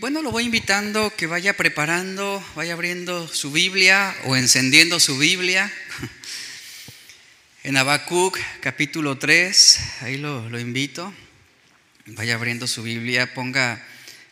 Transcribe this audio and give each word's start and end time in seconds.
Bueno, 0.00 0.22
lo 0.22 0.30
voy 0.30 0.44
invitando 0.44 1.12
que 1.16 1.26
vaya 1.26 1.56
preparando, 1.56 2.40
vaya 2.54 2.74
abriendo 2.74 3.26
su 3.26 3.50
Biblia 3.50 4.14
o 4.26 4.36
encendiendo 4.36 5.00
su 5.00 5.18
Biblia. 5.18 5.72
En 7.64 7.76
Habacuc 7.76 8.38
capítulo 8.60 9.18
3, 9.18 9.80
ahí 10.02 10.16
lo, 10.16 10.56
invito. 10.60 11.12
Vaya 12.06 12.36
abriendo 12.36 12.68
su 12.68 12.84
Biblia, 12.84 13.34
ponga 13.34 13.84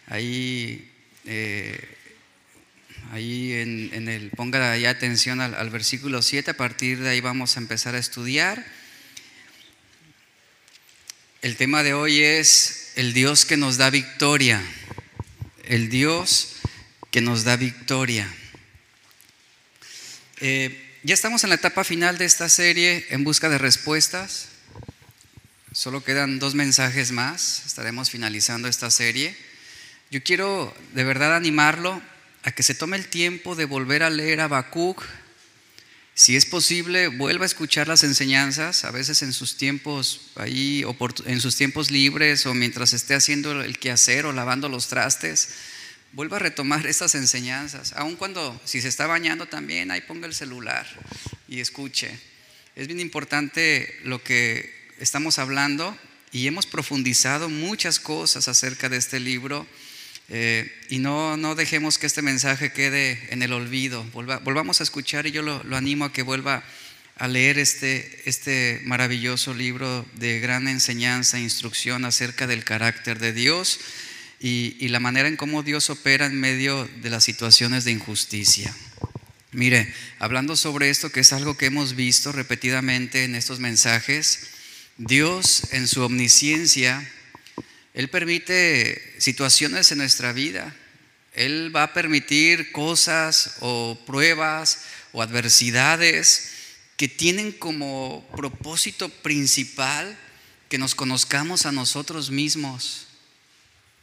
ahí, 0.06 0.88
eh, 1.24 1.76
ahí 3.10 3.54
en, 3.54 4.08
el, 4.08 4.30
ponga 4.30 4.70
ahí 4.70 4.86
atención 4.86 5.40
al, 5.40 5.56
al 5.56 5.70
versículo 5.70 6.22
7, 6.22 6.52
a 6.52 6.56
partir 6.56 7.00
de 7.00 7.08
ahí 7.08 7.20
vamos 7.20 7.56
a 7.56 7.60
empezar 7.60 7.96
a 7.96 7.98
estudiar. 7.98 8.64
El 11.42 11.56
tema 11.56 11.82
de 11.82 11.92
hoy 11.92 12.22
es 12.22 12.92
el 12.94 13.12
Dios 13.14 13.44
que 13.44 13.56
nos 13.56 13.78
da 13.78 13.90
victoria 13.90 14.62
el 15.66 15.88
Dios 15.88 16.56
que 17.11 17.20
nos 17.20 17.44
da 17.44 17.56
victoria. 17.56 18.32
Eh, 20.40 20.98
ya 21.02 21.14
estamos 21.14 21.44
en 21.44 21.50
la 21.50 21.57
etapa 21.57 21.84
final 21.84 22.18
de 22.18 22.24
esta 22.24 22.48
serie 22.48 23.07
en 23.11 23.24
busca 23.24 23.48
de 23.48 23.58
respuestas. 23.58 24.48
Solo 25.72 26.02
quedan 26.02 26.38
dos 26.38 26.54
mensajes 26.54 27.12
más. 27.12 27.62
Estaremos 27.66 28.10
finalizando 28.10 28.68
esta 28.68 28.90
serie. 28.90 29.36
Yo 30.10 30.22
quiero 30.22 30.74
de 30.94 31.04
verdad 31.04 31.36
animarlo 31.36 32.00
a 32.42 32.52
que 32.52 32.62
se 32.62 32.74
tome 32.74 32.96
el 32.96 33.08
tiempo 33.08 33.56
de 33.56 33.64
volver 33.64 34.02
a 34.02 34.10
leer 34.10 34.41
a 34.41 34.44
Habacuc. 34.44 35.02
Si 36.19 36.34
es 36.34 36.47
posible, 36.47 37.08
vuelva 37.08 37.44
a 37.44 37.47
escuchar 37.47 37.88
las 37.88 38.02
enseñanzas, 38.02 38.86
a 38.86 38.91
veces 38.91 39.20
en 39.20 39.34
sus 39.34 39.58
tiempos 39.58 40.30
ahí, 40.36 40.83
en 41.27 41.41
sus 41.42 41.56
tiempos 41.56 41.91
libres 41.91 42.47
o 42.47 42.55
mientras 42.55 42.94
esté 42.94 43.14
haciendo 43.14 43.61
el 43.61 43.78
quehacer 43.78 44.24
o 44.24 44.33
lavando 44.33 44.70
los 44.70 44.88
trastes 44.88 45.50
vuelva 46.12 46.38
a 46.38 46.41
retomar 46.41 46.86
estas 46.86 47.14
enseñanzas, 47.16 47.92
aun 47.92 48.16
cuando 48.16 48.58
si 48.64 48.80
se 48.80 48.88
está 48.88 49.06
bañando 49.06 49.44
también, 49.44 49.91
ahí 49.91 50.00
ponga 50.00 50.26
el 50.26 50.32
celular 50.32 50.86
y 51.48 51.60
escuche. 51.60 52.19
Es 52.76 52.86
bien 52.86 53.00
importante 53.00 53.94
lo 54.02 54.24
que 54.24 54.72
estamos 54.98 55.38
hablando 55.38 55.98
y 56.32 56.46
hemos 56.46 56.64
profundizado 56.64 57.50
muchas 57.50 58.00
cosas 58.00 58.48
acerca 58.48 58.88
de 58.88 58.96
este 58.96 59.20
libro 59.20 59.66
eh, 60.28 60.72
y 60.88 60.98
no, 60.98 61.36
no 61.36 61.55
dejemos 61.55 61.98
que 61.98 62.06
este 62.06 62.22
mensaje 62.22 62.72
quede 62.72 63.28
en 63.30 63.42
el 63.42 63.52
olvido. 63.52 64.05
volvamos 64.12 64.80
a 64.80 64.84
escuchar 64.84 65.27
y 65.27 65.30
yo 65.30 65.42
lo, 65.42 65.62
lo, 65.64 65.77
animo 65.77 66.05
a 66.05 66.12
que 66.12 66.22
vuelva 66.22 66.64
a 67.16 67.28
leer 67.28 67.58
este, 67.58 68.22
este 68.27 68.82
maravilloso 68.84 69.54
libro 69.54 70.04
de 70.14 70.41
gran 70.41 70.69
enseñanza 70.69 71.38
e 71.38 71.42
instrucción 71.42 72.04
acerca 72.04 72.47
del 72.47 72.64
carácter 72.64 73.19
de 73.19 73.32
Dios 73.32 73.80
y, 74.41 74.88
la 74.88 75.00
manera 75.00 75.28
en 75.28 75.36
cómo 75.36 75.62
Dios 75.62 75.91
opera 75.91 76.27
en 76.27 76.38
medio 76.38 76.88
de 77.02 77.10
las 77.10 77.24
situaciones 77.24 77.84
de 77.84 77.92
injusticia. 77.92 78.74
Mire, 79.52 79.92
hablando 80.19 80.56
sobre 80.56 80.91
esto, 80.91 81.10
que 81.10 81.20
es 81.20 81.32
algo 81.32 81.56
que 81.56 81.66
hemos 81.66 81.97
visto 81.97 82.32
repetidamente 82.32 83.24
en 83.24 83.34
estos 83.34 83.60
mensajes, 83.60 84.48
Dios 84.98 85.72
en 85.72 85.88
su 85.88 86.02
omnisciencia, 86.02 87.10
Él 87.97 88.08
permite 88.08 89.16
situaciones 89.19 89.91
en 89.91 89.98
nuestra 89.98 90.33
vida. 90.33 90.72
Él 91.34 91.75
va 91.75 91.83
a 91.83 91.92
permitir 91.92 92.70
cosas 92.70 93.56
o 93.58 93.98
pruebas 94.06 94.83
o 95.11 95.20
adversidades 95.20 96.53
que 96.97 97.08
tienen 97.08 97.50
como 97.50 98.25
propósito 98.36 99.08
principal 99.08 100.16
que 100.69 100.78
nos 100.78 100.94
conozcamos 100.94 101.66
a 101.66 101.72
nosotros 101.72 102.30
mismos 102.30 103.06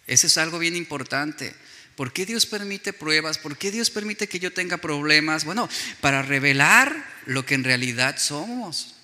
eso 0.08 0.28
es 0.28 0.38
algo 0.38 0.60
bien 0.60 0.76
importante. 0.76 1.54
¿Por 1.96 2.12
qué 2.12 2.26
Dios 2.26 2.46
permite 2.46 2.92
pruebas? 2.92 3.38
¿Por 3.38 3.58
qué 3.58 3.72
Dios 3.72 3.90
permite 3.90 4.28
que 4.28 4.40
yo 4.40 4.52
tenga 4.52 4.78
problemas? 4.78 5.46
Bueno, 5.46 5.70
para 6.02 6.22
revelar 6.22 7.06
lo 7.26 7.46
que 7.46 7.56
en 7.56 7.64
realidad 7.64 8.18
somos. 8.18 8.96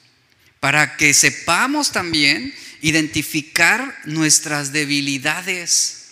Para 0.60 0.98
que 0.98 1.14
sepamos 1.14 1.92
también 1.92 2.54
identificar 2.82 4.00
nuestras 4.06 4.72
debilidades 4.72 6.08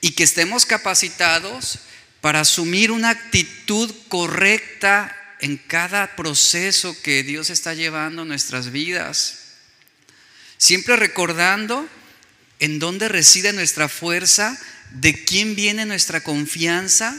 y 0.00 0.12
que 0.12 0.24
estemos 0.24 0.66
capacitados 0.66 1.80
para 2.20 2.40
asumir 2.40 2.90
una 2.90 3.10
actitud 3.10 3.92
correcta 4.08 5.16
en 5.40 5.56
cada 5.56 6.14
proceso 6.14 6.96
que 7.02 7.22
Dios 7.22 7.50
está 7.50 7.74
llevando 7.74 8.22
en 8.22 8.28
nuestras 8.28 8.70
vidas. 8.70 9.38
Siempre 10.56 10.96
recordando 10.96 11.88
en 12.60 12.78
dónde 12.78 13.08
reside 13.08 13.52
nuestra 13.52 13.88
fuerza, 13.88 14.56
de 14.92 15.24
quién 15.24 15.56
viene 15.56 15.84
nuestra 15.84 16.22
confianza. 16.22 17.16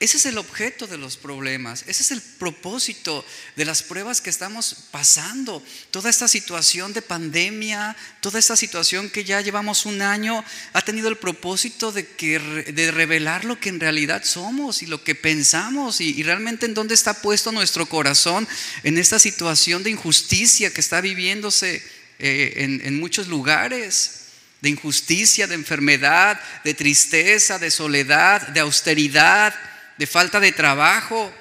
Ese 0.00 0.16
es 0.16 0.26
el 0.26 0.38
objeto 0.38 0.86
de 0.86 0.96
los 0.96 1.16
problemas, 1.16 1.82
ese 1.88 2.04
es 2.04 2.12
el 2.12 2.22
propósito 2.22 3.24
de 3.56 3.64
las 3.64 3.82
pruebas 3.82 4.20
que 4.20 4.30
estamos 4.30 4.76
pasando. 4.92 5.60
Toda 5.90 6.08
esta 6.08 6.28
situación 6.28 6.92
de 6.92 7.02
pandemia, 7.02 7.96
toda 8.20 8.38
esta 8.38 8.54
situación 8.54 9.10
que 9.10 9.24
ya 9.24 9.40
llevamos 9.40 9.86
un 9.86 10.00
año, 10.00 10.44
ha 10.72 10.82
tenido 10.82 11.08
el 11.08 11.16
propósito 11.16 11.90
de, 11.90 12.06
que, 12.06 12.38
de 12.38 12.92
revelar 12.92 13.44
lo 13.44 13.58
que 13.58 13.70
en 13.70 13.80
realidad 13.80 14.22
somos 14.22 14.84
y 14.84 14.86
lo 14.86 15.02
que 15.02 15.16
pensamos. 15.16 16.00
Y, 16.00 16.22
realmente 16.22 16.66
en 16.66 16.74
dónde 16.74 16.94
está 16.94 17.14
puesto 17.14 17.50
nuestro 17.50 17.86
corazón 17.86 18.46
en 18.84 18.98
esta 18.98 19.18
situación 19.18 19.82
de 19.82 19.90
injusticia 19.90 20.72
que 20.72 20.80
está 20.80 21.00
viviéndose 21.00 21.82
eh, 22.20 22.52
en, 22.58 22.82
en 22.84 23.00
muchos 23.00 23.26
lugares 23.26 24.26
de 24.60 24.68
injusticia, 24.68 25.48
de 25.48 25.56
enfermedad, 25.56 26.40
de 26.62 26.74
tristeza, 26.74 27.58
de 27.58 27.72
soledad, 27.72 28.46
de 28.48 28.60
austeridad, 28.60 29.54
de 29.98 30.06
falta 30.06 30.40
de 30.40 30.52
trabajo. 30.52 31.32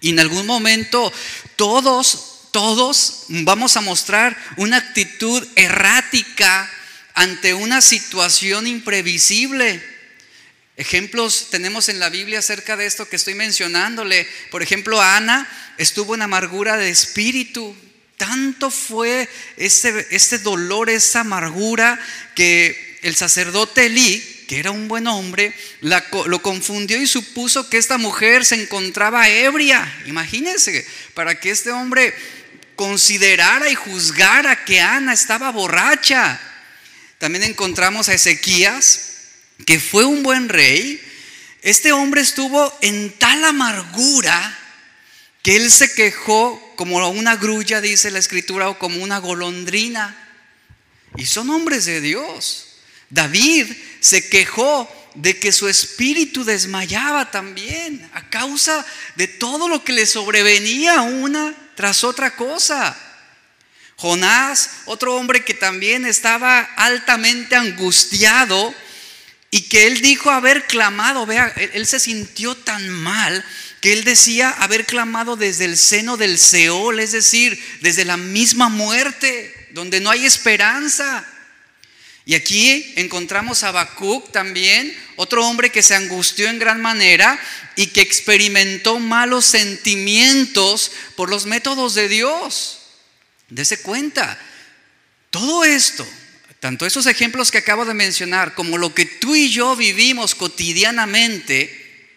Y 0.00 0.10
en 0.10 0.20
algún 0.20 0.46
momento 0.46 1.12
todos, 1.56 2.48
todos 2.52 3.24
vamos 3.28 3.76
a 3.76 3.80
mostrar 3.80 4.36
una 4.56 4.76
actitud 4.76 5.46
errática 5.56 6.70
ante 7.14 7.54
una 7.54 7.80
situación 7.80 8.66
imprevisible. 8.66 9.82
Ejemplos 10.76 11.48
tenemos 11.50 11.88
en 11.88 11.98
la 11.98 12.08
Biblia 12.08 12.38
acerca 12.38 12.76
de 12.76 12.86
esto 12.86 13.08
que 13.08 13.16
estoy 13.16 13.34
mencionándole. 13.34 14.28
Por 14.52 14.62
ejemplo, 14.62 15.00
Ana 15.00 15.48
estuvo 15.76 16.14
en 16.14 16.22
amargura 16.22 16.76
de 16.76 16.90
espíritu, 16.90 17.74
tanto 18.16 18.70
fue 18.70 19.28
ese, 19.56 20.06
ese 20.10 20.38
dolor, 20.38 20.90
esa 20.90 21.20
amargura, 21.20 21.98
que 22.36 23.00
el 23.02 23.16
sacerdote 23.16 23.86
Elí, 23.86 24.37
que 24.48 24.58
era 24.58 24.70
un 24.70 24.88
buen 24.88 25.06
hombre, 25.06 25.54
lo 25.82 26.42
confundió 26.42 27.00
y 27.00 27.06
supuso 27.06 27.68
que 27.68 27.76
esta 27.76 27.98
mujer 27.98 28.46
se 28.46 28.54
encontraba 28.54 29.28
ebria. 29.28 29.86
Imagínense, 30.06 30.86
para 31.12 31.38
que 31.38 31.50
este 31.50 31.70
hombre 31.70 32.14
considerara 32.74 33.68
y 33.68 33.74
juzgara 33.74 34.64
que 34.64 34.80
Ana 34.80 35.12
estaba 35.12 35.52
borracha. 35.52 36.40
También 37.18 37.44
encontramos 37.44 38.08
a 38.08 38.14
Ezequías, 38.14 39.16
que 39.66 39.78
fue 39.78 40.06
un 40.06 40.22
buen 40.22 40.48
rey. 40.48 40.98
Este 41.60 41.92
hombre 41.92 42.22
estuvo 42.22 42.74
en 42.80 43.10
tal 43.18 43.44
amargura 43.44 44.58
que 45.42 45.56
él 45.56 45.70
se 45.70 45.92
quejó 45.92 46.72
como 46.76 47.06
una 47.10 47.36
grulla, 47.36 47.82
dice 47.82 48.10
la 48.10 48.18
escritura, 48.18 48.70
o 48.70 48.78
como 48.78 49.02
una 49.02 49.18
golondrina. 49.18 50.16
Y 51.18 51.26
son 51.26 51.50
hombres 51.50 51.84
de 51.84 52.00
Dios. 52.00 52.64
David 53.10 53.66
se 54.08 54.26
quejó 54.26 54.90
de 55.16 55.38
que 55.38 55.52
su 55.52 55.68
espíritu 55.68 56.42
desmayaba 56.42 57.30
también 57.30 58.08
a 58.14 58.30
causa 58.30 58.86
de 59.16 59.28
todo 59.28 59.68
lo 59.68 59.84
que 59.84 59.92
le 59.92 60.06
sobrevenía 60.06 61.02
una 61.02 61.54
tras 61.74 62.04
otra 62.04 62.34
cosa. 62.34 62.96
Jonás, 63.96 64.70
otro 64.86 65.14
hombre 65.14 65.44
que 65.44 65.52
también 65.52 66.06
estaba 66.06 66.60
altamente 66.60 67.54
angustiado 67.54 68.74
y 69.50 69.68
que 69.68 69.86
él 69.86 70.00
dijo 70.00 70.30
haber 70.30 70.66
clamado, 70.66 71.26
vea, 71.26 71.48
él, 71.48 71.86
se 71.86 72.00
sintió 72.00 72.54
tan 72.54 72.88
mal 72.88 73.44
que 73.82 73.92
él 73.92 74.04
decía 74.04 74.48
haber 74.50 74.86
clamado 74.86 75.36
desde 75.36 75.66
el 75.66 75.76
seno 75.76 76.16
del 76.16 76.38
Seol, 76.38 76.98
es 77.00 77.12
decir, 77.12 77.62
desde 77.82 78.06
la 78.06 78.16
misma 78.16 78.70
muerte, 78.70 79.68
donde 79.72 80.00
no 80.00 80.08
hay 80.08 80.24
esperanza. 80.24 81.26
Y 82.28 82.34
aquí 82.34 82.92
encontramos 82.96 83.62
a 83.62 83.68
Habacuc 83.68 84.30
también, 84.32 84.94
otro 85.16 85.46
hombre 85.46 85.70
que 85.70 85.82
se 85.82 85.94
angustió 85.94 86.50
en 86.50 86.58
gran 86.58 86.78
manera 86.78 87.40
y 87.74 87.86
que 87.86 88.02
experimentó 88.02 88.98
malos 88.98 89.46
sentimientos 89.46 90.92
por 91.16 91.30
los 91.30 91.46
métodos 91.46 91.94
de 91.94 92.06
Dios. 92.06 92.80
Dese 93.48 93.80
cuenta, 93.80 94.38
todo 95.30 95.64
esto, 95.64 96.06
tanto 96.60 96.84
esos 96.84 97.06
ejemplos 97.06 97.50
que 97.50 97.56
acabo 97.56 97.86
de 97.86 97.94
mencionar, 97.94 98.54
como 98.54 98.76
lo 98.76 98.94
que 98.94 99.06
tú 99.06 99.34
y 99.34 99.50
yo 99.50 99.74
vivimos 99.74 100.34
cotidianamente, 100.34 102.12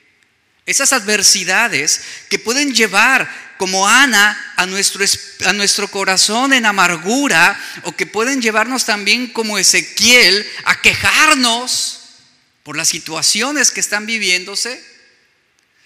esas 0.65 0.91
adversidades 0.91 2.01
que 2.27 2.37
pueden 2.37 2.75
llevar 2.75 3.50
como 3.61 3.87
Ana 3.87 4.55
a 4.55 4.65
nuestro, 4.65 5.05
a 5.45 5.53
nuestro 5.53 5.87
corazón 5.87 6.51
en 6.51 6.65
amargura 6.65 7.55
o 7.83 7.91
que 7.91 8.07
pueden 8.07 8.41
llevarnos 8.41 8.85
también 8.85 9.27
como 9.27 9.59
Ezequiel 9.59 10.49
a 10.63 10.81
quejarnos 10.81 11.99
por 12.63 12.75
las 12.75 12.87
situaciones 12.87 13.69
que 13.69 13.79
están 13.79 14.07
viviéndose. 14.07 14.83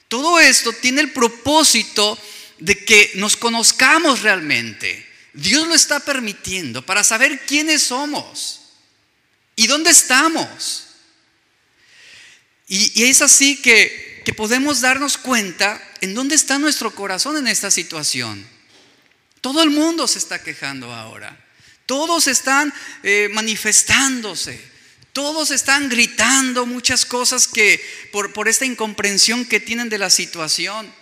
Todo 0.08 0.40
esto 0.40 0.72
tiene 0.72 1.02
el 1.02 1.12
propósito 1.12 2.18
de 2.60 2.86
que 2.86 3.12
nos 3.16 3.36
conozcamos 3.36 4.22
realmente. 4.22 5.06
Dios 5.34 5.68
lo 5.68 5.76
está 5.76 6.00
permitiendo 6.00 6.82
para 6.82 7.04
saber 7.04 7.42
quiénes 7.46 7.84
somos 7.84 8.62
y 9.58 9.68
dónde 9.68 9.90
estamos. 9.92 10.84
Y, 12.70 13.04
es 13.04 13.22
así 13.22 13.62
que, 13.62 14.22
que 14.24 14.34
podemos 14.34 14.80
darnos 14.80 15.18
cuenta 15.18 15.86
en 16.06 16.14
dónde 16.14 16.36
está 16.36 16.60
nuestro 16.60 16.94
corazón 16.94 17.36
en 17.38 17.48
esta 17.48 17.72
situación. 17.72 18.48
Todo 19.42 19.64
el 19.64 19.72
mundo 19.72 20.08
se 20.08 20.20
está 20.20 20.42
quejando 20.42 20.94
ahora. 20.94 21.36
Todos 21.88 22.28
están 22.28 22.72
eh, 23.02 23.28
manifestándose. 23.34 24.62
Todos 25.14 25.50
están 25.50 25.90
gritando 25.90 26.68
muchas 26.68 27.06
cosas 27.06 27.48
que 27.48 27.84
por, 28.12 28.34
por 28.34 28.48
esta 28.48 28.66
incomprensión 28.66 29.46
que 29.46 29.60
tienen 29.60 29.90
de 29.90 29.98
la 29.98 30.12
situación. 30.12 30.94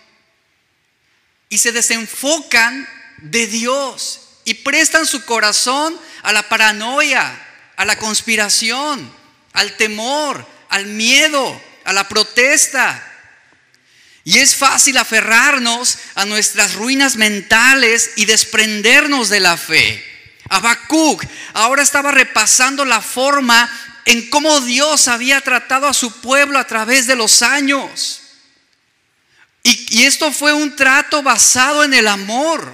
Y 1.50 1.58
se 1.58 1.72
desenfocan 1.72 2.88
de 3.18 3.46
Dios 3.46 4.20
y 4.46 4.54
prestan 4.54 5.04
su 5.04 5.26
corazón 5.26 6.00
a 6.22 6.32
la 6.32 6.48
paranoia, 6.48 7.46
a 7.76 7.84
la 7.84 7.98
conspiración, 7.98 9.14
al 9.52 9.76
temor, 9.76 10.48
al 10.70 10.86
miedo, 10.86 11.60
a 11.84 11.92
la 11.92 12.08
protesta. 12.08 13.10
Y 14.24 14.38
es 14.38 14.56
fácil 14.56 14.96
aferrarnos 14.96 15.98
a 16.14 16.24
nuestras 16.24 16.74
ruinas 16.74 17.16
mentales 17.16 18.12
y 18.16 18.24
desprendernos 18.24 19.28
de 19.28 19.40
la 19.40 19.58
fe. 19.58 20.02
Habacuc 20.48 21.24
ahora 21.52 21.82
estaba 21.82 22.10
repasando 22.10 22.86
la 22.86 23.02
forma 23.02 23.70
en 24.06 24.30
cómo 24.30 24.62
Dios 24.62 25.08
había 25.08 25.42
tratado 25.42 25.86
a 25.86 25.94
su 25.94 26.20
pueblo 26.22 26.58
a 26.58 26.66
través 26.66 27.06
de 27.06 27.16
los 27.16 27.42
años. 27.42 28.22
Y, 29.62 29.98
y, 29.98 30.04
esto 30.04 30.30
fue 30.32 30.52
un 30.52 30.76
trato 30.76 31.22
basado 31.22 31.84
en 31.84 31.94
el 31.94 32.06
amor. 32.06 32.72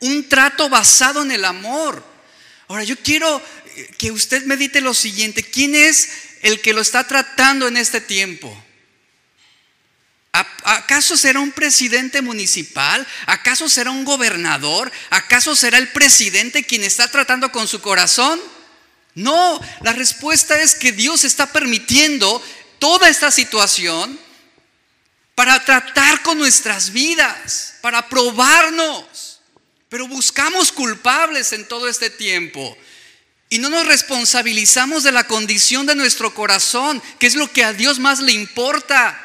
Un 0.00 0.28
trato 0.28 0.68
basado 0.68 1.22
en 1.22 1.32
el 1.32 1.44
amor. 1.44 2.04
Ahora 2.68 2.84
yo 2.84 2.96
quiero 2.96 3.42
que 3.98 4.12
usted 4.12 4.44
medite 4.46 4.80
lo 4.80 4.94
siguiente. 4.94 5.42
¿Quién 5.42 5.74
es 5.74 6.08
el 6.42 6.60
que 6.60 6.72
lo 6.72 6.80
está 6.80 7.06
tratando 7.06 7.66
en 7.66 7.76
este 7.76 8.00
tiempo? 8.00 8.63
¿Acaso 10.64 11.16
será 11.16 11.38
un 11.38 11.52
presidente 11.52 12.20
municipal? 12.20 13.06
¿Acaso 13.26 13.68
será 13.68 13.92
un 13.92 14.04
gobernador? 14.04 14.90
¿Acaso 15.10 15.54
será 15.54 15.78
el 15.78 15.90
presidente 15.90 16.64
quien 16.64 16.82
está 16.82 17.06
tratando 17.06 17.52
con 17.52 17.68
su 17.68 17.80
corazón? 17.80 18.40
No, 19.14 19.60
la 19.82 19.92
respuesta 19.92 20.60
es 20.60 20.74
que 20.74 20.90
Dios 20.90 21.22
está 21.22 21.52
permitiendo 21.52 22.42
toda 22.80 23.08
esta 23.08 23.30
situación 23.30 24.18
para 25.36 25.64
tratar 25.64 26.22
con 26.22 26.36
nuestras 26.36 26.90
vidas, 26.90 27.74
para 27.80 28.08
probarnos. 28.08 29.40
Pero 29.88 30.08
buscamos 30.08 30.72
culpables 30.72 31.52
en 31.52 31.68
todo 31.68 31.86
este 31.88 32.10
tiempo. 32.10 32.76
Y 33.50 33.58
no 33.58 33.70
nos 33.70 33.86
responsabilizamos 33.86 35.04
de 35.04 35.12
la 35.12 35.28
condición 35.28 35.86
de 35.86 35.94
nuestro 35.94 36.34
corazón, 36.34 37.00
que 37.20 37.28
es 37.28 37.36
lo 37.36 37.52
que 37.52 37.62
a 37.62 37.72
Dios 37.72 38.00
más 38.00 38.18
le 38.18 38.32
importa. 38.32 39.20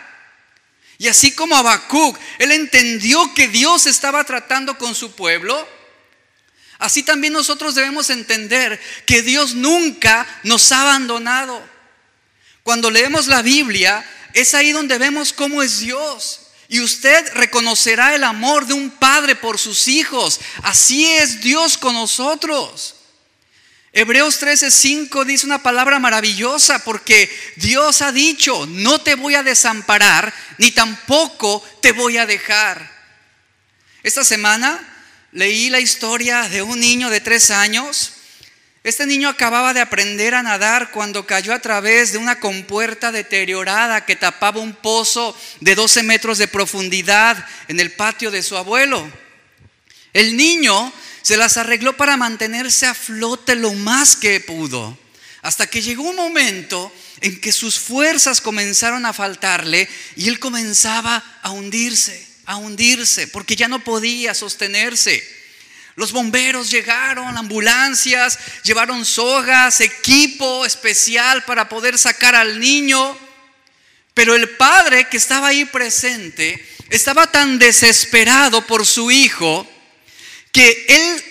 Y 0.99 1.07
así 1.07 1.31
como 1.31 1.55
Habacuc, 1.55 2.19
él 2.39 2.51
entendió 2.51 3.33
que 3.33 3.47
Dios 3.47 3.87
estaba 3.87 4.25
tratando 4.25 4.77
con 4.77 4.93
su 4.93 5.13
pueblo, 5.13 5.67
así 6.77 7.03
también 7.03 7.31
nosotros 7.31 7.73
debemos 7.73 8.09
entender 8.09 8.79
que 9.05 9.21
Dios 9.21 9.55
nunca 9.55 10.27
nos 10.43 10.73
ha 10.73 10.81
abandonado. 10.81 11.67
Cuando 12.63 12.91
leemos 12.91 13.27
la 13.27 13.41
Biblia, 13.41 14.05
es 14.33 14.53
ahí 14.53 14.73
donde 14.73 14.97
vemos 14.97 15.31
cómo 15.31 15.63
es 15.63 15.79
Dios. 15.79 16.41
Y 16.67 16.81
usted 16.81 17.33
reconocerá 17.33 18.13
el 18.13 18.25
amor 18.25 18.67
de 18.67 18.73
un 18.73 18.91
padre 18.91 19.37
por 19.37 19.57
sus 19.57 19.87
hijos. 19.87 20.41
Así 20.63 21.05
es 21.05 21.39
Dios 21.39 21.77
con 21.77 21.93
nosotros. 21.95 22.95
Hebreos 23.99 24.41
13:5 24.41 25.25
dice 25.25 25.45
una 25.45 25.61
palabra 25.61 25.99
maravillosa 25.99 26.85
porque 26.85 27.29
Dios 27.57 28.01
ha 28.01 28.13
dicho, 28.13 28.65
no 28.65 29.01
te 29.01 29.15
voy 29.15 29.35
a 29.35 29.43
desamparar, 29.43 30.33
ni 30.57 30.71
tampoco 30.71 31.61
te 31.81 31.91
voy 31.91 32.15
a 32.15 32.25
dejar. 32.25 32.89
Esta 34.01 34.23
semana 34.23 34.79
leí 35.33 35.69
la 35.69 35.81
historia 35.81 36.47
de 36.47 36.61
un 36.61 36.79
niño 36.79 37.09
de 37.09 37.19
tres 37.19 37.51
años. 37.51 38.13
Este 38.85 39.05
niño 39.05 39.27
acababa 39.27 39.73
de 39.73 39.81
aprender 39.81 40.33
a 40.33 40.43
nadar 40.43 40.91
cuando 40.91 41.27
cayó 41.27 41.53
a 41.53 41.59
través 41.59 42.13
de 42.13 42.19
una 42.19 42.39
compuerta 42.39 43.11
deteriorada 43.11 44.05
que 44.05 44.15
tapaba 44.15 44.61
un 44.61 44.75
pozo 44.75 45.37
de 45.59 45.75
12 45.75 46.03
metros 46.03 46.37
de 46.37 46.47
profundidad 46.47 47.45
en 47.67 47.81
el 47.81 47.91
patio 47.91 48.31
de 48.31 48.43
su 48.43 48.55
abuelo. 48.55 49.11
El 50.13 50.37
niño 50.37 50.93
se 51.21 51.37
las 51.37 51.57
arregló 51.57 51.97
para 51.97 52.17
mantenerse 52.17 52.85
a 52.85 52.93
flote 52.93 53.55
lo 53.55 53.73
más 53.73 54.15
que 54.15 54.39
pudo, 54.39 54.97
hasta 55.41 55.67
que 55.67 55.81
llegó 55.81 56.03
un 56.03 56.15
momento 56.15 56.91
en 57.21 57.39
que 57.39 57.51
sus 57.51 57.79
fuerzas 57.79 58.41
comenzaron 58.41 59.05
a 59.05 59.13
faltarle 59.13 59.89
y 60.15 60.27
él 60.29 60.39
comenzaba 60.39 61.23
a 61.41 61.51
hundirse, 61.51 62.25
a 62.45 62.57
hundirse, 62.57 63.27
porque 63.27 63.55
ya 63.55 63.67
no 63.67 63.83
podía 63.83 64.33
sostenerse. 64.33 65.39
Los 65.95 66.13
bomberos 66.13 66.71
llegaron, 66.71 67.37
ambulancias, 67.37 68.39
llevaron 68.63 69.03
sogas, 69.03 69.81
equipo 69.81 70.65
especial 70.65 71.43
para 71.43 71.67
poder 71.67 71.97
sacar 71.97 72.35
al 72.35 72.59
niño. 72.59 73.17
Pero 74.13 74.33
el 74.33 74.49
padre 74.51 75.09
que 75.09 75.17
estaba 75.17 75.49
ahí 75.49 75.65
presente 75.65 76.65
estaba 76.89 77.27
tan 77.27 77.59
desesperado 77.59 78.65
por 78.65 78.85
su 78.85 79.11
hijo 79.11 79.67
que 80.51 80.85
él 80.87 81.23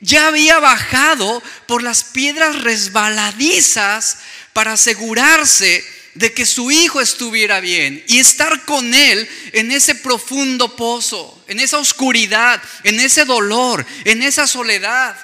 ya 0.00 0.28
había 0.28 0.58
bajado 0.58 1.42
por 1.66 1.82
las 1.82 2.04
piedras 2.04 2.62
resbaladizas 2.62 4.18
para 4.52 4.72
asegurarse 4.72 5.84
de 6.14 6.32
que 6.32 6.46
su 6.46 6.70
hijo 6.70 7.00
estuviera 7.00 7.60
bien 7.60 8.02
y 8.08 8.18
estar 8.18 8.64
con 8.64 8.94
él 8.94 9.28
en 9.52 9.70
ese 9.70 9.94
profundo 9.94 10.74
pozo, 10.74 11.44
en 11.46 11.60
esa 11.60 11.78
oscuridad, 11.78 12.62
en 12.84 13.00
ese 13.00 13.24
dolor, 13.24 13.84
en 14.04 14.22
esa 14.22 14.46
soledad. 14.46 15.16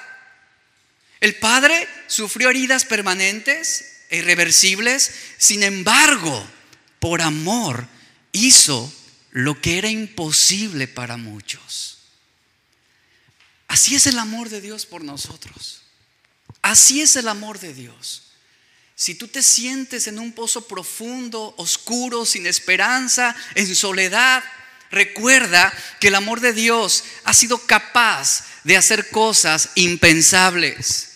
El 1.19 1.35
padre 1.35 1.87
sufrió 2.07 2.49
heridas 2.49 2.85
permanentes 2.85 4.01
e 4.09 4.17
irreversibles, 4.17 5.11
sin 5.37 5.63
embargo, 5.63 6.47
por 6.99 7.21
amor 7.21 7.87
hizo 8.31 8.93
lo 9.31 9.59
que 9.59 9.79
era 9.79 9.89
imposible 9.89 10.87
para 10.87 11.17
muchos. 11.17 11.92
Así 13.73 13.95
es 13.95 14.05
el 14.05 14.19
amor 14.19 14.49
de 14.49 14.61
Dios 14.61 14.85
por 14.85 15.03
nosotros. 15.03 15.81
Así 16.61 17.01
es 17.01 17.15
el 17.15 17.27
amor 17.27 17.59
de 17.59 17.73
Dios. 17.73 18.33
Si 18.93 19.15
tú 19.15 19.27
te 19.27 19.41
sientes 19.41 20.05
en 20.05 20.19
un 20.19 20.31
pozo 20.31 20.67
profundo, 20.67 21.55
oscuro, 21.57 22.23
sin 22.23 22.45
esperanza, 22.45 23.35
en 23.55 23.75
soledad, 23.75 24.43
recuerda 24.91 25.73
que 25.99 26.09
el 26.09 26.15
amor 26.15 26.39
de 26.39 26.53
Dios 26.53 27.03
ha 27.23 27.33
sido 27.33 27.57
capaz 27.65 28.45
de 28.63 28.77
hacer 28.77 29.09
cosas 29.09 29.69
impensables. 29.73 31.13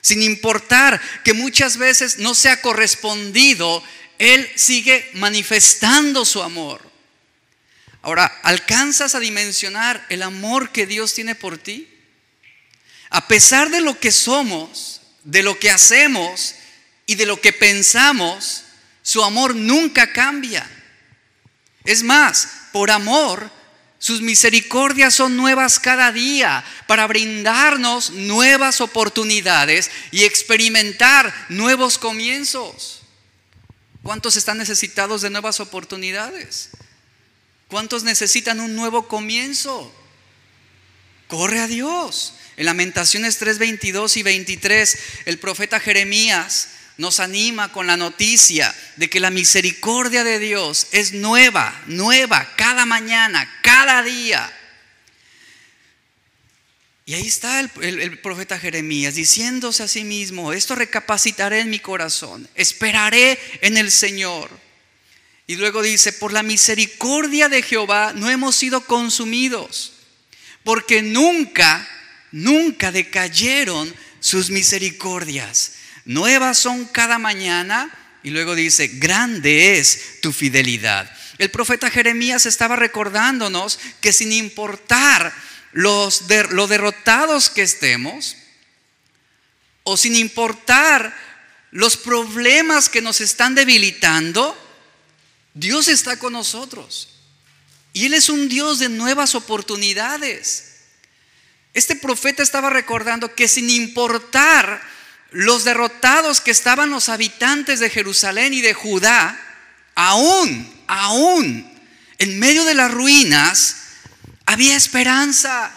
Sin 0.00 0.22
importar 0.22 1.02
que 1.24 1.32
muchas 1.32 1.76
veces 1.76 2.18
no 2.18 2.36
sea 2.36 2.62
correspondido, 2.62 3.82
Él 4.18 4.48
sigue 4.54 5.10
manifestando 5.14 6.24
su 6.24 6.40
amor. 6.40 6.88
Ahora, 8.02 8.26
¿alcanzas 8.44 9.16
a 9.16 9.20
dimensionar 9.20 10.06
el 10.08 10.22
amor 10.22 10.70
que 10.70 10.86
Dios 10.86 11.12
tiene 11.12 11.34
por 11.34 11.58
ti? 11.58 11.94
A 13.10 13.28
pesar 13.28 13.70
de 13.70 13.80
lo 13.80 13.98
que 13.98 14.12
somos, 14.12 15.00
de 15.24 15.42
lo 15.42 15.58
que 15.58 15.70
hacemos 15.70 16.54
y 17.06 17.14
de 17.14 17.26
lo 17.26 17.40
que 17.40 17.52
pensamos, 17.52 18.64
su 19.02 19.22
amor 19.22 19.54
nunca 19.54 20.12
cambia. 20.12 20.68
Es 21.84 22.02
más, 22.02 22.48
por 22.72 22.90
amor, 22.90 23.50
sus 23.98 24.20
misericordias 24.20 25.14
son 25.14 25.36
nuevas 25.36 25.80
cada 25.80 26.12
día 26.12 26.64
para 26.86 27.06
brindarnos 27.06 28.10
nuevas 28.10 28.80
oportunidades 28.80 29.90
y 30.10 30.24
experimentar 30.24 31.32
nuevos 31.48 31.98
comienzos. 31.98 33.00
¿Cuántos 34.02 34.36
están 34.36 34.58
necesitados 34.58 35.22
de 35.22 35.30
nuevas 35.30 35.58
oportunidades? 35.60 36.70
¿Cuántos 37.68 38.04
necesitan 38.04 38.60
un 38.60 38.76
nuevo 38.76 39.08
comienzo? 39.08 39.92
Corre 41.26 41.60
a 41.60 41.66
Dios. 41.66 42.34
En 42.56 42.66
Lamentaciones 42.66 43.38
3, 43.38 43.58
22 43.58 44.16
y 44.16 44.22
23, 44.22 44.98
el 45.26 45.38
profeta 45.38 45.78
Jeremías 45.78 46.68
nos 46.96 47.20
anima 47.20 47.72
con 47.72 47.86
la 47.86 47.96
noticia 47.96 48.74
de 48.96 49.10
que 49.10 49.20
la 49.20 49.30
misericordia 49.30 50.24
de 50.24 50.38
Dios 50.38 50.86
es 50.92 51.12
nueva, 51.12 51.82
nueva, 51.86 52.50
cada 52.56 52.86
mañana, 52.86 53.60
cada 53.62 54.02
día. 54.02 54.50
Y 57.04 57.14
ahí 57.14 57.26
está 57.26 57.60
el, 57.60 58.18
profeta 58.18 58.58
Jeremías 58.58 59.14
diciéndose 59.14 59.82
a 59.82 59.88
sí 59.88 60.02
mismo, 60.02 60.52
esto 60.52 60.74
recapacitaré 60.74 61.60
en 61.60 61.70
mi 61.70 61.78
corazón, 61.78 62.48
esperaré 62.56 63.38
en 63.60 63.76
el 63.76 63.92
Señor. 63.92 64.50
Y 65.46 65.54
luego 65.54 65.82
dice, 65.82 66.12
por 66.12 66.32
la 66.32 66.42
misericordia 66.42 67.48
de 67.48 67.62
Jehová 67.62 68.12
no 68.16 68.28
hemos 68.28 68.56
sido 68.56 68.80
consumidos, 68.80 69.92
porque 70.64 71.02
nunca, 71.02 71.88
nunca 72.32 72.92
decayeron 72.92 73.92
sus 74.20 74.50
misericordias. 74.50 75.72
Nuevas 76.04 76.58
son 76.58 76.84
cada 76.86 77.18
mañana. 77.18 77.90
Y 78.22 78.30
luego 78.30 78.54
dice, 78.54 78.88
grande 78.88 79.78
es 79.78 80.20
tu 80.20 80.32
fidelidad. 80.32 81.10
El 81.38 81.50
profeta 81.50 81.90
Jeremías 81.90 82.46
estaba 82.46 82.76
recordándonos 82.76 83.78
que 84.00 84.12
sin 84.12 84.32
importar 84.32 85.32
los 85.72 86.24
lo 86.50 86.66
derrotados 86.66 87.50
que 87.50 87.62
estemos, 87.62 88.36
o 89.84 89.96
sin 89.96 90.16
importar 90.16 91.14
los 91.70 91.96
problemas 91.96 92.88
que 92.88 93.00
nos 93.00 93.20
están 93.20 93.54
debilitando, 93.54 94.56
Dios 95.54 95.88
está 95.88 96.18
con 96.18 96.32
nosotros. 96.32 97.08
Y 97.92 98.06
Él 98.06 98.14
es 98.14 98.28
un 98.28 98.48
Dios 98.48 98.78
de 98.78 98.88
nuevas 98.88 99.34
oportunidades. 99.34 100.75
Este 101.76 101.94
profeta 101.94 102.42
estaba 102.42 102.70
recordando 102.70 103.34
que 103.34 103.48
sin 103.48 103.68
importar 103.68 104.80
los 105.30 105.64
derrotados 105.64 106.40
que 106.40 106.50
estaban 106.50 106.88
los 106.88 107.10
habitantes 107.10 107.80
de 107.80 107.90
Jerusalén 107.90 108.54
y 108.54 108.62
de 108.62 108.72
Judá, 108.72 109.38
aún, 109.94 110.74
aún, 110.86 111.70
en 112.16 112.38
medio 112.38 112.64
de 112.64 112.72
las 112.72 112.90
ruinas, 112.90 113.76
había 114.46 114.74
esperanza. 114.74 115.70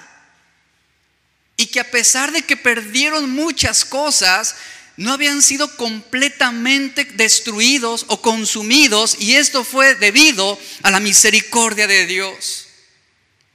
Y 1.57 1.65
que 1.65 1.81
a 1.81 1.91
pesar 1.91 2.31
de 2.31 2.43
que 2.43 2.55
perdieron 2.55 3.29
muchas 3.29 3.83
cosas, 3.83 4.55
no 4.95 5.11
habían 5.11 5.41
sido 5.41 5.75
completamente 5.75 7.03
destruidos 7.03 8.05
o 8.07 8.21
consumidos 8.21 9.17
y 9.19 9.35
esto 9.35 9.65
fue 9.65 9.95
debido 9.95 10.57
a 10.81 10.91
la 10.91 11.01
misericordia 11.01 11.87
de 11.87 12.05
Dios. 12.05 12.68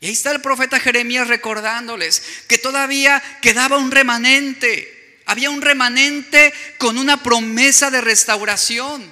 Y 0.04 0.08
ahí 0.08 0.12
está 0.12 0.32
el 0.32 0.42
profeta 0.42 0.80
Jeremías 0.80 1.28
recordándoles 1.28 2.22
que 2.46 2.58
todavía 2.58 3.22
quedaba 3.40 3.78
un 3.78 3.90
remanente, 3.90 5.22
había 5.24 5.48
un 5.48 5.62
remanente 5.62 6.52
con 6.76 6.98
una 6.98 7.22
promesa 7.22 7.90
de 7.90 8.02
restauración. 8.02 9.10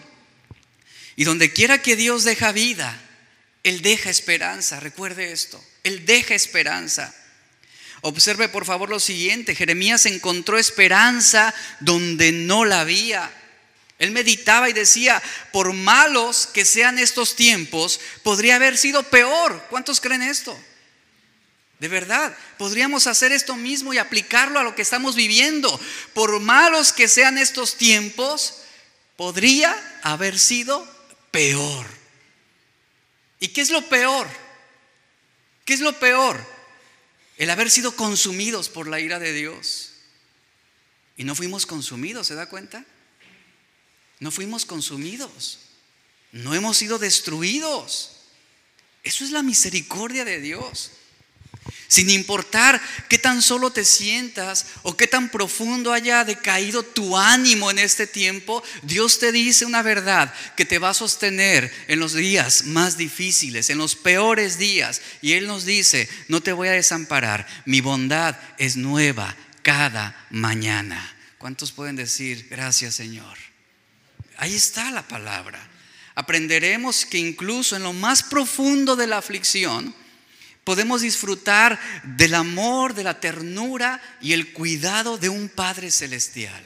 Y 1.17 1.25
donde 1.25 1.51
quiera 1.51 1.81
que 1.81 1.97
Dios 1.97 2.25
deja 2.25 2.53
vida, 2.53 3.01
Él 3.63 3.81
deja 3.81 4.11
esperanza, 4.11 4.81
recuerde 4.81 5.33
esto. 5.33 5.65
Él 5.83 6.05
deja 6.05 6.35
esperanza. 6.35 7.15
Observe 8.03 8.51
por 8.51 8.67
favor 8.67 8.91
lo 8.91 9.01
siguiente, 9.01 9.55
Jeremías 9.55 10.05
encontró 10.05 10.59
esperanza 10.59 11.55
donde 11.81 12.33
no 12.33 12.67
la 12.67 12.81
había. 12.81 13.31
Él 13.99 14.11
meditaba 14.11 14.69
y 14.69 14.75
decía, 14.75 15.23
por 15.53 15.73
malos 15.73 16.47
que 16.53 16.67
sean 16.67 16.99
estos 16.99 17.35
tiempos, 17.35 17.99
podría 18.23 18.57
haber 18.57 18.77
sido 18.77 19.05
peor. 19.05 19.67
¿Cuántos 19.71 19.99
creen 19.99 20.21
esto? 20.21 20.63
De 21.83 21.89
verdad, 21.89 22.33
podríamos 22.59 23.09
hacer 23.09 23.33
esto 23.33 23.57
mismo 23.57 23.93
y 23.93 23.99
aplicarlo 23.99 24.61
a 24.61 24.62
lo 24.62 24.77
que 24.77 24.83
estamos 24.83 25.17
viviendo. 25.17 25.81
Por 26.15 26.39
malos 26.39 26.93
que 26.93 27.09
sean 27.09 27.39
estos 27.39 27.77
tiempos, 27.77 28.59
podría 29.17 29.75
haber 30.05 30.39
sido 30.39 30.87
peor. 31.33 31.85
¿Y 33.41 33.49
qué 33.49 33.62
es 33.62 33.71
lo 33.71 33.89
peor? 33.89 34.29
¿Qué 35.65 35.75
es 35.75 35.81
lo 35.81 35.99
peor? 35.99 36.41
El 37.37 37.51
haber 37.51 37.69
sido 37.69 37.97
consumidos 37.97 38.69
por 38.69 38.87
la 38.87 39.01
ira 39.01 39.19
de 39.19 39.33
Dios. 39.33 39.95
Y 41.17 41.25
no 41.25 41.35
fuimos 41.35 41.67
consumidos, 41.67 42.29
¿se 42.29 42.37
da 42.37 42.49
cuenta? 42.49 42.85
No 44.21 44.31
fuimos 44.31 44.67
consumidos. 44.67 45.59
No 46.31 46.55
hemos 46.55 46.77
sido 46.77 47.01
destruidos. 47.01 48.19
Eso 49.03 49.25
es 49.25 49.33
la 49.33 49.43
misericordia 49.43 50.25
de 50.25 50.41
Dios. 50.41 50.93
Sin 51.93 52.09
importar 52.09 52.81
qué 53.11 53.19
tan 53.19 53.43
solo 53.43 53.71
te 53.71 53.85
sientas 53.85 54.65
o 54.81 54.97
qué 54.97 55.07
tan 55.07 55.29
profundo 55.29 55.93
haya 55.93 56.25
decaído 56.25 56.83
tu 56.83 57.19
ánimo 57.19 57.71
en 57.71 57.79
este 57.79 58.07
tiempo, 58.07 58.63
Dios 58.83 59.19
te 59.19 59.31
dice 59.31 59.67
una 59.67 59.83
verdad 59.83 60.33
que 60.57 60.65
te 60.65 60.79
va 60.79 60.89
a 60.89 60.95
sostener 60.95 61.71
en 61.89 62.01
los 62.01 62.15
días 62.15 62.65
más 62.65 62.97
difíciles, 62.97 63.69
en 63.69 63.77
los 63.77 63.95
peores 63.95 64.57
días. 64.57 65.03
Y 65.21 65.33
Él 65.33 65.47
nos 65.47 65.67
dice, 65.67 66.09
no 66.29 66.41
te 66.41 66.55
voy 66.55 66.69
a 66.69 66.73
desamparar, 66.73 67.47
mi 67.67 67.83
bondad 67.83 68.39
es 68.57 68.79
nueva 68.79 69.37
cada 69.61 70.17
mañana. 70.31 71.15
¿Cuántos 71.37 71.73
pueden 71.73 71.97
decir, 71.97 72.47
gracias 72.49 72.95
Señor? 72.95 73.37
Ahí 74.39 74.55
está 74.55 74.91
la 74.93 75.07
palabra. 75.07 75.61
Aprenderemos 76.15 77.05
que 77.05 77.19
incluso 77.19 77.77
en 77.77 77.83
lo 77.83 77.93
más 77.93 78.23
profundo 78.23 78.97
de 78.97 79.09
la 79.09 79.19
aflicción, 79.19 79.95
podemos 80.64 81.00
disfrutar 81.00 81.78
del 82.04 82.35
amor, 82.35 82.95
de 82.95 83.04
la 83.04 83.21
ternura 83.21 84.00
y 84.21 84.33
el 84.33 84.52
cuidado 84.52 85.19
de 85.19 85.28
un 85.28 85.49
Padre 85.49 85.90
celestial. 85.90 86.62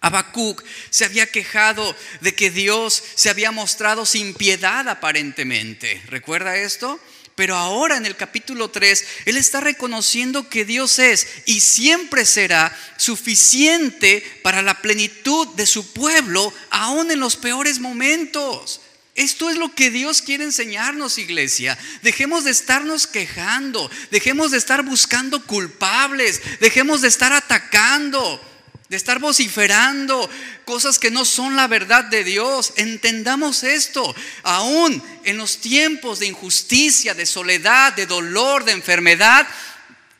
Habacuc 0.00 0.64
se 0.88 1.04
había 1.04 1.26
quejado 1.26 1.94
de 2.20 2.34
que 2.34 2.50
Dios 2.50 3.02
se 3.14 3.28
había 3.28 3.50
mostrado 3.50 4.06
sin 4.06 4.34
piedad 4.34 4.88
aparentemente. 4.88 6.02
¿Recuerda 6.06 6.56
esto? 6.56 6.98
Pero 7.34 7.56
ahora 7.56 7.96
en 7.96 8.06
el 8.06 8.16
capítulo 8.16 8.70
3, 8.70 9.04
Él 9.26 9.36
está 9.36 9.60
reconociendo 9.60 10.48
que 10.48 10.64
Dios 10.64 10.98
es 10.98 11.26
y 11.46 11.60
siempre 11.60 12.24
será 12.24 12.76
suficiente 12.96 14.22
para 14.42 14.62
la 14.62 14.80
plenitud 14.82 15.48
de 15.48 15.66
su 15.66 15.92
pueblo, 15.92 16.52
aún 16.70 17.10
en 17.10 17.20
los 17.20 17.36
peores 17.36 17.78
momentos. 17.78 18.80
Esto 19.14 19.50
es 19.50 19.56
lo 19.56 19.74
que 19.74 19.90
Dios 19.90 20.22
quiere 20.22 20.44
enseñarnos, 20.44 21.18
iglesia. 21.18 21.76
Dejemos 22.02 22.44
de 22.44 22.52
estarnos 22.52 23.06
quejando, 23.06 23.90
dejemos 24.10 24.50
de 24.52 24.58
estar 24.58 24.82
buscando 24.82 25.44
culpables, 25.44 26.40
dejemos 26.60 27.00
de 27.00 27.08
estar 27.08 27.32
atacando, 27.32 28.40
de 28.88 28.96
estar 28.96 29.18
vociferando 29.18 30.28
cosas 30.64 30.98
que 30.98 31.10
no 31.10 31.24
son 31.24 31.56
la 31.56 31.66
verdad 31.66 32.04
de 32.04 32.24
Dios. 32.24 32.72
Entendamos 32.76 33.62
esto. 33.64 34.14
Aún 34.42 35.02
en 35.24 35.36
los 35.36 35.58
tiempos 35.58 36.20
de 36.20 36.26
injusticia, 36.26 37.14
de 37.14 37.26
soledad, 37.26 37.92
de 37.92 38.06
dolor, 38.06 38.64
de 38.64 38.72
enfermedad, 38.72 39.46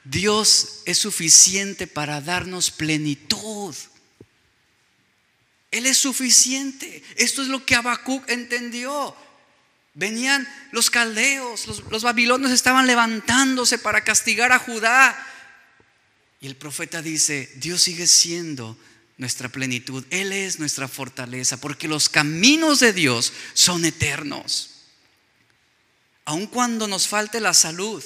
Dios 0.04 0.82
es 0.86 0.98
suficiente 0.98 1.86
para 1.86 2.20
darnos 2.20 2.70
plenitud. 2.70 3.74
Él 5.70 5.86
es 5.86 5.98
suficiente. 5.98 7.02
Esto 7.16 7.42
es 7.42 7.48
lo 7.48 7.64
que 7.64 7.74
Habacuc 7.74 8.28
entendió. 8.28 9.16
Venían 9.94 10.48
los 10.72 10.90
caldeos, 10.90 11.66
los, 11.66 11.84
los, 11.90 12.02
babilonios 12.02 12.52
estaban 12.52 12.86
levantándose 12.86 13.78
para 13.78 14.02
castigar 14.02 14.52
a 14.52 14.58
Judá. 14.58 15.16
Y 16.40 16.46
el 16.46 16.56
profeta 16.56 17.02
dice, 17.02 17.52
Dios 17.56 17.82
sigue 17.82 18.06
siendo 18.06 18.78
nuestra 19.18 19.48
plenitud. 19.48 20.04
Él 20.10 20.32
es 20.32 20.58
nuestra 20.58 20.88
fortaleza, 20.88 21.58
porque 21.58 21.88
los 21.88 22.08
caminos 22.08 22.80
de 22.80 22.92
Dios 22.92 23.32
son 23.52 23.84
eternos. 23.84 24.70
Aun 26.24 26.46
cuando 26.46 26.88
nos 26.88 27.06
falte 27.06 27.40
la 27.40 27.54
salud, 27.54 28.02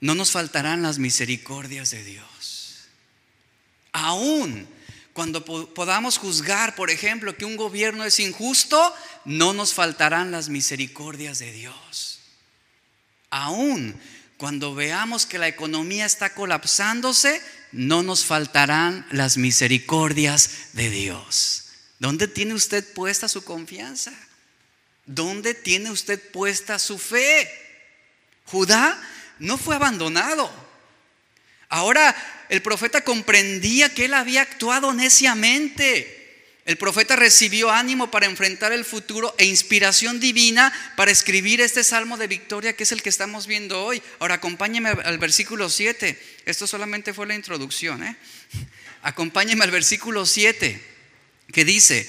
no 0.00 0.14
nos 0.14 0.30
faltarán 0.30 0.82
las 0.82 0.98
misericordias 0.98 1.90
de 1.90 2.04
Dios. 2.04 2.88
Aún 3.92 4.68
cuando 5.12 5.44
podamos 5.44 6.18
juzgar, 6.18 6.74
por 6.74 6.90
ejemplo, 6.90 7.36
que 7.36 7.44
un 7.44 7.56
gobierno 7.56 8.04
es 8.04 8.18
injusto, 8.18 8.94
no 9.24 9.52
nos 9.52 9.74
faltarán 9.74 10.30
las 10.30 10.48
misericordias 10.48 11.38
de 11.38 11.52
Dios. 11.52 12.20
Aún 13.30 14.00
cuando 14.38 14.74
veamos 14.74 15.26
que 15.26 15.38
la 15.38 15.48
economía 15.48 16.04
está 16.04 16.34
colapsándose, 16.34 17.40
no 17.70 18.02
nos 18.02 18.24
faltarán 18.24 19.06
las 19.10 19.36
misericordias 19.36 20.70
de 20.72 20.90
Dios. 20.90 21.64
¿Dónde 21.98 22.26
tiene 22.26 22.54
usted 22.54 22.84
puesta 22.92 23.28
su 23.28 23.44
confianza? 23.44 24.12
¿Dónde 25.06 25.54
tiene 25.54 25.90
usted 25.90 26.20
puesta 26.32 26.78
su 26.78 26.98
fe? 26.98 27.50
Judá 28.46 29.00
no 29.38 29.58
fue 29.58 29.76
abandonado. 29.76 30.50
Ahora 31.68 32.14
el 32.52 32.60
profeta 32.60 33.00
comprendía 33.00 33.94
que 33.94 34.04
él 34.04 34.12
había 34.12 34.42
actuado 34.42 34.92
neciamente. 34.92 36.18
El 36.66 36.76
profeta 36.76 37.16
recibió 37.16 37.70
ánimo 37.70 38.10
para 38.10 38.26
enfrentar 38.26 38.74
el 38.74 38.84
futuro 38.84 39.34
e 39.38 39.46
inspiración 39.46 40.20
divina 40.20 40.70
para 40.94 41.10
escribir 41.10 41.62
este 41.62 41.82
salmo 41.82 42.18
de 42.18 42.26
victoria 42.26 42.74
que 42.74 42.82
es 42.82 42.92
el 42.92 43.00
que 43.00 43.08
estamos 43.08 43.46
viendo 43.46 43.82
hoy. 43.82 44.02
Ahora 44.18 44.34
acompáñeme 44.34 44.90
al 44.90 45.16
versículo 45.16 45.70
7. 45.70 46.22
Esto 46.44 46.66
solamente 46.66 47.14
fue 47.14 47.26
la 47.26 47.34
introducción. 47.34 48.02
¿eh? 48.02 48.16
Acompáñeme 49.02 49.64
al 49.64 49.70
versículo 49.70 50.26
7 50.26 50.78
que 51.50 51.64
dice, 51.64 52.06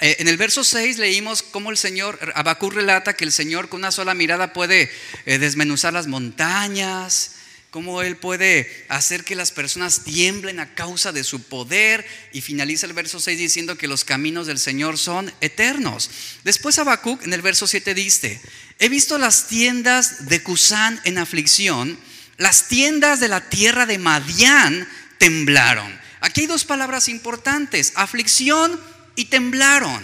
eh, 0.00 0.16
en 0.20 0.26
el 0.26 0.38
verso 0.38 0.64
6 0.64 0.96
leímos 0.96 1.42
cómo 1.42 1.70
el 1.70 1.76
Señor, 1.76 2.18
Abacú 2.34 2.70
relata 2.70 3.12
que 3.12 3.24
el 3.24 3.32
Señor 3.32 3.68
con 3.68 3.80
una 3.80 3.92
sola 3.92 4.14
mirada 4.14 4.54
puede 4.54 4.90
eh, 5.26 5.36
desmenuzar 5.36 5.92
las 5.92 6.06
montañas, 6.06 7.41
cómo 7.72 8.02
Él 8.02 8.18
puede 8.18 8.84
hacer 8.90 9.24
que 9.24 9.34
las 9.34 9.50
personas 9.50 10.04
tiemblen 10.04 10.60
a 10.60 10.74
causa 10.74 11.10
de 11.10 11.24
su 11.24 11.42
poder. 11.42 12.06
Y 12.32 12.42
finaliza 12.42 12.86
el 12.86 12.92
verso 12.92 13.18
6 13.18 13.38
diciendo 13.38 13.76
que 13.76 13.88
los 13.88 14.04
caminos 14.04 14.46
del 14.46 14.58
Señor 14.58 14.98
son 14.98 15.32
eternos. 15.40 16.10
Después 16.44 16.78
Habacuc 16.78 17.24
en 17.24 17.32
el 17.32 17.40
verso 17.40 17.66
7 17.66 17.94
dice, 17.94 18.40
he 18.78 18.90
visto 18.90 19.16
las 19.16 19.48
tiendas 19.48 20.28
de 20.28 20.42
Cusán 20.42 21.00
en 21.04 21.16
aflicción, 21.16 21.98
las 22.36 22.68
tiendas 22.68 23.20
de 23.20 23.28
la 23.28 23.48
tierra 23.48 23.86
de 23.86 23.98
Madián 23.98 24.86
temblaron. 25.16 25.98
Aquí 26.20 26.42
hay 26.42 26.46
dos 26.48 26.64
palabras 26.64 27.08
importantes, 27.08 27.92
aflicción 27.94 28.78
y 29.16 29.24
temblaron. 29.24 30.02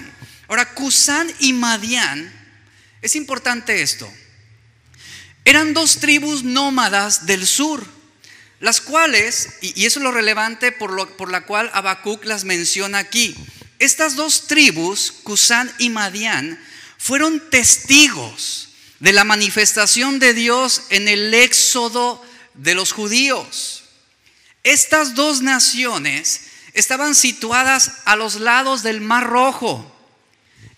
Ahora, 0.48 0.72
Cusán 0.72 1.30
y 1.38 1.52
Madián, 1.52 2.32
es 3.02 3.14
importante 3.14 3.82
esto. 3.82 4.10
Eran 5.48 5.72
dos 5.72 5.96
tribus 6.00 6.44
nómadas 6.44 7.24
del 7.24 7.46
sur, 7.46 7.82
las 8.60 8.82
cuales, 8.82 9.48
y, 9.62 9.86
eso 9.86 9.98
es 9.98 10.02
lo 10.02 10.12
relevante 10.12 10.72
por, 10.72 10.92
lo, 10.92 11.16
por 11.16 11.30
la 11.30 11.46
cual 11.46 11.70
Habacuc 11.72 12.26
las 12.26 12.44
menciona 12.44 12.98
aquí, 12.98 13.34
estas 13.78 14.14
dos 14.14 14.46
tribus, 14.46 15.10
Cusán 15.22 15.72
y 15.78 15.88
Madián, 15.88 16.62
fueron 16.98 17.48
testigos 17.48 18.74
de 19.00 19.14
la 19.14 19.24
manifestación 19.24 20.18
de 20.18 20.34
Dios 20.34 20.82
en 20.90 21.08
el 21.08 21.32
éxodo 21.32 22.22
de 22.52 22.74
los 22.74 22.92
judíos. 22.92 23.84
Estas 24.64 25.14
dos 25.14 25.40
naciones 25.40 26.42
estaban 26.74 27.14
situadas 27.14 27.92
a 28.04 28.16
los 28.16 28.34
lados 28.34 28.82
del 28.82 29.00
Mar 29.00 29.26
Rojo. 29.26 29.96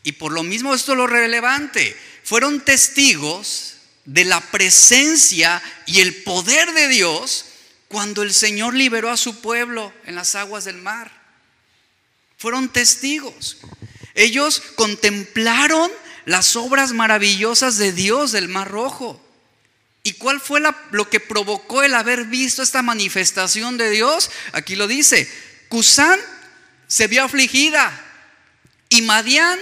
Y 0.04 0.12
por 0.12 0.30
lo 0.30 0.44
mismo 0.44 0.74
esto 0.76 0.92
es 0.92 0.98
lo 0.98 1.08
relevante. 1.08 2.00
Fueron 2.22 2.60
testigos 2.60 3.79
de 4.04 4.25
la 4.25 4.40
presencia 4.40 5.62
y 5.87 6.00
el 6.00 6.23
poder 6.23 6.73
de 6.73 6.88
Dios 6.88 7.47
cuando 7.88 8.23
el 8.23 8.33
Señor 8.33 8.75
liberó 8.75 9.11
a 9.11 9.16
su 9.16 9.40
pueblo 9.40 9.92
en 10.04 10.14
las 10.14 10.35
aguas 10.35 10.64
del 10.64 10.76
mar. 10.76 11.11
Fueron 12.38 12.69
testigos. 12.69 13.59
Ellos 14.14 14.62
contemplaron 14.76 15.90
las 16.25 16.57
obras 16.57 16.92
maravillosas 16.92 17.78
de 17.78 17.92
Dios 17.92 18.33
del 18.33 18.49
Mar 18.49 18.71
Rojo. 18.71 19.21
¿Y 20.02 20.14
cuál 20.14 20.40
fue 20.40 20.62
lo 20.92 21.11
que 21.11 21.21
provocó 21.21 21.83
el 21.83 21.95
haber 21.95 22.25
visto 22.25 22.62
esta 22.62 22.83
manifestación 22.83 23.76
de 23.76 23.90
Dios? 23.90 24.30
Aquí 24.52 24.76
lo 24.76 24.87
dice. 24.87 25.28
Cusán 25.69 26.19
se 26.87 27.07
vio 27.07 27.25
afligida 27.25 27.92
y 28.88 29.02
Madián 29.02 29.59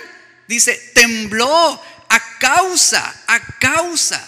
dice, 0.47 0.75
tembló 0.95 1.83
a 2.09 2.39
causa, 2.39 3.23
a 3.27 3.41
causa 3.59 4.28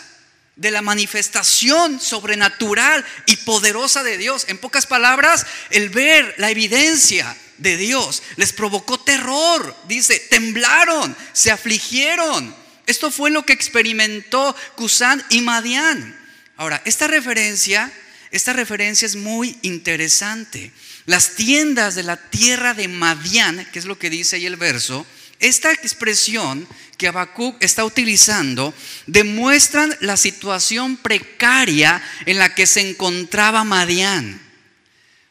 de 0.61 0.71
la 0.71 0.83
manifestación 0.83 1.99
sobrenatural 1.99 3.02
y 3.25 3.37
poderosa 3.37 4.02
de 4.02 4.19
Dios. 4.19 4.45
En 4.47 4.59
pocas 4.59 4.85
palabras, 4.85 5.47
el 5.71 5.88
ver 5.88 6.35
la 6.37 6.50
evidencia 6.50 7.35
de 7.57 7.79
Dios 7.79 8.23
les 8.37 8.52
provocó 8.52 9.00
terror. 9.00 9.75
Dice, 9.88 10.21
temblaron, 10.29 11.17
se 11.33 11.50
afligieron. 11.50 12.55
Esto 12.87 13.11
fue 13.11 13.31
lo 13.31 13.47
que 13.47 13.55
experimentó 13.55 14.55
Cusán 14.76 15.25
y 15.31 15.40
Madián. 15.40 16.14
Ahora, 16.59 16.83
esta 16.85 17.07
referencia, 17.07 17.90
esta 18.31 18.52
referencia 18.52 19.07
es 19.07 19.17
muy 19.17 19.59
interesante. 19.62 20.73
Las 21.07 21.37
tiendas 21.37 21.95
de 21.95 22.02
la 22.02 22.19
tierra 22.19 22.75
de 22.75 22.87
Madián, 22.87 23.67
que 23.73 23.79
es 23.79 23.87
lo 23.87 23.99
que 23.99 24.11
dice 24.11 24.37
ahí 24.37 24.45
el 24.45 24.57
verso, 24.57 25.07
esta 25.38 25.73
expresión 25.73 26.69
que 27.00 27.09
Habacuc 27.09 27.57
está 27.64 27.87
utilizando 27.87 28.75
demuestran 29.07 29.97
la 30.00 30.19
situación 30.19 30.99
precaria 30.99 32.02
en 32.26 32.38
la 32.38 32.54
que 32.54 32.66
se 32.66 32.90
encontraba 32.90 33.64
Madián. 33.64 34.38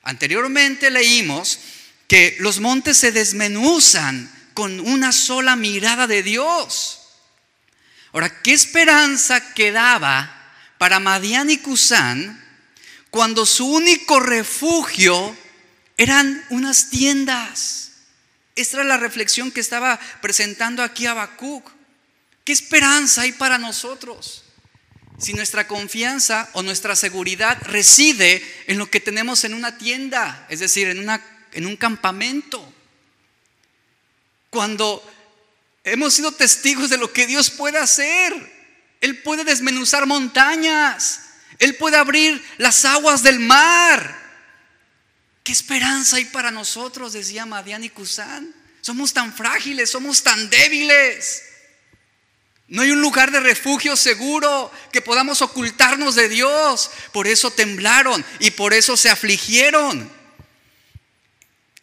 Anteriormente 0.02 0.90
leímos 0.90 1.60
que 2.08 2.38
los 2.40 2.60
montes 2.60 2.98
se 2.98 3.12
desmenuzan 3.12 4.32
con 4.56 4.80
una 4.80 5.12
sola 5.12 5.56
mirada 5.56 6.08
de 6.08 6.24
Dios. 6.24 7.02
Ahora, 8.14 8.42
¿qué 8.42 8.54
esperanza 8.54 9.54
quedaba 9.54 10.52
para 10.80 11.00
Madián 11.00 11.52
y 11.52 11.60
Cusán 11.60 12.44
cuando 13.12 13.46
su 13.46 13.68
único 13.68 14.20
refugio 14.20 15.38
eran 15.98 16.44
unas 16.50 16.90
tiendas? 16.90 17.89
Esta 18.60 18.76
era 18.76 18.84
la 18.84 18.98
reflexión 18.98 19.52
que 19.52 19.62
estaba 19.62 19.98
presentando 20.22 20.84
aquí 20.84 21.06
Habacuc. 21.06 21.66
¿Qué 22.44 22.52
esperanza 22.52 23.22
hay 23.22 23.32
para 23.32 23.58
nosotros? 23.58 24.44
Si 25.18 25.34
nuestra 25.34 25.66
confianza 25.66 26.50
o 26.52 26.62
nuestra 26.62 26.98
seguridad 26.98 27.58
reside 27.62 28.44
en 28.68 28.78
lo 28.78 28.92
que 28.92 29.00
tenemos 29.00 29.46
en 29.46 29.54
una 29.54 29.78
tienda, 29.78 30.46
es 30.50 30.60
decir, 30.60 30.90
en, 30.90 31.00
una, 31.00 31.24
en 31.54 31.68
un 31.68 31.78
campamento. 31.78 32.74
Cuando 34.50 35.10
hemos 35.86 36.14
sido 36.14 36.34
testigos 36.34 36.90
de 36.90 36.98
lo 36.98 37.14
que 37.14 37.28
Dios 37.28 37.50
puede 37.50 37.78
hacer, 37.78 38.34
Él 39.00 39.22
puede 39.22 39.46
desmenuzar 39.46 40.06
montañas, 40.06 41.22
Él 41.60 41.78
puede 41.78 41.96
abrir 41.96 42.44
las 42.58 42.84
aguas 42.84 43.24
del 43.24 43.40
mar, 43.40 44.19
¿Qué 45.50 45.54
esperanza 45.54 46.18
hay 46.18 46.26
para 46.26 46.52
nosotros? 46.52 47.14
Decía 47.14 47.44
Madian 47.44 47.84
y 47.84 47.90
Cusán. 47.90 48.54
Somos 48.82 49.14
tan 49.14 49.34
frágiles, 49.34 49.90
somos 49.90 50.22
tan 50.22 50.48
débiles. 50.52 51.42
No 52.68 52.84
hay 52.84 52.92
un 52.92 53.02
lugar 53.02 53.32
de 53.32 53.40
refugio 53.40 53.96
seguro 53.96 54.72
que 54.92 55.02
podamos 55.02 55.42
ocultarnos 55.42 56.14
de 56.14 56.30
Dios. 56.30 56.92
Por 57.12 57.26
eso 57.26 57.50
temblaron 57.50 58.24
y 58.38 58.52
por 58.52 58.76
eso 58.76 58.96
se 58.96 59.10
afligieron 59.10 60.08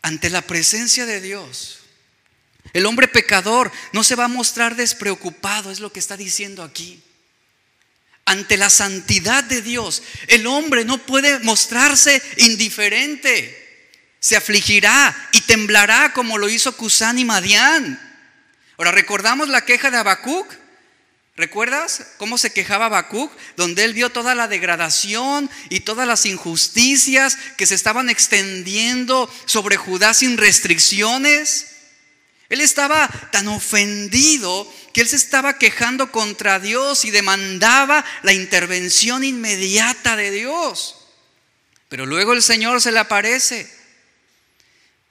ante 0.01 0.31
la 0.31 0.43
presencia 0.43 1.05
de 1.05 1.21
Dios. 1.21 1.81
El 2.73 2.87
hombre 2.87 3.09
pecador 3.09 3.73
no 3.93 4.05
se 4.05 4.15
va 4.15 4.27
a 4.27 4.29
mostrar 4.29 4.77
despreocupado, 4.77 5.73
es 5.73 5.81
lo 5.81 5.91
que 5.91 5.99
está 5.99 6.17
diciendo 6.17 6.63
aquí 6.63 7.03
ante 8.27 8.57
la 8.57 8.69
santidad 8.69 9.45
de 9.45 9.63
Dios. 9.63 10.03
El 10.27 10.47
hombre 10.47 10.85
no 10.85 10.99
puede 10.99 11.39
mostrarse 11.39 12.21
indiferente. 12.39 13.63
Se 14.21 14.37
afligirá 14.37 15.17
y 15.33 15.41
temblará 15.43 16.13
como 16.13 16.37
lo 16.37 16.49
hizo 16.49 16.77
Cusán 16.77 17.19
y 17.19 17.25
Madián. 17.25 18.03
Ahora, 18.77 18.91
¿recordamos 18.91 19.49
la 19.49 19.65
queja 19.65 19.91
de 19.91 19.97
Habacuc? 19.97 20.53
¿Recuerdas 21.37 22.07
cómo 22.17 22.37
se 22.37 22.53
quejaba 22.53 22.87
Habacuc? 22.87 23.31
Donde 23.57 23.85
él 23.85 23.95
vio 23.95 24.11
toda 24.11 24.35
la 24.35 24.49
degradación 24.49 25.49
y 25.69 25.81
todas 25.81 26.09
las 26.09 26.27
injusticias 26.27 27.39
que 27.57 27.67
se 27.67 27.75
estaban 27.75 28.11
extendiendo 28.11 29.33
sobre 29.45 29.77
Judá 29.77 30.15
sin 30.15 30.37
restricciones. 30.37 31.76
Él 32.49 32.61
estaba 32.61 33.09
tan 33.33 33.49
ofendido 33.49 34.73
que 34.93 35.01
él 35.01 35.09
se 35.09 35.17
estaba 35.17 35.59
quejando 35.59 36.13
contra 36.13 36.61
Dios 36.61 37.05
y 37.05 37.11
demandaba 37.11 38.05
la 38.23 38.33
intervención 38.33 39.25
inmediata 39.25 40.17
de 40.17 40.31
Dios. 40.31 40.97
Pero 41.89 42.07
luego 42.07 42.33
el 42.33 42.43
Señor 42.43 42.81
se 42.81 42.93
le 42.93 43.01
aparece. 43.01 43.71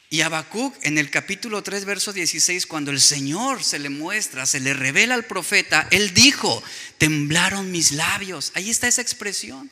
Y 0.09 0.21
Habacuc 0.21 0.75
en 0.83 0.97
el 0.97 1.09
capítulo 1.09 1.61
3, 1.61 1.83
verso 1.83 2.13
16, 2.13 2.67
cuando 2.67 2.91
el 2.91 3.01
Señor 3.01 3.63
se 3.63 3.79
le 3.79 3.89
muestra, 3.89 4.45
se 4.45 4.59
le 4.61 4.73
revela 4.73 5.15
al 5.15 5.25
profeta, 5.25 5.87
él 5.91 6.13
dijo, 6.13 6.63
temblaron 6.97 7.71
mis 7.71 7.91
labios. 7.91 8.51
Ahí 8.55 8.69
está 8.69 8.87
esa 8.87 9.01
expresión. 9.01 9.69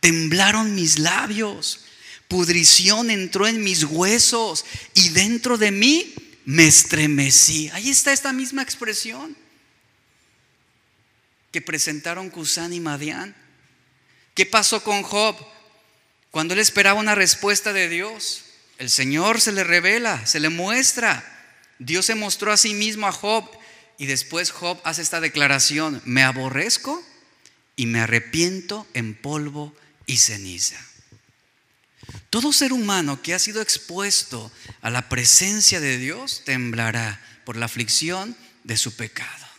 Temblaron 0.00 0.74
mis 0.76 0.98
labios. 0.98 1.80
Pudrición 2.28 3.10
entró 3.10 3.48
en 3.48 3.64
mis 3.64 3.82
huesos 3.82 4.64
y 4.94 5.08
dentro 5.08 5.58
de 5.58 5.72
mí 5.72 6.14
me 6.44 6.66
estremecí. 6.66 7.70
Ahí 7.70 7.90
está 7.90 8.12
esta 8.12 8.32
misma 8.32 8.62
expresión 8.62 9.36
que 11.50 11.60
presentaron 11.60 12.30
Cusán 12.30 12.72
y 12.72 12.80
Madián. 12.80 13.34
¿Qué 14.34 14.46
pasó 14.46 14.82
con 14.82 15.02
Job? 15.02 15.36
Cuando 16.30 16.54
él 16.54 16.60
esperaba 16.60 17.00
una 17.00 17.14
respuesta 17.14 17.72
de 17.72 17.88
Dios, 17.88 18.44
el 18.78 18.88
Señor 18.88 19.40
se 19.40 19.52
le 19.52 19.64
revela, 19.64 20.26
se 20.26 20.40
le 20.40 20.48
muestra. 20.48 21.24
Dios 21.78 22.06
se 22.06 22.14
mostró 22.14 22.52
a 22.52 22.56
sí 22.56 22.74
mismo 22.74 23.06
a 23.06 23.12
Job 23.12 23.50
y 23.98 24.06
después 24.06 24.50
Job 24.50 24.80
hace 24.84 25.02
esta 25.02 25.20
declaración, 25.20 26.00
me 26.04 26.22
aborrezco 26.22 27.02
y 27.76 27.86
me 27.86 28.00
arrepiento 28.00 28.86
en 28.94 29.14
polvo 29.14 29.74
y 30.06 30.18
ceniza. 30.18 30.78
Todo 32.30 32.52
ser 32.52 32.72
humano 32.72 33.22
que 33.22 33.34
ha 33.34 33.38
sido 33.38 33.62
expuesto 33.62 34.50
a 34.82 34.90
la 34.90 35.08
presencia 35.08 35.80
de 35.80 35.98
Dios 35.98 36.42
temblará 36.44 37.20
por 37.44 37.56
la 37.56 37.66
aflicción 37.66 38.36
de 38.64 38.76
su 38.76 38.94
pecado. 38.94 39.50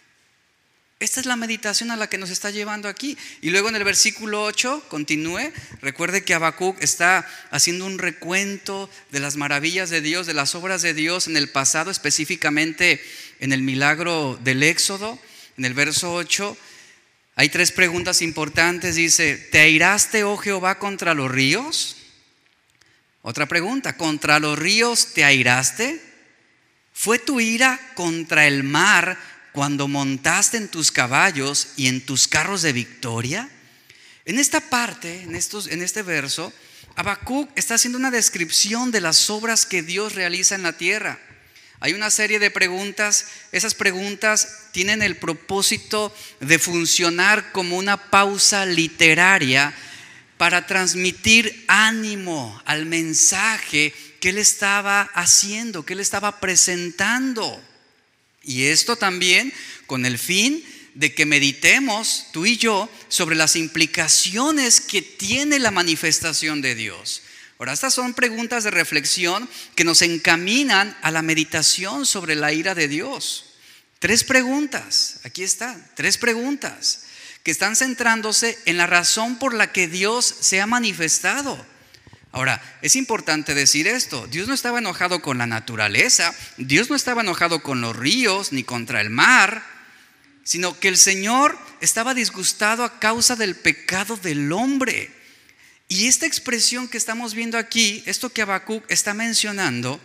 Esta 1.02 1.20
es 1.20 1.26
la 1.26 1.36
meditación 1.36 1.90
a 1.90 1.96
la 1.96 2.08
que 2.08 2.20
nos 2.20 2.30
está 2.30 2.52
llevando 2.52 2.88
aquí. 2.88 3.18
Y 3.42 3.50
luego 3.50 3.70
en 3.70 3.76
el 3.76 3.84
versículo 3.84 4.44
8, 4.44 4.84
continúe, 4.88 5.52
recuerde 5.82 6.24
que 6.24 6.36
Habacuc 6.36 6.80
está 6.80 7.28
haciendo 7.50 7.88
un 7.88 7.98
recuento 7.98 8.88
de 9.10 9.20
las 9.20 9.36
maravillas 9.36 9.90
de 9.90 10.02
Dios, 10.02 10.28
de 10.28 10.36
las 10.36 10.54
obras 10.54 10.84
de 10.84 10.94
Dios 10.94 11.28
en 11.28 11.38
el 11.38 11.50
pasado, 11.50 11.90
específicamente 11.90 13.02
en 13.40 13.52
el 13.52 13.64
milagro 13.64 14.40
del 14.44 14.62
Éxodo, 14.62 15.18
en 15.58 15.66
el 15.66 15.74
verso 15.74 16.14
8. 16.14 16.56
Hay 17.36 17.50
tres 17.50 17.72
preguntas 17.72 18.22
importantes. 18.22 18.94
Dice, 18.94 19.38
¿te 19.38 19.60
airaste, 19.60 20.24
oh 20.24 20.38
Jehová, 20.38 20.78
contra 20.78 21.16
los 21.16 21.32
ríos? 21.32 21.98
Otra 23.24 23.46
pregunta, 23.46 23.98
¿contra 23.98 24.40
los 24.40 24.58
ríos 24.58 25.14
te 25.14 25.24
airaste? 25.24 26.02
¿Fue 26.92 27.20
tu 27.20 27.40
ira 27.40 27.80
contra 27.94 28.48
el 28.48 28.64
mar 28.64 29.18
cuando 29.54 29.88
montaste 29.88 30.58
en 30.58 30.70
tus 30.70 30.92
caballos 30.92 31.70
y 31.78 31.88
en 31.88 32.04
tus 32.04 32.28
carros 32.28 32.64
de 32.64 32.74
victoria? 32.74 33.48
En 34.26 34.40
esta 34.40 34.60
parte, 34.60 35.22
en, 35.22 35.36
estos, 35.36 35.68
en 35.68 35.84
este 35.84 36.02
verso, 36.02 36.52
Habacuc 36.96 37.50
está 37.56 37.76
haciendo 37.76 38.00
una 38.00 38.12
descripción 38.12 38.90
de 38.90 39.02
las 39.02 39.30
obras 39.30 39.68
que 39.68 39.84
Dios 39.84 40.16
realiza 40.16 40.56
en 40.56 40.64
la 40.64 40.74
tierra. 40.74 41.20
Hay 41.80 41.94
una 41.94 42.10
serie 42.10 42.40
de 42.40 42.52
preguntas, 42.52 43.28
esas 43.52 43.76
preguntas 43.76 44.68
tienen 44.72 45.02
el 45.02 45.18
propósito 45.18 46.16
de 46.40 46.60
funcionar 46.60 47.52
como 47.52 47.78
una 47.78 47.98
pausa 48.10 48.66
literaria 48.66 49.74
para 50.42 50.66
transmitir 50.66 51.66
ánimo 51.68 52.60
al 52.66 52.88
mensaje 52.88 53.94
que 54.20 54.30
él 54.30 54.40
estaba 54.40 55.04
haciendo, 55.14 55.86
que 55.86 55.94
él 55.94 56.00
estaba 56.00 56.40
presentando. 56.40 57.64
Y 58.42 58.64
esto 58.64 58.96
también 58.96 59.54
con 59.86 60.04
el 60.04 60.18
fin 60.18 60.66
de 60.96 61.14
que 61.14 61.28
meditemos 61.28 62.26
tú 62.34 62.48
y 62.48 62.58
yo 62.58 62.90
sobre 63.08 63.36
las 63.36 63.56
implicaciones 63.56 64.82
que 64.82 65.04
tiene 65.04 65.60
la 65.60 65.70
manifestación 65.70 66.60
de 66.64 66.74
Dios. 66.74 67.22
Ahora, 67.60 67.74
estas 67.74 67.94
son 67.94 68.16
preguntas 68.16 68.64
de 68.64 68.72
reflexión 68.72 69.48
que 69.76 69.84
nos 69.84 70.02
encaminan 70.02 70.98
a 71.04 71.12
la 71.12 71.22
meditación 71.22 72.08
sobre 72.08 72.34
la 72.34 72.52
ira 72.52 72.74
de 72.74 72.88
Dios. 72.88 73.46
Tres 74.00 74.24
preguntas, 74.24 75.20
aquí 75.24 75.44
están, 75.44 75.88
tres 75.96 76.18
preguntas 76.18 77.11
que 77.44 77.52
están 77.52 77.76
centrándose 77.76 78.58
en 78.66 78.78
la 78.78 78.88
razón 78.88 79.40
por 79.40 79.54
la 79.54 79.72
que 79.72 79.88
Dios 79.88 80.26
se 80.26 80.62
ha 80.62 80.68
manifestado. 80.68 81.66
Ahora, 82.32 82.62
es 82.82 82.96
importante 82.96 83.54
decir 83.54 83.88
esto, 83.88 84.26
Dios 84.28 84.48
no 84.48 84.54
estaba 84.54 84.80
enojado 84.80 85.22
con 85.22 85.38
la 85.38 85.48
naturaleza, 85.48 86.34
Dios 86.58 86.90
no 86.90 86.96
estaba 86.96 87.22
enojado 87.22 87.62
con 87.62 87.82
los 87.82 87.96
ríos 87.96 88.54
ni 88.54 88.64
contra 88.64 89.02
el 89.02 89.10
mar, 89.10 89.64
sino 90.44 90.80
que 90.80 90.88
el 90.88 90.98
Señor 90.98 91.58
estaba 91.82 92.14
disgustado 92.14 92.84
a 92.84 93.00
causa 93.00 93.36
del 93.36 93.56
pecado 93.56 94.16
del 94.16 94.52
hombre. 94.54 95.12
Y 95.90 96.08
esta 96.08 96.26
expresión 96.26 96.88
que 96.88 96.98
estamos 96.98 97.34
viendo 97.34 97.58
aquí, 97.58 98.02
esto 98.06 98.30
que 98.30 98.44
Habacuc 98.44 98.90
está 98.90 99.14
mencionando, 99.14 100.00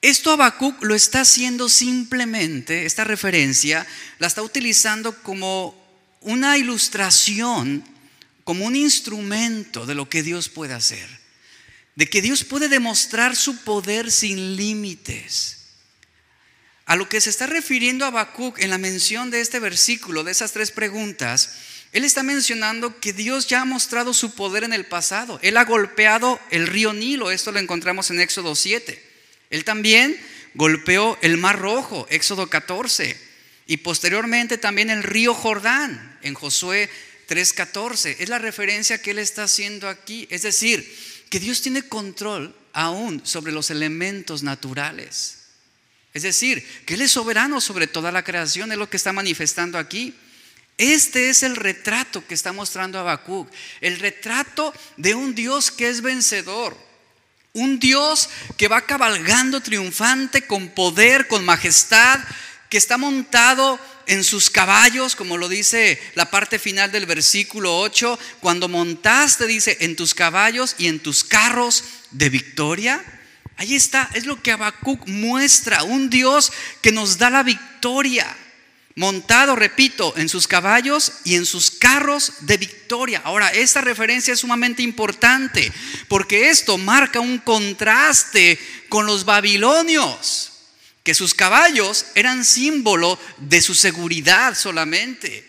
esto 0.00 0.30
Habacuc 0.30 0.82
lo 0.82 0.94
está 0.94 1.22
haciendo 1.22 1.68
simplemente, 1.68 2.86
esta 2.86 3.02
referencia 3.04 3.86
la 4.18 4.28
está 4.28 4.42
utilizando 4.42 5.22
como 5.22 5.74
una 6.20 6.56
ilustración, 6.56 7.84
como 8.44 8.64
un 8.64 8.76
instrumento 8.76 9.86
de 9.86 9.96
lo 9.96 10.08
que 10.08 10.22
Dios 10.22 10.48
puede 10.48 10.74
hacer, 10.74 11.08
de 11.96 12.08
que 12.08 12.22
Dios 12.22 12.44
puede 12.44 12.68
demostrar 12.68 13.34
su 13.34 13.58
poder 13.64 14.12
sin 14.12 14.56
límites. 14.56 15.56
A 16.86 16.96
lo 16.96 17.08
que 17.08 17.20
se 17.20 17.28
está 17.28 17.46
refiriendo 17.46 18.06
Habacuc 18.06 18.60
en 18.60 18.70
la 18.70 18.78
mención 18.78 19.30
de 19.30 19.40
este 19.40 19.58
versículo, 19.58 20.22
de 20.22 20.30
esas 20.30 20.52
tres 20.52 20.70
preguntas, 20.70 21.50
él 21.92 22.04
está 22.04 22.22
mencionando 22.22 23.00
que 23.00 23.12
Dios 23.12 23.48
ya 23.48 23.62
ha 23.62 23.64
mostrado 23.64 24.14
su 24.14 24.34
poder 24.34 24.62
en 24.64 24.72
el 24.72 24.86
pasado. 24.86 25.38
Él 25.42 25.56
ha 25.56 25.64
golpeado 25.64 26.40
el 26.50 26.66
río 26.66 26.92
Nilo, 26.92 27.30
esto 27.30 27.50
lo 27.50 27.58
encontramos 27.58 28.10
en 28.10 28.20
Éxodo 28.20 28.54
7. 28.54 29.07
Él 29.50 29.64
también 29.64 30.18
golpeó 30.54 31.18
el 31.22 31.36
Mar 31.36 31.58
Rojo, 31.58 32.06
Éxodo 32.10 32.48
14. 32.48 33.16
Y 33.66 33.78
posteriormente 33.78 34.58
también 34.58 34.90
el 34.90 35.02
río 35.02 35.34
Jordán, 35.34 36.18
en 36.22 36.34
Josué 36.34 36.88
3:14. 37.28 38.16
Es 38.18 38.28
la 38.28 38.38
referencia 38.38 39.00
que 39.00 39.10
él 39.10 39.18
está 39.18 39.44
haciendo 39.44 39.88
aquí. 39.88 40.26
Es 40.30 40.42
decir, 40.42 40.90
que 41.28 41.40
Dios 41.40 41.60
tiene 41.60 41.82
control 41.82 42.54
aún 42.72 43.20
sobre 43.24 43.52
los 43.52 43.70
elementos 43.70 44.42
naturales. 44.42 45.38
Es 46.14 46.22
decir, 46.22 46.66
que 46.86 46.94
Él 46.94 47.02
es 47.02 47.12
soberano 47.12 47.60
sobre 47.60 47.86
toda 47.86 48.10
la 48.10 48.24
creación, 48.24 48.72
es 48.72 48.78
lo 48.78 48.88
que 48.88 48.96
está 48.96 49.12
manifestando 49.12 49.78
aquí. 49.78 50.14
Este 50.78 51.28
es 51.28 51.42
el 51.42 51.56
retrato 51.56 52.26
que 52.26 52.34
está 52.34 52.52
mostrando 52.52 52.98
Habacuc, 52.98 53.50
el 53.80 53.98
retrato 53.98 54.72
de 54.96 55.14
un 55.14 55.34
Dios 55.34 55.70
que 55.70 55.88
es 55.88 56.00
vencedor, 56.00 56.78
un 57.58 57.78
Dios 57.78 58.28
que 58.56 58.68
va 58.68 58.86
cabalgando 58.86 59.60
triunfante 59.60 60.46
con 60.46 60.68
poder, 60.68 61.28
con 61.28 61.44
majestad, 61.44 62.20
que 62.68 62.78
está 62.78 62.98
montado 62.98 63.78
en 64.06 64.24
sus 64.24 64.50
caballos, 64.50 65.16
como 65.16 65.36
lo 65.36 65.48
dice 65.48 66.00
la 66.14 66.30
parte 66.30 66.58
final 66.58 66.92
del 66.92 67.06
versículo 67.06 67.78
8, 67.78 68.18
cuando 68.40 68.68
montaste, 68.68 69.46
dice, 69.46 69.76
en 69.80 69.96
tus 69.96 70.14
caballos 70.14 70.74
y 70.78 70.88
en 70.88 71.00
tus 71.00 71.24
carros 71.24 71.84
de 72.10 72.30
victoria. 72.30 73.04
Ahí 73.56 73.74
está, 73.74 74.08
es 74.14 74.24
lo 74.24 74.40
que 74.42 74.52
Habacuc 74.52 75.06
muestra, 75.06 75.82
un 75.82 76.10
Dios 76.10 76.52
que 76.80 76.92
nos 76.92 77.18
da 77.18 77.28
la 77.30 77.42
victoria 77.42 78.36
montado, 78.98 79.54
repito, 79.54 80.12
en 80.16 80.28
sus 80.28 80.48
caballos 80.48 81.12
y 81.22 81.36
en 81.36 81.46
sus 81.46 81.70
carros 81.70 82.32
de 82.40 82.56
victoria. 82.56 83.22
Ahora, 83.24 83.48
esta 83.50 83.80
referencia 83.80 84.34
es 84.34 84.40
sumamente 84.40 84.82
importante 84.82 85.72
porque 86.08 86.50
esto 86.50 86.76
marca 86.78 87.20
un 87.20 87.38
contraste 87.38 88.58
con 88.88 89.06
los 89.06 89.24
babilonios, 89.24 90.50
que 91.04 91.14
sus 91.14 91.32
caballos 91.32 92.06
eran 92.16 92.44
símbolo 92.44 93.20
de 93.38 93.60
su 93.60 93.76
seguridad 93.76 94.56
solamente. 94.56 95.48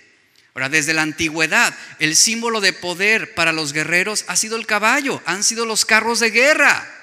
Ahora, 0.54 0.70
desde 0.70 0.94
la 0.94 1.02
antigüedad, 1.02 1.74
el 1.98 2.16
símbolo 2.16 2.62
de 2.62 2.74
poder 2.74 3.34
para 3.34 3.52
los 3.52 3.74
guerreros 3.74 4.26
ha 4.28 4.36
sido 4.36 4.58
el 4.58 4.68
caballo, 4.68 5.24
han 5.26 5.44
sido 5.44 5.66
los 5.66 5.86
carros 5.86 6.20
de 6.20 6.30
guerra. 6.30 6.99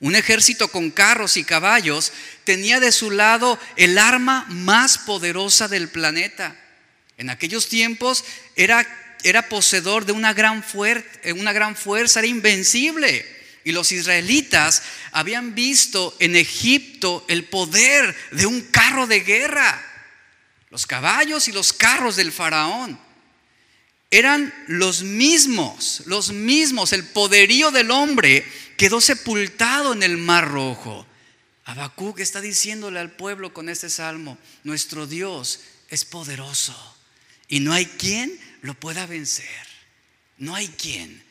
Un 0.00 0.14
ejército 0.14 0.68
con 0.68 0.90
carros 0.90 1.36
y 1.36 1.44
caballos 1.44 2.12
tenía 2.44 2.78
de 2.78 2.92
su 2.92 3.10
lado 3.10 3.58
el 3.76 3.98
arma 3.98 4.46
más 4.48 4.98
poderosa 4.98 5.66
del 5.66 5.88
planeta. 5.88 6.56
En 7.16 7.30
aquellos 7.30 7.68
tiempos 7.68 8.24
era, 8.54 8.86
era 9.24 9.48
poseedor 9.48 10.04
de 10.04 10.12
una 10.12 10.34
gran, 10.34 10.64
eh, 11.22 11.32
una 11.32 11.52
gran 11.52 11.74
fuerza, 11.74 12.20
era 12.20 12.28
invencible. 12.28 13.26
Y 13.64 13.72
los 13.72 13.90
israelitas 13.90 14.82
habían 15.10 15.54
visto 15.56 16.16
en 16.20 16.36
Egipto 16.36 17.24
el 17.28 17.44
poder 17.44 18.14
de 18.30 18.46
un 18.46 18.60
carro 18.62 19.08
de 19.08 19.20
guerra. 19.20 19.84
Los 20.70 20.86
caballos 20.86 21.48
y 21.48 21.52
los 21.52 21.72
carros 21.72 22.14
del 22.14 22.30
faraón 22.30 23.00
eran 24.10 24.54
los 24.68 25.02
mismos, 25.02 26.02
los 26.06 26.30
mismos, 26.30 26.92
el 26.92 27.04
poderío 27.04 27.70
del 27.70 27.90
hombre 27.90 28.46
quedó 28.78 29.02
sepultado 29.02 29.92
en 29.92 30.02
el 30.02 30.16
mar 30.16 30.48
rojo. 30.48 31.04
Habacuc 31.64 32.20
está 32.20 32.40
diciéndole 32.40 32.98
al 32.98 33.10
pueblo 33.10 33.52
con 33.52 33.68
este 33.68 33.90
salmo, 33.90 34.38
nuestro 34.64 35.06
Dios 35.06 35.60
es 35.90 36.06
poderoso 36.06 36.74
y 37.48 37.60
no 37.60 37.74
hay 37.74 37.84
quien 37.84 38.40
lo 38.62 38.72
pueda 38.72 39.04
vencer. 39.04 39.66
No 40.38 40.54
hay 40.54 40.68
quien. 40.68 41.22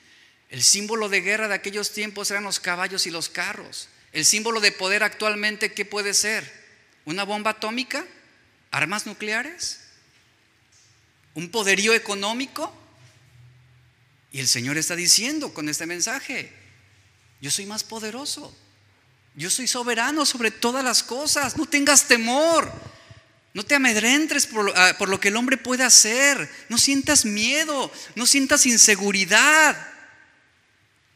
El 0.49 0.61
símbolo 0.61 1.09
de 1.09 1.21
guerra 1.21 1.47
de 1.47 1.55
aquellos 1.55 1.93
tiempos 1.93 2.29
eran 2.29 2.43
los 2.43 2.59
caballos 2.59 3.07
y 3.07 3.11
los 3.11 3.29
carros. 3.29 3.87
El 4.11 4.25
símbolo 4.25 4.59
de 4.59 4.71
poder 4.73 5.01
actualmente, 5.03 5.73
¿qué 5.73 5.85
puede 5.85 6.13
ser? 6.13 6.51
¿Una 7.05 7.23
bomba 7.23 7.51
atómica? 7.51 8.05
¿Armas 8.71 9.05
nucleares? 9.05 9.79
¿Un 11.33 11.49
poderío 11.49 11.93
económico? 11.93 12.75
Y 14.33 14.39
el 14.39 14.47
Señor 14.47 14.77
está 14.77 14.95
diciendo 14.95 15.53
con 15.53 15.69
este 15.69 15.85
mensaje, 15.85 16.51
yo 17.41 17.51
soy 17.51 17.65
más 17.65 17.83
poderoso. 17.83 18.55
Yo 19.35 19.49
soy 19.51 19.67
soberano 19.67 20.25
sobre 20.25 20.49
todas 20.49 20.83
las 20.83 21.03
cosas. 21.03 21.57
No 21.57 21.65
tengas 21.65 22.07
temor. 22.07 22.71
No 23.53 23.63
te 23.63 23.75
amedrentes 23.75 24.49
ah, 24.75 24.95
por, 24.97 25.09
lo 25.09 25.19
que 25.19 25.27
el 25.27 25.35
hombre 25.35 25.57
puede 25.57 25.83
hacer. 25.83 26.49
No 26.69 26.77
sientas 26.77 27.25
miedo. 27.25 27.91
No 28.15 28.25
sientas 28.25 28.65
inseguridad. 28.65 29.75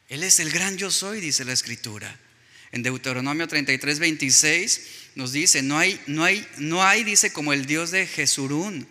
Él 0.09 0.23
es 0.23 0.39
el 0.39 0.51
gran 0.51 0.77
yo 0.77 0.91
soy, 0.91 1.21
dice 1.21 1.45
la 1.45 1.53
escritura. 1.53 2.15
En 2.71 2.83
Deuteronomio 2.83 3.47
33, 3.47 3.99
26 3.99 4.81
nos 5.15 5.31
dice, 5.31 5.61
no 5.61 5.77
hay, 5.77 5.99
no 6.07 6.23
hay, 6.23 6.47
no 6.57 6.83
hay, 6.83 7.03
dice, 7.03 7.33
como 7.33 7.53
el 7.53 7.65
Dios 7.65 7.91
de 7.91 8.07
Jesurún. 8.07 8.87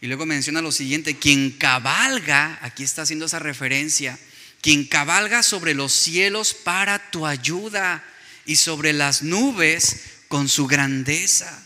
Y 0.00 0.06
luego 0.06 0.24
menciona 0.26 0.62
lo 0.62 0.72
siguiente, 0.72 1.16
quien 1.16 1.50
cabalga, 1.50 2.58
aquí 2.62 2.84
está 2.84 3.02
haciendo 3.02 3.26
esa 3.26 3.38
referencia, 3.38 4.18
quien 4.60 4.86
cabalga 4.86 5.42
sobre 5.42 5.74
los 5.74 5.92
cielos 5.92 6.54
para 6.54 7.10
tu 7.10 7.26
ayuda 7.26 8.04
y 8.44 8.56
sobre 8.56 8.92
las 8.92 9.22
nubes 9.22 10.00
con 10.28 10.48
su 10.48 10.66
grandeza. 10.66 11.64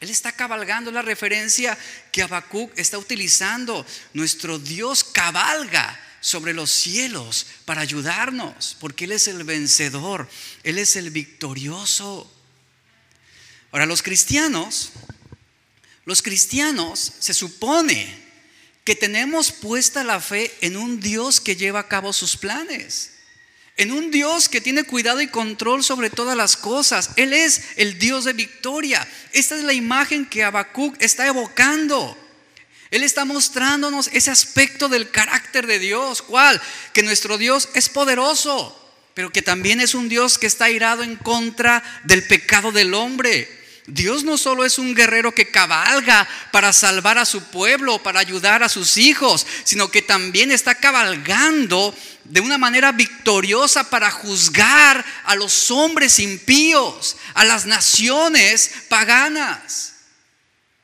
Él 0.00 0.08
está 0.08 0.32
cabalgando 0.32 0.90
la 0.90 1.02
referencia 1.02 1.78
que 2.10 2.22
Habacuc 2.22 2.72
está 2.78 2.98
utilizando. 2.98 3.86
Nuestro 4.14 4.58
Dios 4.58 5.04
cabalga 5.04 6.00
sobre 6.22 6.54
los 6.54 6.70
cielos 6.70 7.46
para 7.66 7.82
ayudarnos, 7.82 8.76
porque 8.80 9.04
Él 9.04 9.12
es 9.12 9.28
el 9.28 9.44
vencedor, 9.44 10.28
Él 10.64 10.78
es 10.78 10.96
el 10.96 11.10
victorioso. 11.10 12.30
Ahora, 13.72 13.86
los 13.86 14.02
cristianos 14.02 14.92
Los 16.06 16.22
cristianos 16.22 17.12
se 17.20 17.34
supone 17.34 18.29
que 18.84 18.96
tenemos 18.96 19.52
puesta 19.52 20.04
la 20.04 20.20
fe 20.20 20.52
en 20.60 20.76
un 20.76 21.00
Dios 21.00 21.40
que 21.40 21.56
lleva 21.56 21.80
a 21.80 21.88
cabo 21.88 22.12
sus 22.12 22.36
planes, 22.36 23.12
en 23.76 23.92
un 23.92 24.10
Dios 24.10 24.48
que 24.48 24.60
tiene 24.60 24.84
cuidado 24.84 25.20
y 25.20 25.28
control 25.28 25.84
sobre 25.84 26.10
todas 26.10 26.36
las 26.36 26.56
cosas. 26.56 27.10
Él 27.16 27.32
es 27.32 27.62
el 27.76 27.98
Dios 27.98 28.24
de 28.24 28.32
victoria. 28.32 29.06
Esta 29.32 29.56
es 29.56 29.64
la 29.64 29.72
imagen 29.72 30.26
que 30.26 30.44
Habacuc 30.44 30.96
está 31.00 31.26
evocando. 31.26 32.16
Él 32.90 33.04
está 33.04 33.24
mostrándonos 33.24 34.10
ese 34.12 34.30
aspecto 34.30 34.88
del 34.88 35.10
carácter 35.10 35.66
de 35.66 35.78
Dios. 35.78 36.22
¿Cuál? 36.22 36.60
Que 36.92 37.02
nuestro 37.02 37.38
Dios 37.38 37.68
es 37.74 37.88
poderoso, 37.88 38.76
pero 39.14 39.30
que 39.30 39.42
también 39.42 39.80
es 39.80 39.94
un 39.94 40.08
Dios 40.08 40.38
que 40.38 40.46
está 40.46 40.70
irado 40.70 41.02
en 41.02 41.16
contra 41.16 41.82
del 42.04 42.26
pecado 42.26 42.72
del 42.72 42.94
hombre. 42.94 43.59
Dios 43.92 44.22
no 44.22 44.38
solo 44.38 44.64
es 44.64 44.78
un 44.78 44.94
guerrero 44.94 45.32
que 45.32 45.50
cabalga 45.50 46.28
para 46.52 46.72
salvar 46.72 47.18
a 47.18 47.24
su 47.24 47.42
pueblo, 47.44 48.00
para 48.02 48.20
ayudar 48.20 48.62
a 48.62 48.68
sus 48.68 48.96
hijos, 48.96 49.46
sino 49.64 49.90
que 49.90 50.00
también 50.00 50.52
está 50.52 50.76
cabalgando 50.76 51.94
de 52.24 52.40
una 52.40 52.56
manera 52.56 52.92
victoriosa 52.92 53.90
para 53.90 54.10
juzgar 54.10 55.04
a 55.24 55.34
los 55.34 55.70
hombres 55.72 56.20
impíos, 56.20 57.16
a 57.34 57.44
las 57.44 57.66
naciones 57.66 58.70
paganas. 58.88 59.94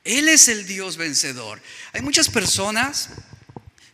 Él 0.03 0.27
es 0.27 0.49
el 0.49 0.67
Dios 0.67 0.97
vencedor. 0.97 1.61
Hay 1.93 2.01
muchas 2.01 2.29
personas 2.29 3.09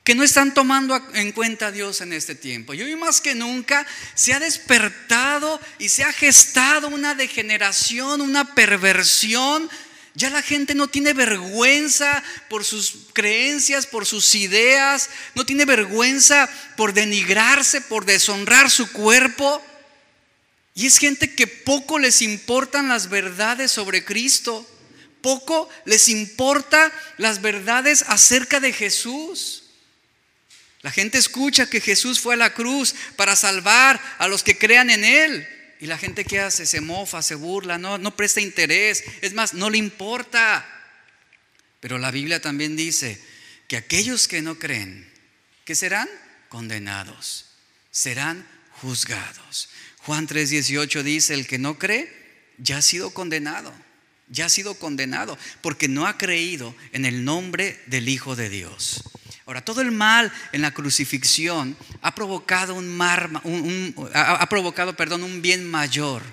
que 0.03 0.15
no 0.15 0.23
están 0.23 0.53
tomando 0.53 1.01
en 1.13 1.31
cuenta 1.31 1.67
a 1.67 1.71
Dios 1.71 2.01
en 2.01 2.11
este 2.11 2.35
tiempo. 2.35 2.73
Y 2.73 2.81
hoy 2.81 2.95
más 2.95 3.21
que 3.21 3.35
nunca 3.35 3.87
se 4.15 4.33
ha 4.33 4.39
despertado 4.39 5.61
y 5.79 5.89
se 5.89 6.03
ha 6.03 6.11
gestado 6.11 6.89
una 6.89 7.15
degeneración, 7.15 8.19
una 8.19 8.53
perversión. 8.53 9.69
Ya 10.13 10.29
la 10.29 10.41
gente 10.41 10.75
no 10.75 10.89
tiene 10.89 11.13
vergüenza 11.13 12.21
por 12.49 12.65
sus 12.65 13.07
creencias, 13.13 13.87
por 13.87 14.05
sus 14.05 14.35
ideas, 14.35 15.09
no 15.35 15.45
tiene 15.45 15.63
vergüenza 15.63 16.49
por 16.75 16.93
denigrarse, 16.93 17.79
por 17.79 18.05
deshonrar 18.05 18.69
su 18.69 18.91
cuerpo. 18.91 19.63
Y 20.75 20.85
es 20.85 20.97
gente 20.97 21.33
que 21.33 21.47
poco 21.47 21.97
les 21.97 22.21
importan 22.21 22.89
las 22.89 23.07
verdades 23.07 23.71
sobre 23.71 24.03
Cristo, 24.03 24.67
poco 25.21 25.69
les 25.85 26.09
importa 26.09 26.91
las 27.17 27.41
verdades 27.41 28.03
acerca 28.07 28.59
de 28.59 28.73
Jesús. 28.73 29.62
La 30.83 30.91
gente 30.91 31.17
escucha 31.17 31.69
que 31.69 31.81
Jesús 31.81 32.19
fue 32.19 32.35
a 32.35 32.37
la 32.37 32.53
cruz 32.53 32.93
para 33.15 33.35
salvar 33.35 33.99
a 34.19 34.27
los 34.27 34.43
que 34.43 34.57
crean 34.57 34.89
en 34.89 35.03
Él. 35.05 35.47
Y 35.79 35.87
la 35.87 35.97
gente 35.97 36.25
que 36.25 36.39
hace 36.39 36.65
se 36.65 36.81
mofa, 36.81 37.21
se 37.21 37.35
burla, 37.35 37.77
no, 37.77 37.97
no 37.97 38.15
presta 38.15 38.41
interés. 38.41 39.03
Es 39.21 39.33
más, 39.33 39.53
no 39.53 39.69
le 39.69 39.77
importa. 39.77 40.65
Pero 41.79 41.97
la 41.97 42.11
Biblia 42.11 42.41
también 42.41 42.75
dice 42.75 43.21
que 43.67 43.77
aquellos 43.77 44.27
que 44.27 44.41
no 44.41 44.59
creen, 44.59 45.09
que 45.63 45.73
serán 45.73 46.09
condenados, 46.49 47.45
serán 47.89 48.45
juzgados. 48.81 49.69
Juan 49.99 50.27
3:18 50.27 51.01
dice, 51.03 51.33
el 51.33 51.47
que 51.47 51.59
no 51.59 51.79
cree 51.79 52.11
ya 52.57 52.77
ha 52.77 52.81
sido 52.81 53.13
condenado, 53.13 53.73
ya 54.27 54.47
ha 54.47 54.49
sido 54.49 54.75
condenado, 54.75 55.37
porque 55.61 55.87
no 55.87 56.07
ha 56.07 56.17
creído 56.17 56.75
en 56.91 57.05
el 57.05 57.23
nombre 57.23 57.81
del 57.85 58.09
Hijo 58.09 58.35
de 58.35 58.49
Dios. 58.49 59.03
Ahora, 59.45 59.63
todo 59.63 59.81
el 59.81 59.91
mal 59.91 60.31
en 60.53 60.61
la 60.61 60.71
crucifixión 60.71 61.75
ha 62.01 62.15
provocado 62.15 62.75
un, 62.75 63.95
ha 64.13 64.47
provocado, 64.47 64.95
perdón, 64.95 65.23
un 65.23 65.41
bien 65.41 65.69
mayor. 65.69 66.23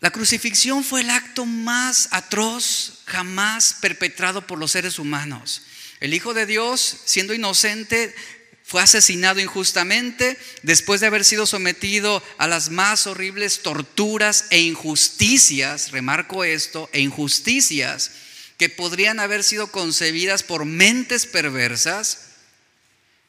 La 0.00 0.10
crucifixión 0.10 0.84
fue 0.84 1.00
el 1.00 1.10
acto 1.10 1.46
más 1.46 2.08
atroz 2.12 3.02
jamás 3.06 3.74
perpetrado 3.80 4.46
por 4.46 4.58
los 4.58 4.72
seres 4.72 4.98
humanos. 4.98 5.62
El 6.00 6.14
Hijo 6.14 6.34
de 6.34 6.46
Dios, 6.46 6.98
siendo 7.06 7.34
inocente, 7.34 8.14
fue 8.62 8.82
asesinado 8.82 9.40
injustamente 9.40 10.38
después 10.62 11.00
de 11.00 11.06
haber 11.06 11.24
sido 11.24 11.46
sometido 11.46 12.22
a 12.36 12.46
las 12.46 12.68
más 12.68 13.06
horribles 13.06 13.62
torturas 13.62 14.44
e 14.50 14.60
injusticias, 14.60 15.90
remarco 15.92 16.44
esto, 16.44 16.90
e 16.92 17.00
injusticias 17.00 18.10
que 18.58 18.68
podrían 18.68 19.20
haber 19.20 19.44
sido 19.44 19.70
concebidas 19.70 20.42
por 20.42 20.64
mentes 20.64 21.26
perversas, 21.26 22.26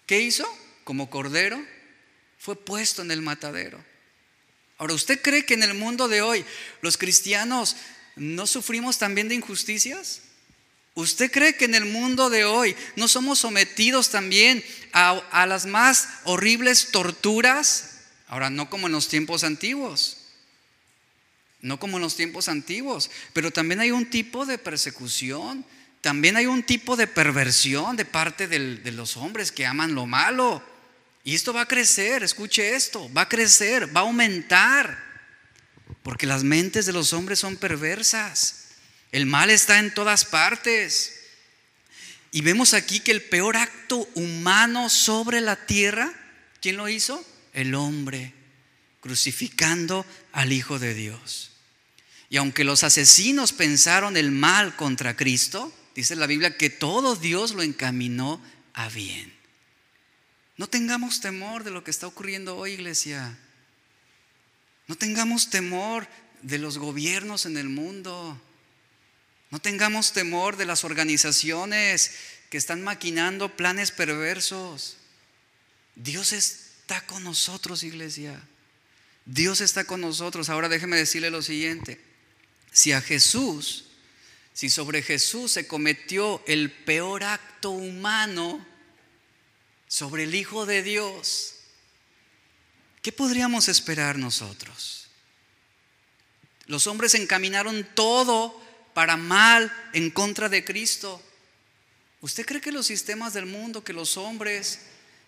¿qué 0.07 0.19
hizo? 0.19 0.45
Como 0.83 1.09
cordero, 1.09 1.63
fue 2.39 2.55
puesto 2.55 3.03
en 3.03 3.11
el 3.11 3.21
matadero. 3.21 3.83
Ahora, 4.79 4.95
¿usted 4.95 5.21
cree 5.21 5.45
que 5.45 5.53
en 5.53 5.63
el 5.63 5.75
mundo 5.75 6.07
de 6.07 6.23
hoy 6.23 6.43
los 6.81 6.97
cristianos 6.97 7.75
no 8.15 8.47
sufrimos 8.47 8.97
también 8.97 9.29
de 9.29 9.35
injusticias? 9.35 10.21
¿Usted 10.95 11.31
cree 11.31 11.55
que 11.55 11.65
en 11.65 11.75
el 11.75 11.85
mundo 11.85 12.31
de 12.31 12.45
hoy 12.45 12.75
no 12.95 13.07
somos 13.07 13.39
sometidos 13.39 14.09
también 14.09 14.63
a, 14.93 15.11
a, 15.31 15.45
las 15.45 15.67
más 15.67 16.09
horribles 16.23 16.89
torturas? 16.91 17.99
Ahora, 18.27 18.49
no 18.49 18.69
como 18.69 18.87
en 18.87 18.93
los 18.93 19.07
tiempos 19.07 19.43
antiguos 19.43 20.18
no 21.61 21.79
como 21.79 21.97
en 21.97 22.03
los 22.03 22.15
tiempos 22.15 22.47
antiguos, 22.47 23.11
pero 23.33 23.51
también 23.51 23.79
hay 23.79 23.91
un 23.91 24.09
tipo 24.09 24.45
de 24.45 24.57
persecución, 24.57 25.65
también 26.01 26.37
hay 26.37 26.45
un 26.45 26.63
tipo 26.63 26.95
de 26.95 27.07
perversión 27.07 27.97
de 27.97 28.05
parte 28.05 28.47
de 28.47 28.91
los 28.91 29.17
hombres 29.17 29.51
que 29.51 29.65
aman 29.65 29.95
lo 29.95 30.05
malo. 30.05 30.63
Y 31.23 31.35
esto 31.35 31.53
va 31.53 31.61
a 31.61 31.67
crecer, 31.67 32.23
escuche 32.23 32.75
esto, 32.75 33.11
va 33.13 33.23
a 33.23 33.29
crecer, 33.29 33.95
va 33.95 34.01
a 34.01 34.03
aumentar, 34.03 34.97
porque 36.01 36.25
las 36.25 36.43
mentes 36.43 36.85
de 36.85 36.93
los 36.93 37.11
hombres 37.11 37.39
son 37.39 37.57
perversas. 37.57 38.69
El 39.11 39.25
mal 39.25 39.49
está 39.49 39.79
en 39.79 39.93
todas 39.93 40.23
partes. 40.23 41.15
Y 42.31 42.41
vemos 42.41 42.73
aquí 42.73 42.99
que 42.99 43.11
el 43.11 43.23
peor 43.23 43.57
acto 43.57 44.07
humano 44.15 44.89
sobre 44.89 45.41
la 45.41 45.55
tierra, 45.65 46.13
¿quién 46.61 46.77
lo 46.77 46.87
hizo? 46.87 47.25
El 47.53 47.75
hombre, 47.75 48.33
crucificando 49.01 50.05
al 50.31 50.53
Hijo 50.53 50.79
de 50.79 50.93
Dios. 50.93 51.48
Y 52.29 52.37
aunque 52.37 52.63
los 52.63 52.83
asesinos 52.83 53.53
pensaron 53.53 54.15
el 54.15 54.31
mal 54.31 54.75
contra 54.75 55.15
Cristo, 55.15 55.73
dice 55.95 56.15
la 56.15 56.27
Biblia 56.27 56.57
que 56.57 56.69
todo 56.69 57.15
Dios 57.15 57.53
lo 57.53 57.63
encaminó 57.63 58.41
a 58.73 58.87
bien. 58.89 59.33
No 60.57 60.67
tengamos 60.67 61.21
temor 61.21 61.63
de 61.63 61.71
lo 61.71 61.83
que 61.83 61.91
está 61.91 62.05
ocurriendo 62.05 62.55
hoy, 62.55 62.73
iglesia. 62.73 63.37
No 64.87 64.95
tengamos 64.95 65.49
temor 65.49 66.07
de 66.41 66.59
los 66.59 66.77
gobiernos 66.77 67.45
en 67.45 67.57
el 67.57 67.69
mundo. 67.69 68.39
No 69.49 69.59
tengamos 69.59 70.13
temor 70.13 70.57
de 70.57 70.65
las 70.65 70.83
organizaciones 70.83 72.11
que 72.49 72.57
están 72.57 72.83
maquinando 72.83 73.55
planes 73.55 73.91
perversos. 73.91 74.97
Dios 75.95 76.33
está 76.33 77.05
con 77.05 77.23
nosotros, 77.23 77.83
iglesia. 77.83 78.39
Dios 79.25 79.61
está 79.61 79.85
con 79.85 80.01
nosotros. 80.01 80.49
Ahora 80.49 80.69
déjeme 80.69 80.97
decirle 80.97 81.31
lo 81.31 81.41
siguiente. 81.41 82.08
Si 82.71 82.91
a 82.91 83.01
Jesús, 83.01 83.85
si 84.53 84.69
sobre 84.69 85.01
Jesús 85.01 85.51
se 85.51 85.67
cometió 85.67 86.43
el 86.45 86.71
peor 86.71 87.23
acto 87.23 87.71
humano 87.71 88.65
sobre 89.87 90.23
el 90.23 90.35
Hijo 90.35 90.65
de 90.65 90.83
Dios, 90.83 91.55
¿qué 93.01 93.11
podríamos 93.11 93.69
esperar 93.69 94.17
nosotros? 94.17 95.07
Los 96.65 96.87
hombres 96.87 97.15
encaminaron 97.15 97.87
todo 97.95 98.61
para 98.93 99.17
mal 99.17 99.73
en 99.93 100.11
contra 100.11 100.49
de 100.49 100.63
Cristo. 100.63 101.21
¿Usted 102.21 102.45
cree 102.45 102.61
que 102.61 102.71
los 102.71 102.85
sistemas 102.85 103.33
del 103.33 103.45
mundo, 103.45 103.83
que 103.83 103.93
los 103.93 104.17
hombres 104.17 104.81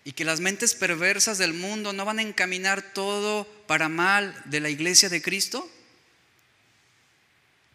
y 0.04 0.12
que 0.12 0.24
las 0.24 0.40
mentes 0.40 0.74
perversas 0.74 1.38
del 1.38 1.54
mundo 1.54 1.92
no 1.92 2.04
van 2.04 2.18
a 2.18 2.22
encaminar 2.22 2.92
todo 2.92 3.46
para 3.66 3.88
mal 3.88 4.40
de 4.44 4.60
la 4.60 4.68
iglesia 4.68 5.08
de 5.08 5.22
Cristo? 5.22 5.68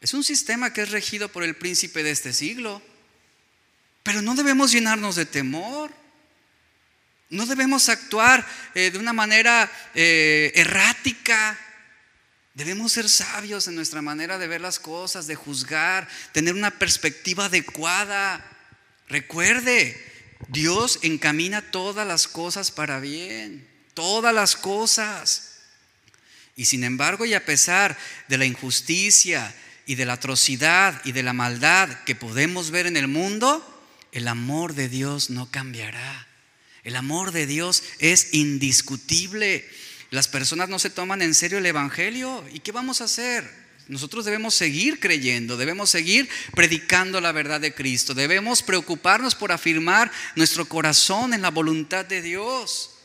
Es 0.01 0.13
un 0.13 0.23
sistema 0.23 0.73
que 0.73 0.81
es 0.81 0.91
regido 0.91 1.29
por 1.29 1.43
el 1.43 1.55
príncipe 1.55 2.03
de 2.03 2.12
este 2.12 2.33
siglo. 2.33 2.81
Pero 4.03 4.21
no 4.21 4.36
debemos 4.36 4.71
llenarnos 4.71 5.15
de 5.15 5.25
temor. 5.25 5.91
No 7.29 7.45
debemos 7.45 7.89
actuar 7.89 8.45
eh, 8.73 8.91
de 8.91 8.99
una 8.99 9.13
manera 9.13 9.69
eh, 9.93 10.53
errática. 10.55 11.60
Debemos 12.53 12.93
ser 12.93 13.10
sabios 13.10 13.67
en 13.67 13.75
nuestra 13.75 14.01
manera 14.01 14.38
de 14.38 14.47
ver 14.47 14.62
las 14.62 14.79
cosas, 14.79 15.27
de 15.27 15.36
juzgar, 15.36 16.07
tener 16.31 16.53
una 16.53 16.71
perspectiva 16.71 17.45
adecuada. 17.45 18.43
Recuerde, 19.10 20.01
Dios 20.47 20.99
encamina 21.01 21.62
todas 21.62 22.07
las 22.07 22.27
cosas 22.27 22.71
para 22.71 22.99
bien, 22.99 23.67
todas 23.93 24.33
las 24.33 24.55
cosas. 24.55 25.60
Y 26.55 26.65
sin 26.65 26.83
embargo, 26.83 27.25
y 27.25 27.33
a 27.33 27.45
pesar 27.45 27.97
de 28.27 28.38
la 28.38 28.45
injusticia, 28.45 29.53
y 29.88 29.95
de 29.95 30.06
la 30.06 30.13
atrocidad 30.13 31.02
y 31.06 31.13
de 31.13 31.23
la 31.23 31.34
maldad 31.34 31.89
que 32.04 32.13
podemos 32.13 32.69
ver 32.69 32.86
en 32.86 32.97
el 32.97 33.08
mundo, 33.08 33.65
el 34.12 34.28
amor 34.28 34.76
de 34.76 34.89
Dios 34.89 35.30
no 35.30 35.50
cambiará. 35.50 36.28
El 36.84 36.97
amor 36.97 37.32
de 37.32 37.47
Dios 37.47 37.84
es 38.00 38.34
indiscutible. 38.34 39.67
Las 40.12 40.28
personas 40.28 40.69
no 40.69 40.78
se 40.78 40.89
toman 40.89 41.21
en 41.21 41.34
serio 41.34 41.58
el 41.58 41.65
Evangelio. 41.65 42.43
¿Y 42.54 42.60
qué 42.60 42.73
vamos 42.73 43.00
a 43.00 43.06
hacer? 43.06 43.50
Nosotros 43.88 44.26
debemos 44.26 44.54
seguir 44.54 45.00
creyendo, 45.00 45.56
debemos 45.56 45.89
seguir 45.89 46.30
predicando 46.54 47.21
la 47.21 47.32
verdad 47.32 47.62
de 47.62 47.73
Cristo, 47.73 48.13
debemos 48.13 48.62
preocuparnos 48.62 49.34
por 49.34 49.54
afirmar 49.54 50.12
nuestro 50.36 50.67
corazón 50.67 51.34
en 51.34 51.41
la 51.41 51.52
voluntad 51.52 52.06
de 52.06 52.21
Dios. 52.21 52.96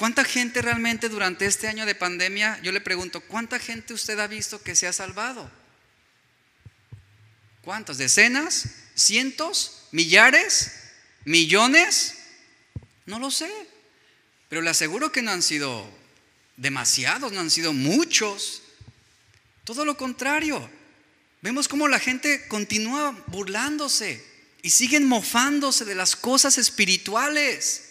¿Cuánta 0.00 0.24
gente 0.24 0.62
realmente 0.62 1.10
durante 1.10 1.44
este 1.44 1.68
año 1.68 1.84
de 1.84 1.94
pandemia, 1.94 2.58
yo 2.62 2.72
le 2.72 2.80
pregunto, 2.80 3.20
¿cuánta 3.20 3.58
gente 3.58 3.92
usted 3.92 4.18
ha 4.18 4.26
visto 4.26 4.62
que 4.62 4.74
se 4.74 4.86
ha 4.86 4.94
salvado? 4.94 5.50
¿Cuántas? 7.60 7.98
¿Decenas? 7.98 8.64
¿Cientos? 8.94 9.82
¿Millares? 9.92 10.70
¿Millones? 11.26 12.14
No 13.04 13.18
lo 13.18 13.30
sé. 13.30 13.50
Pero 14.48 14.62
le 14.62 14.70
aseguro 14.70 15.12
que 15.12 15.20
no 15.20 15.32
han 15.32 15.42
sido 15.42 15.86
demasiados, 16.56 17.30
no 17.30 17.40
han 17.40 17.50
sido 17.50 17.74
muchos. 17.74 18.62
Todo 19.64 19.84
lo 19.84 19.98
contrario. 19.98 20.70
Vemos 21.42 21.68
cómo 21.68 21.88
la 21.88 21.98
gente 21.98 22.48
continúa 22.48 23.10
burlándose 23.26 24.24
y 24.62 24.70
siguen 24.70 25.06
mofándose 25.06 25.84
de 25.84 25.94
las 25.94 26.16
cosas 26.16 26.56
espirituales. 26.56 27.89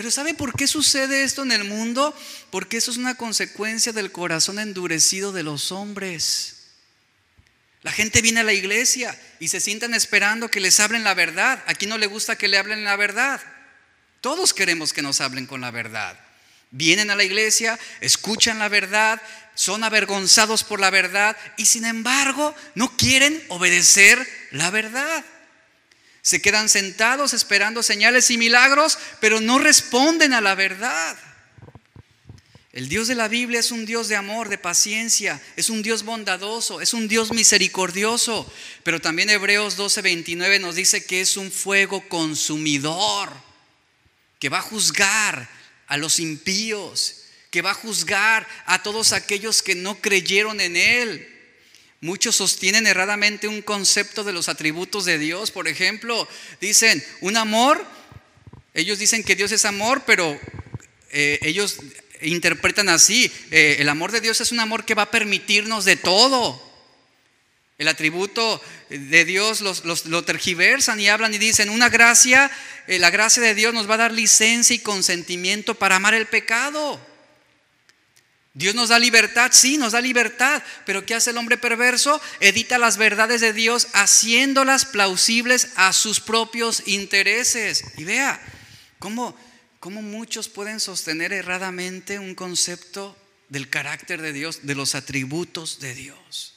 Pero 0.00 0.10
¿sabe 0.10 0.32
por 0.32 0.56
qué 0.56 0.66
sucede 0.66 1.24
esto 1.24 1.42
en 1.42 1.52
el 1.52 1.64
mundo? 1.64 2.16
Porque 2.48 2.78
eso 2.78 2.90
es 2.90 2.96
una 2.96 3.16
consecuencia 3.16 3.92
del 3.92 4.10
corazón 4.10 4.58
endurecido 4.58 5.30
de 5.30 5.42
los 5.42 5.72
hombres. 5.72 6.68
La 7.82 7.92
gente 7.92 8.22
viene 8.22 8.40
a 8.40 8.44
la 8.44 8.54
iglesia 8.54 9.14
y 9.40 9.48
se 9.48 9.60
sientan 9.60 9.92
esperando 9.92 10.50
que 10.50 10.58
les 10.58 10.80
hablen 10.80 11.04
la 11.04 11.12
verdad. 11.12 11.62
Aquí 11.66 11.84
no 11.84 11.98
le 11.98 12.06
gusta 12.06 12.38
que 12.38 12.48
le 12.48 12.56
hablen 12.56 12.82
la 12.82 12.96
verdad. 12.96 13.42
Todos 14.22 14.54
queremos 14.54 14.94
que 14.94 15.02
nos 15.02 15.20
hablen 15.20 15.44
con 15.44 15.60
la 15.60 15.70
verdad. 15.70 16.18
Vienen 16.70 17.10
a 17.10 17.14
la 17.14 17.24
iglesia, 17.24 17.78
escuchan 18.00 18.58
la 18.58 18.70
verdad, 18.70 19.20
son 19.54 19.84
avergonzados 19.84 20.64
por 20.64 20.80
la 20.80 20.88
verdad 20.88 21.36
y 21.58 21.66
sin 21.66 21.84
embargo 21.84 22.54
no 22.74 22.96
quieren 22.96 23.44
obedecer 23.48 24.26
la 24.50 24.70
verdad. 24.70 25.22
Se 26.22 26.42
quedan 26.42 26.68
sentados 26.68 27.32
esperando 27.32 27.82
señales 27.82 28.30
y 28.30 28.38
milagros, 28.38 28.98
pero 29.20 29.40
no 29.40 29.58
responden 29.58 30.32
a 30.32 30.40
la 30.40 30.54
verdad. 30.54 31.16
El 32.72 32.88
Dios 32.88 33.08
de 33.08 33.16
la 33.16 33.26
Biblia 33.26 33.58
es 33.58 33.72
un 33.72 33.84
Dios 33.84 34.08
de 34.08 34.14
amor, 34.14 34.48
de 34.48 34.56
paciencia, 34.56 35.42
es 35.56 35.70
un 35.70 35.82
Dios 35.82 36.04
bondadoso, 36.04 36.80
es 36.80 36.94
un 36.94 37.08
Dios 37.08 37.32
misericordioso, 37.32 38.50
pero 38.84 39.00
también 39.00 39.28
Hebreos 39.28 39.76
12:29 39.76 40.60
nos 40.60 40.76
dice 40.76 41.04
que 41.04 41.20
es 41.20 41.36
un 41.36 41.50
fuego 41.50 42.08
consumidor, 42.08 43.32
que 44.38 44.48
va 44.48 44.58
a 44.58 44.62
juzgar 44.62 45.50
a 45.88 45.96
los 45.96 46.20
impíos, 46.20 47.24
que 47.50 47.60
va 47.60 47.72
a 47.72 47.74
juzgar 47.74 48.46
a 48.66 48.84
todos 48.84 49.12
aquellos 49.12 49.62
que 49.62 49.74
no 49.74 50.00
creyeron 50.00 50.60
en 50.60 50.76
Él. 50.76 51.39
Muchos 52.02 52.36
sostienen 52.36 52.86
erradamente 52.86 53.46
un 53.46 53.60
concepto 53.60 54.24
de 54.24 54.32
los 54.32 54.48
atributos 54.48 55.04
de 55.04 55.18
Dios. 55.18 55.50
Por 55.50 55.68
ejemplo, 55.68 56.26
dicen, 56.58 57.04
un 57.20 57.36
amor, 57.36 57.84
ellos 58.72 58.98
dicen 58.98 59.22
que 59.22 59.36
Dios 59.36 59.52
es 59.52 59.66
amor, 59.66 60.04
pero 60.06 60.40
eh, 61.10 61.38
ellos 61.42 61.76
interpretan 62.22 62.88
así, 62.88 63.30
eh, 63.50 63.76
el 63.80 63.88
amor 63.88 64.12
de 64.12 64.22
Dios 64.22 64.40
es 64.40 64.50
un 64.50 64.60
amor 64.60 64.86
que 64.86 64.94
va 64.94 65.02
a 65.02 65.10
permitirnos 65.10 65.84
de 65.84 65.96
todo. 65.96 66.70
El 67.76 67.88
atributo 67.88 68.62
de 68.88 69.24
Dios 69.26 69.60
los, 69.60 69.84
lo 70.06 70.24
tergiversan 70.24 71.00
y 71.00 71.08
hablan 71.08 71.34
y 71.34 71.38
dicen, 71.38 71.68
una 71.68 71.90
gracia, 71.90 72.50
eh, 72.86 72.98
la 72.98 73.10
gracia 73.10 73.42
de 73.42 73.54
Dios 73.54 73.74
nos 73.74 73.88
va 73.88 73.94
a 73.94 73.98
dar 73.98 74.12
licencia 74.12 74.74
y 74.74 74.78
consentimiento 74.78 75.74
para 75.74 75.96
amar 75.96 76.14
el 76.14 76.26
pecado. 76.26 77.09
Dios 78.60 78.74
nos 78.74 78.90
da 78.90 78.98
libertad, 78.98 79.52
sí, 79.54 79.78
nos 79.78 79.92
da 79.92 80.02
libertad, 80.02 80.62
pero 80.84 81.06
¿qué 81.06 81.14
hace 81.14 81.30
el 81.30 81.38
hombre 81.38 81.56
perverso? 81.56 82.20
Edita 82.40 82.76
las 82.76 82.98
verdades 82.98 83.40
de 83.40 83.54
Dios 83.54 83.88
haciéndolas 83.94 84.84
plausibles 84.84 85.68
a 85.76 85.94
sus 85.94 86.20
propios 86.20 86.82
intereses. 86.86 87.82
Y 87.96 88.04
vea, 88.04 88.38
¿cómo, 88.98 89.34
cómo 89.78 90.02
muchos 90.02 90.50
pueden 90.50 90.78
sostener 90.78 91.32
erradamente 91.32 92.18
un 92.18 92.34
concepto 92.34 93.16
del 93.48 93.70
carácter 93.70 94.20
de 94.20 94.34
Dios, 94.34 94.60
de 94.62 94.74
los 94.74 94.94
atributos 94.94 95.80
de 95.80 95.94
Dios. 95.94 96.54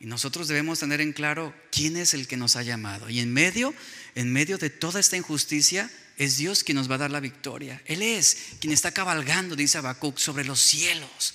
Y 0.00 0.06
nosotros 0.06 0.48
debemos 0.48 0.80
tener 0.80 1.02
en 1.02 1.12
claro 1.12 1.54
quién 1.70 1.98
es 1.98 2.14
el 2.14 2.26
que 2.26 2.38
nos 2.38 2.56
ha 2.56 2.62
llamado. 2.62 3.10
Y 3.10 3.20
en 3.20 3.32
medio, 3.32 3.74
en 4.14 4.32
medio 4.32 4.56
de 4.56 4.70
toda 4.70 4.98
esta 4.98 5.18
injusticia, 5.18 5.90
es 6.16 6.36
Dios 6.36 6.62
quien 6.64 6.76
nos 6.76 6.90
va 6.90 6.94
a 6.94 6.98
dar 6.98 7.10
la 7.10 7.20
victoria. 7.20 7.82
Él 7.86 8.02
es 8.02 8.54
quien 8.60 8.72
está 8.72 8.92
cabalgando, 8.92 9.56
dice 9.56 9.78
Habacuc, 9.78 10.18
sobre 10.18 10.44
los 10.44 10.60
cielos, 10.60 11.34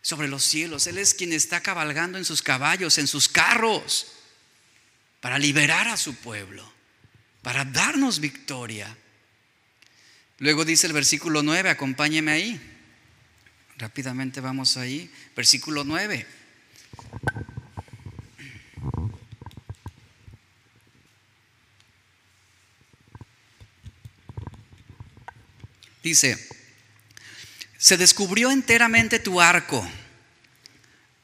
sobre 0.00 0.28
los 0.28 0.44
cielos. 0.44 0.86
Él 0.86 0.98
es 0.98 1.14
quien 1.14 1.32
está 1.32 1.60
cabalgando 1.60 2.18
en 2.18 2.24
sus 2.24 2.42
caballos, 2.42 2.98
en 2.98 3.06
sus 3.06 3.28
carros, 3.28 4.12
para 5.20 5.38
liberar 5.38 5.88
a 5.88 5.96
su 5.96 6.14
pueblo, 6.14 6.70
para 7.42 7.64
darnos 7.64 8.20
victoria. 8.20 8.96
Luego 10.38 10.64
dice 10.64 10.86
el 10.86 10.92
versículo 10.92 11.42
9, 11.42 11.70
acompáñeme 11.70 12.32
ahí. 12.32 12.60
Rápidamente 13.78 14.40
vamos 14.40 14.76
ahí. 14.76 15.10
Versículo 15.34 15.84
9. 15.84 16.26
Dice, 26.02 26.38
se 27.78 27.96
descubrió 27.96 28.50
enteramente 28.50 29.18
tu 29.18 29.40
arco 29.40 29.88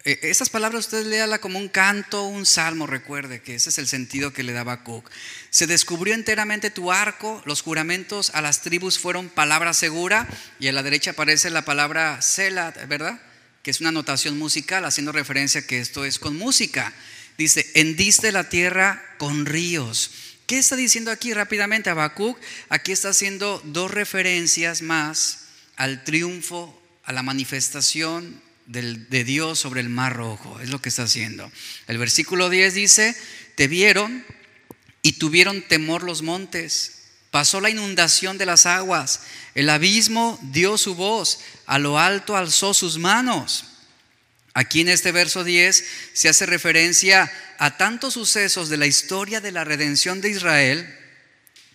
eh, 0.09 0.31
esas 0.31 0.49
palabras 0.49 0.87
usted 0.87 1.05
léala 1.05 1.39
como 1.39 1.59
un 1.59 1.69
canto, 1.69 2.25
un 2.25 2.47
salmo, 2.47 2.87
recuerde 2.87 3.43
que 3.43 3.57
ese 3.57 3.69
es 3.69 3.77
el 3.77 3.87
sentido 3.87 4.33
que 4.33 4.43
le 4.43 4.55
daba 4.55 4.83
Cook. 4.83 5.11
Se 5.51 5.67
descubrió 5.67 6.15
enteramente 6.15 6.71
tu 6.71 6.91
arco, 6.91 7.43
los 7.45 7.61
juramentos 7.61 8.31
a 8.33 8.41
las 8.41 8.63
tribus 8.63 8.99
fueron 8.99 9.29
palabra 9.29 9.75
segura 9.75 10.27
y 10.59 10.69
a 10.69 10.73
la 10.73 10.83
derecha 10.83 11.11
aparece 11.11 11.51
la 11.51 11.67
palabra 11.67 12.23
Sela, 12.23 12.73
¿verdad? 12.89 13.21
Que 13.63 13.71
es 13.71 13.83
una 13.83 13.93
notación 13.93 14.39
musical 14.39 14.87
haciendo 14.87 15.13
referencia 15.13 15.67
que 15.67 15.79
esto 15.79 16.07
es 16.07 16.19
con 16.19 16.39
música. 16.39 16.95
Dice, 17.37 17.71
hendiste 17.75 18.33
la 18.33 18.49
tierra 18.49 19.05
con 19.19 19.45
ríos. 19.45 20.11
¿Qué 20.49 20.57
está 20.57 20.77
diciendo 20.77 21.11
aquí 21.11 21.35
rápidamente 21.35 21.91
Habacuc? 21.91 22.39
Aquí 22.71 22.91
está 22.91 23.11
haciendo 23.11 23.61
dos 23.67 23.91
referencias 23.91 24.81
más 24.81 25.41
al 25.77 26.05
triunfo, 26.05 26.75
a 27.05 27.13
la 27.13 27.23
manifestación 27.23 28.41
de 28.65 29.25
Dios 29.25 29.59
sobre 29.59 29.83
el 29.83 29.91
mar 29.91 30.17
rojo. 30.17 30.59
Es 30.61 30.71
lo 30.71 30.81
que 30.81 30.89
está 30.89 31.03
haciendo. 31.03 31.53
El 31.87 31.99
versículo 31.99 32.49
10 32.49 32.73
dice, 32.73 33.15
te 33.57 33.69
vieron 33.69 34.25
y 35.03 35.13
tuvieron 35.13 35.61
temor 35.61 36.03
los 36.03 36.23
montes. 36.23 37.11
Pasó 37.31 37.61
la 37.61 37.69
inundación 37.69 38.39
de 38.39 38.47
las 38.47 38.65
aguas. 38.65 39.21
El 39.55 39.69
abismo 39.69 40.39
dio 40.41 40.79
su 40.79 40.95
voz. 40.95 41.41
A 41.67 41.79
lo 41.79 41.99
alto 41.99 42.39
alzó 42.39 42.73
sus 42.73 42.97
manos. 42.97 43.67
Aquí 44.59 44.81
en 44.81 44.89
este 44.89 45.13
verso 45.13 45.45
10 45.45 45.85
se 46.15 46.29
hace 46.29 46.45
referencia 46.45 47.31
a 47.59 47.77
tantos 47.77 48.15
sucesos 48.15 48.69
de 48.69 48.77
la 48.77 48.89
historia 48.89 49.41
de 49.41 49.53
la 49.53 49.63
redención 49.63 50.21
de 50.21 50.31
Israel. 50.31 50.93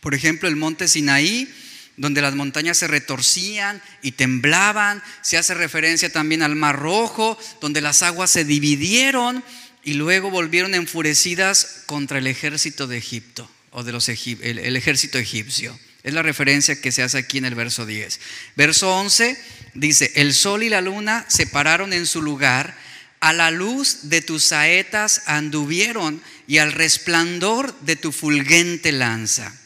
Por 0.02 0.14
ejemplo, 0.14 0.50
el 0.50 0.58
monte 0.58 0.90
Sinaí, 0.90 1.50
donde 1.96 2.22
las 2.22 2.36
montañas 2.36 2.78
se 2.78 2.88
retorcían 2.88 3.82
y 4.02 4.12
temblaban. 4.12 5.02
Se 5.22 5.38
hace 5.38 5.54
referencia 5.54 6.12
también 6.12 6.44
al 6.44 6.58
Mar 6.58 6.78
Rojo, 6.78 7.40
donde 7.62 7.80
las 7.80 8.04
aguas 8.04 8.32
se 8.32 8.44
dividieron 8.44 9.46
y 9.86 9.94
luego 9.94 10.30
volvieron 10.30 10.76
enfurecidas 10.76 11.84
contra 11.86 12.18
el 12.18 12.28
ejército 12.28 12.86
de 12.86 12.98
Egipto 12.98 13.50
o 13.72 13.86
de 13.86 13.94
los 13.94 14.10
el, 14.10 14.76
ejército 14.76 15.18
egipcio. 15.18 15.80
Es 16.04 16.14
la 16.14 16.22
referencia 16.22 16.82
que 16.82 16.92
se 16.92 17.02
hace 17.02 17.18
aquí 17.18 17.38
en 17.38 17.46
el 17.46 17.56
verso 17.56 17.86
10. 17.86 18.20
Verso 18.58 18.94
11 18.94 19.38
dice, 19.74 20.12
el 20.16 20.34
sol 20.34 20.64
y 20.64 20.70
la 20.70 20.82
luna 20.82 21.26
se 21.28 21.48
pararon 21.48 21.94
en 21.94 22.06
su 22.06 22.22
lugar, 22.22 22.78
a 23.20 23.32
la 23.32 23.52
luz 23.52 24.10
de 24.10 24.22
tus 24.22 24.44
saetas 24.44 25.24
anduvieron 25.28 26.22
y 26.46 26.58
al 26.58 26.74
resplandor 26.74 27.80
de 27.80 27.96
tu 27.96 28.12
fulgente 28.12 28.92
lanza. 28.92 29.58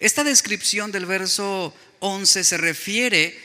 Esta 0.00 0.24
descripción 0.24 0.90
del 0.90 1.06
verso 1.06 1.74
11 2.00 2.44
se 2.44 2.56
refiere 2.56 3.38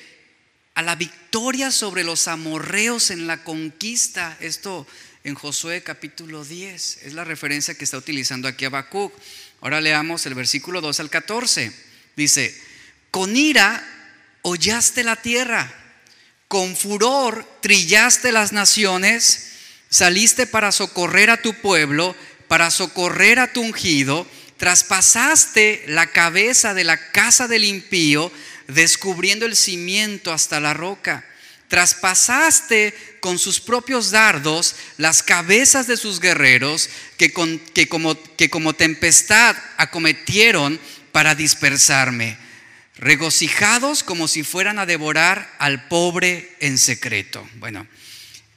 a 0.74 0.82
la 0.82 0.96
victoria 0.96 1.72
sobre 1.72 2.04
los 2.04 2.28
amorreos 2.28 3.12
en 3.12 3.28
la 3.28 3.44
conquista. 3.44 4.38
Esto 4.40 4.88
en 5.24 5.36
Josué 5.36 5.84
capítulo 5.84 6.44
10 6.44 7.04
es 7.04 7.14
la 7.14 7.24
referencia 7.24 7.76
que 7.76 7.84
está 7.84 7.98
utilizando 7.98 8.48
aquí 8.48 8.66
Habacuc. 8.66 9.14
Ahora 9.62 9.82
leamos 9.82 10.26
el 10.26 10.34
versículo 10.34 10.82
2 10.82 11.00
al 11.00 11.10
14. 11.10 11.72
Dice, 12.16 12.60
con 13.12 13.36
ira 13.36 14.01
hollaste 14.42 15.04
la 15.04 15.16
tierra, 15.16 15.74
con 16.48 16.76
furor 16.76 17.46
trillaste 17.62 18.32
las 18.32 18.52
naciones, 18.52 19.52
saliste 19.90 20.48
para 20.48 20.72
socorrer 20.72 21.30
a 21.30 21.42
tu 21.42 21.54
pueblo, 21.54 22.16
para 22.48 22.72
socorrer 22.72 23.40
a 23.40 23.54
tu 23.54 23.62
ungido 23.62 24.28
traspasaste 24.62 25.86
la 25.88 26.12
cabeza 26.12 26.76
de 26.76 26.84
la 26.84 27.12
casa 27.12 27.48
del 27.48 27.64
impío, 27.64 28.32
descubriendo 28.68 29.48
el 29.48 29.56
cimiento 29.56 30.32
hasta 30.32 30.60
la 30.60 30.76
roca. 30.76 31.26
traspasaste 31.68 33.18
con 33.22 33.40
sus 33.40 33.60
propios 33.60 34.12
dardos 34.12 34.76
las 34.98 35.24
cabezas 35.24 35.88
de 35.88 35.98
sus 35.98 36.20
guerreros 36.20 36.90
que, 37.18 37.34
que, 37.74 37.88
como, 37.88 38.16
que 38.36 38.52
como 38.52 38.74
tempestad 38.74 39.56
acometieron 39.78 40.80
para 41.12 41.34
dispersarme, 41.34 42.38
regocijados 43.02 44.04
como 44.04 44.30
si 44.30 44.44
fueran 44.44 44.80
a 44.80 44.86
devorar 44.86 45.54
al 45.60 45.90
pobre 45.90 46.56
en 46.62 46.78
secreto. 46.78 47.46
Bueno, 47.56 47.86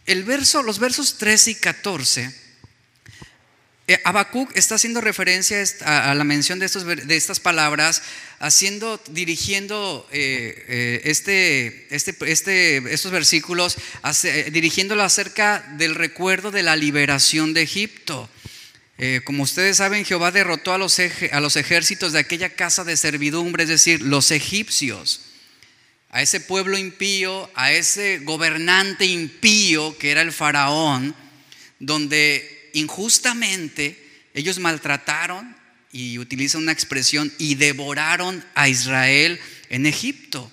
el 0.07 0.23
verso, 0.23 0.63
los 0.63 0.79
versos 0.79 1.19
13 1.19 1.51
y 1.51 1.55
14 1.57 2.45
eh, 3.87 4.01
Habacuc 4.05 4.51
está 4.57 4.77
haciendo 4.77 5.03
referencia 5.03 5.63
a, 5.85 6.15
la 6.15 6.25
mención 6.25 6.59
de, 6.59 6.67
estos, 6.67 6.87
de 6.87 7.17
estas 7.17 7.39
palabras, 7.39 8.03
haciendo, 8.39 8.99
dirigiendo 9.11 10.09
eh, 10.11 10.65
eh, 10.69 11.01
este, 11.05 11.87
este, 11.95 12.17
este, 12.31 12.79
estos 12.95 13.13
versículos, 13.13 13.77
dirigiéndolo 14.53 15.03
acerca 15.03 15.61
del 15.77 15.95
recuerdo 15.95 16.51
de 16.51 16.63
la 16.63 16.77
liberación 16.77 17.53
de 17.53 17.63
Egipto. 17.63 18.31
Como 19.25 19.43
ustedes 19.43 19.79
saben, 19.79 20.05
Jehová 20.05 20.31
derrotó 20.31 20.73
a 20.73 20.79
los, 20.79 20.99
ejércitos 20.99 22.13
de 22.13 22.21
aquella 22.21 22.55
casa 22.55 22.85
de 22.85 22.97
servidumbre, 22.97 23.65
es 23.65 23.69
decir, 23.69 24.03
los 24.03 24.31
egipcios, 24.31 25.21
a 26.11 26.23
ese 26.23 26.41
pueblo 26.41 26.79
impío, 26.79 27.51
a 27.55 27.73
ese 27.73 28.19
gobernante 28.19 29.05
impío 29.05 29.99
que 29.99 30.13
era 30.13 30.23
el 30.23 30.33
faraón, 30.33 31.15
donde 31.81 32.71
injustamente 32.73 34.01
ellos 34.33 34.59
maltrataron, 34.59 35.57
y 35.91 36.19
utilizan 36.19 36.63
una 36.63 36.73
expresión, 36.73 37.33
y 37.39 37.57
devoraron 37.57 38.45
a 38.55 38.69
Israel 38.69 39.41
en 39.71 39.87
Egipto. 39.87 40.51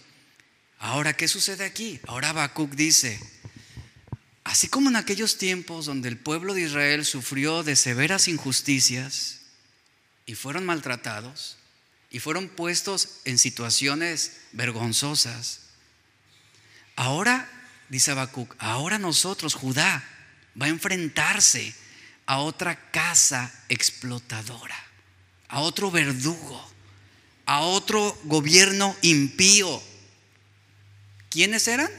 Ahora, 0.80 1.14
¿qué 1.14 1.28
sucede 1.28 1.64
aquí? 1.64 2.00
Ahora 2.08 2.30
Habacuc 2.30 2.72
dice, 2.74 3.20
así 4.44 4.68
como 4.68 4.90
en 4.90 4.96
aquellos 4.96 5.38
tiempos 5.38 5.86
donde 5.86 6.10
el 6.10 6.18
pueblo 6.18 6.54
de 6.54 6.62
Israel 6.62 7.06
sufrió 7.06 7.64
de 7.64 7.76
severas 7.76 8.28
injusticias 8.28 9.42
y 10.26 10.36
fueron 10.36 10.66
maltratados 10.66 11.58
y 12.10 12.20
fueron 12.20 12.50
puestos 12.50 13.20
en 13.26 13.38
situaciones 13.38 14.38
vergonzosas, 14.52 15.62
ahora, 16.96 17.50
dice 17.90 18.12
Habacuc, 18.12 18.54
ahora 18.60 19.00
nosotros, 19.00 19.54
Judá, 19.54 20.04
va 20.62 20.66
a 20.66 20.70
enfrentarse 20.70 21.74
a 22.26 22.38
otra 22.40 22.92
casa 22.92 23.52
explotadora, 23.70 24.78
a 25.48 25.62
otro 25.62 25.90
verdugo, 25.90 26.70
a 27.46 27.62
otro 27.62 28.18
gobierno 28.26 28.96
impío. 29.02 29.82
¿Quiénes 31.30 31.68
eran? 31.68 31.90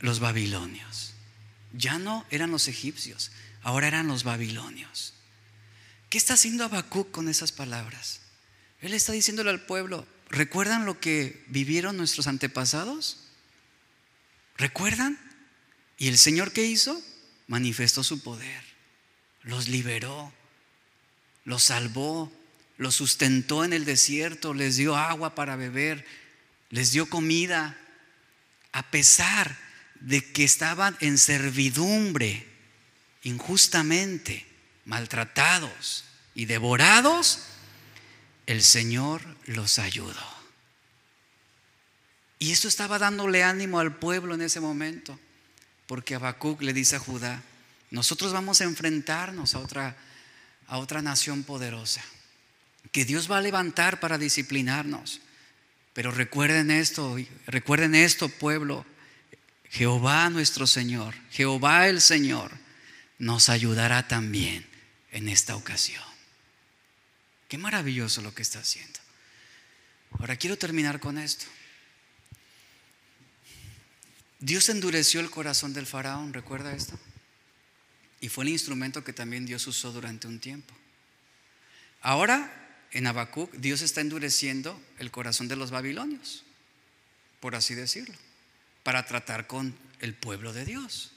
Los 0.00 0.20
babilonios. 0.20 0.95
Ya 1.76 1.98
no 1.98 2.24
eran 2.30 2.50
los 2.50 2.68
egipcios, 2.68 3.32
ahora 3.62 3.88
eran 3.88 4.08
los 4.08 4.24
babilonios. 4.24 5.14
¿Qué 6.10 6.18
está 6.18 6.34
haciendo 6.34 6.64
Habacuc 6.64 7.10
con 7.10 7.28
esas 7.28 7.52
palabras? 7.52 8.20
Él 8.80 8.94
está 8.94 9.12
diciéndole 9.12 9.50
al 9.50 9.66
pueblo, 9.66 10.06
¿recuerdan 10.28 10.86
lo 10.86 11.00
que 11.00 11.44
vivieron 11.48 11.96
nuestros 11.96 12.26
antepasados? 12.26 13.18
¿Recuerdan? 14.56 15.18
¿Y 15.98 16.08
el 16.08 16.18
Señor 16.18 16.52
qué 16.52 16.64
hizo? 16.64 17.02
Manifestó 17.48 18.04
su 18.04 18.22
poder 18.22 18.66
los 19.46 19.68
liberó, 19.68 20.32
los 21.44 21.62
salvó, 21.62 22.32
los 22.78 22.96
sustentó 22.96 23.64
en 23.64 23.72
el 23.72 23.84
desierto, 23.84 24.54
les 24.54 24.76
dio 24.76 24.96
agua 24.96 25.36
para 25.36 25.54
beber, 25.54 26.04
les 26.68 26.90
dio 26.90 27.08
comida, 27.08 27.78
a 28.72 28.90
pesar 28.90 29.56
de 30.00 30.32
que 30.32 30.44
estaban 30.44 30.96
en 31.00 31.18
servidumbre, 31.18 32.46
injustamente, 33.22 34.46
maltratados 34.84 36.04
y 36.34 36.44
devorados, 36.44 37.40
el 38.46 38.62
Señor 38.62 39.22
los 39.46 39.78
ayudó. 39.78 40.36
Y 42.38 42.52
esto 42.52 42.68
estaba 42.68 42.98
dándole 42.98 43.42
ánimo 43.42 43.80
al 43.80 43.96
pueblo 43.96 44.34
en 44.34 44.42
ese 44.42 44.60
momento, 44.60 45.18
porque 45.86 46.14
Habacuc 46.14 46.62
le 46.62 46.72
dice 46.72 46.96
a 46.96 47.00
Judá, 47.00 47.42
nosotros 47.90 48.32
vamos 48.32 48.60
a 48.60 48.64
enfrentarnos 48.64 49.54
a 49.54 49.58
otra, 49.58 49.96
a 50.66 50.78
otra 50.78 51.02
nación 51.02 51.44
poderosa, 51.44 52.04
que 52.92 53.04
Dios 53.04 53.30
va 53.30 53.38
a 53.38 53.42
levantar 53.42 54.00
para 54.00 54.18
disciplinarnos. 54.18 55.20
Pero 55.92 56.10
recuerden 56.10 56.70
esto, 56.70 57.16
recuerden 57.46 57.94
esto, 57.94 58.28
pueblo, 58.28 58.84
Jehová 59.70 60.30
nuestro 60.30 60.66
Señor, 60.66 61.14
Jehová 61.30 61.88
el 61.88 62.00
Señor, 62.00 62.52
nos 63.18 63.48
ayudará 63.48 64.08
también 64.08 64.66
en 65.10 65.28
esta 65.28 65.56
ocasión. 65.56 66.04
Qué 67.48 67.58
maravilloso 67.58 68.22
lo 68.22 68.34
que 68.34 68.42
está 68.42 68.58
haciendo. 68.58 68.98
Ahora 70.18 70.36
quiero 70.36 70.56
terminar 70.56 71.00
con 71.00 71.18
esto. 71.18 71.46
Dios 74.38 74.68
endureció 74.68 75.20
el 75.20 75.30
corazón 75.30 75.72
del 75.72 75.86
faraón, 75.86 76.32
¿recuerda 76.32 76.74
esto? 76.74 76.98
Y 78.20 78.28
fue 78.28 78.44
el 78.44 78.50
instrumento 78.50 79.04
que 79.04 79.12
también 79.12 79.46
Dios 79.46 79.66
usó 79.66 79.92
durante 79.92 80.26
un 80.26 80.40
tiempo. 80.40 80.74
Ahora, 82.02 82.52
en 82.92 83.06
Habacuc, 83.06 83.52
Dios 83.54 83.82
está 83.82 84.00
endureciendo 84.00 84.80
el 84.98 85.10
corazón 85.10 85.48
de 85.48 85.56
los 85.56 85.70
babilonios, 85.70 86.44
por 87.40 87.54
así 87.54 87.74
decirlo, 87.74 88.16
para 88.86 89.04
tratar 89.04 89.48
con 89.48 89.74
el 89.98 90.14
pueblo 90.14 90.52
de 90.52 90.64
Dios. 90.64 91.10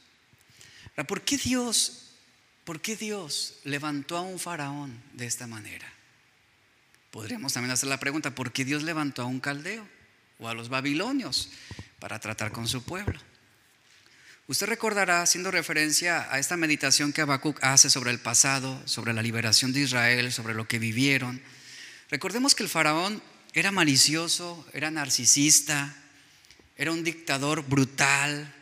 ¿Por 1.08 1.22
qué 1.22 1.38
Dios, 1.38 2.16
por 2.64 2.82
qué 2.82 2.96
Dios 2.96 3.60
levantó 3.64 4.18
a 4.18 4.22
un 4.22 4.40
faraón 4.40 5.00
de 5.14 5.28
esta 5.28 5.46
manera? 5.46 5.86
Podríamos 7.12 7.54
también 7.54 7.70
hacer 7.70 7.88
la 7.88 8.00
pregunta, 8.00 8.34
¿por 8.34 8.52
qué 8.52 8.66
Dios 8.66 8.82
levantó 8.82 9.22
a 9.22 9.26
un 9.26 9.40
caldeo 9.40 9.88
o 10.40 10.50
a 10.50 10.56
los 10.56 10.70
babilonios 10.70 11.52
para 12.00 12.20
tratar 12.20 12.52
con 12.52 12.68
su 12.68 12.84
pueblo? 12.84 13.20
Usted 14.48 14.66
recordará, 14.66 15.22
haciendo 15.22 15.52
referencia 15.52 16.28
a 16.34 16.40
esta 16.40 16.58
meditación 16.58 17.14
que 17.14 17.22
Habacuc 17.22 17.64
hace 17.64 17.92
sobre 17.92 18.10
el 18.10 18.20
pasado, 18.20 18.82
sobre 18.88 19.14
la 19.14 19.22
liberación 19.22 19.74
de 19.74 19.82
Israel, 19.82 20.32
sobre 20.32 20.56
lo 20.56 20.68
que 20.68 20.80
vivieron. 20.80 21.40
Recordemos 22.10 22.56
que 22.56 22.64
el 22.64 22.70
faraón 22.70 23.22
era 23.54 23.72
malicioso, 23.72 24.66
era 24.74 24.90
narcisista, 24.90 25.96
era 26.80 26.94
un 26.94 27.04
dictador 27.04 27.68
brutal, 27.68 28.56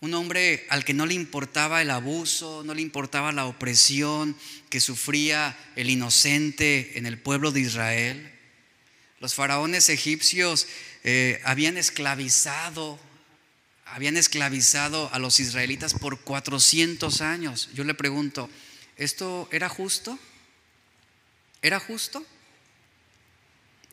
un 0.00 0.14
hombre 0.14 0.66
al 0.70 0.84
que 0.84 0.94
no 0.94 1.04
le 1.04 1.14
importaba 1.14 1.82
el 1.82 1.90
abuso, 1.90 2.62
no 2.64 2.74
le 2.74 2.80
importaba 2.80 3.32
la 3.32 3.46
opresión 3.46 4.36
que 4.70 4.78
sufría 4.78 5.58
el 5.74 5.90
inocente 5.90 6.96
en 6.96 7.06
el 7.06 7.18
pueblo 7.18 7.50
de 7.50 7.58
Israel. 7.58 8.32
Los 9.18 9.34
faraones 9.34 9.88
egipcios 9.88 10.68
eh, 11.02 11.40
habían 11.44 11.76
esclavizado 11.76 13.00
habían 13.86 14.16
esclavizado 14.16 15.12
a 15.12 15.18
los 15.18 15.40
israelitas 15.40 15.94
por 15.94 16.20
400 16.20 17.20
años. 17.20 17.68
Yo 17.74 17.84
le 17.84 17.94
pregunto, 17.94 18.48
¿esto 18.96 19.48
era 19.52 19.68
justo? 19.68 20.18
¿Era 21.62 21.80
justo? 21.80 22.24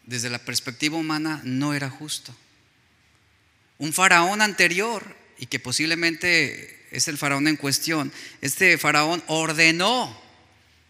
Desde 0.06 0.30
la 0.30 0.40
perspectiva 0.40 0.98
humana 0.98 1.42
no 1.44 1.74
era 1.74 1.90
justo. 1.90 2.36
Un 3.82 3.94
faraón 3.94 4.44
anterior, 4.44 5.16
y 5.40 5.48
que 5.48 5.60
posiblemente 5.60 6.86
es 6.92 7.08
el 7.08 7.18
faraón 7.18 7.48
en 7.48 7.56
cuestión, 7.56 8.14
este 8.42 8.78
faraón 8.78 9.24
ordenó 9.26 10.22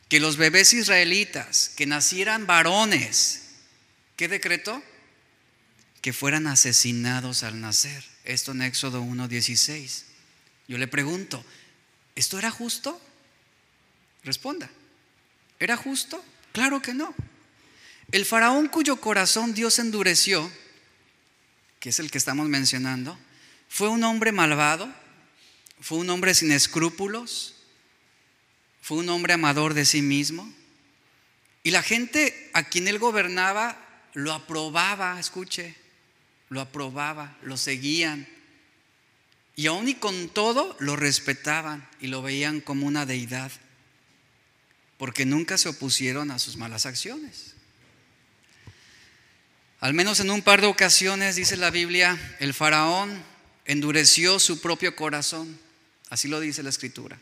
que 0.10 0.20
los 0.20 0.36
bebés 0.36 0.74
israelitas 0.74 1.72
que 1.78 1.86
nacieran 1.86 2.46
varones, 2.46 3.44
¿qué 4.18 4.28
decretó? 4.28 4.84
Que 6.02 6.12
fueran 6.12 6.48
asesinados 6.48 7.44
al 7.44 7.62
nacer. 7.62 8.04
Esto 8.26 8.52
en 8.52 8.64
Éxodo 8.64 9.02
1.16. 9.02 10.04
Yo 10.68 10.78
le 10.78 10.90
pregunto, 10.90 11.46
¿esto 12.14 12.38
era 12.38 12.52
justo? 12.52 13.02
Responda. 14.26 14.70
¿Era 15.62 15.78
justo? 15.78 16.22
Claro 16.52 16.82
que 16.82 16.94
no. 16.94 17.16
El 18.12 18.26
faraón 18.26 18.68
cuyo 18.68 18.98
corazón 18.98 19.54
Dios 19.54 19.80
endureció, 19.80 20.52
que 21.82 21.90
es 21.90 22.00
el 22.00 22.12
que 22.12 22.20
estamos 22.20 22.48
mencionando, 22.48 23.18
fue 23.68 23.90
un 23.90 24.04
hombre 24.04 24.32
malvado, 24.32 24.94
fue 25.82 25.98
un 25.98 26.12
hombre 26.12 26.36
sin 26.36 26.52
escrúpulos, 26.52 27.56
fue 28.82 29.00
un 29.00 29.10
hombre 29.10 29.34
amador 29.34 29.74
de 29.74 29.84
sí 29.84 30.04
mismo. 30.04 30.50
Y 31.64 31.72
la 31.72 31.82
gente 31.82 32.52
a 32.54 32.64
quien 32.64 32.88
él 32.88 33.00
gobernaba 33.00 33.84
lo 34.14 34.32
aprobaba, 34.32 35.20
escuche, 35.20 35.76
lo 36.50 36.62
aprobaba, 36.62 37.36
lo 37.42 37.58
seguían. 37.58 38.28
Y 39.56 39.66
aún 39.66 39.88
y 39.88 39.96
con 39.96 40.30
todo 40.30 40.76
lo 40.80 40.96
respetaban 40.96 41.90
y 42.00 42.08
lo 42.08 42.22
veían 42.22 42.62
como 42.62 42.86
una 42.86 43.08
deidad, 43.08 43.52
porque 45.00 45.26
nunca 45.26 45.58
se 45.58 45.70
opusieron 45.70 46.30
a 46.30 46.38
sus 46.38 46.58
malas 46.58 46.86
acciones. 46.86 47.56
Al 49.82 49.96
menos 49.96 50.20
en 50.20 50.30
un 50.30 50.44
par 50.44 50.62
de 50.62 50.68
ocasiones, 50.68 51.36
dice 51.36 51.58
la 51.58 51.72
Biblia, 51.72 52.18
el 52.40 52.54
faraón 52.54 53.24
endureció 53.66 54.38
su 54.38 54.62
propio 54.62 54.96
corazón. 54.96 55.60
Así 56.12 56.28
lo 56.28 56.40
dice 56.40 56.62
la 56.62 56.70
escritura. 56.70 57.20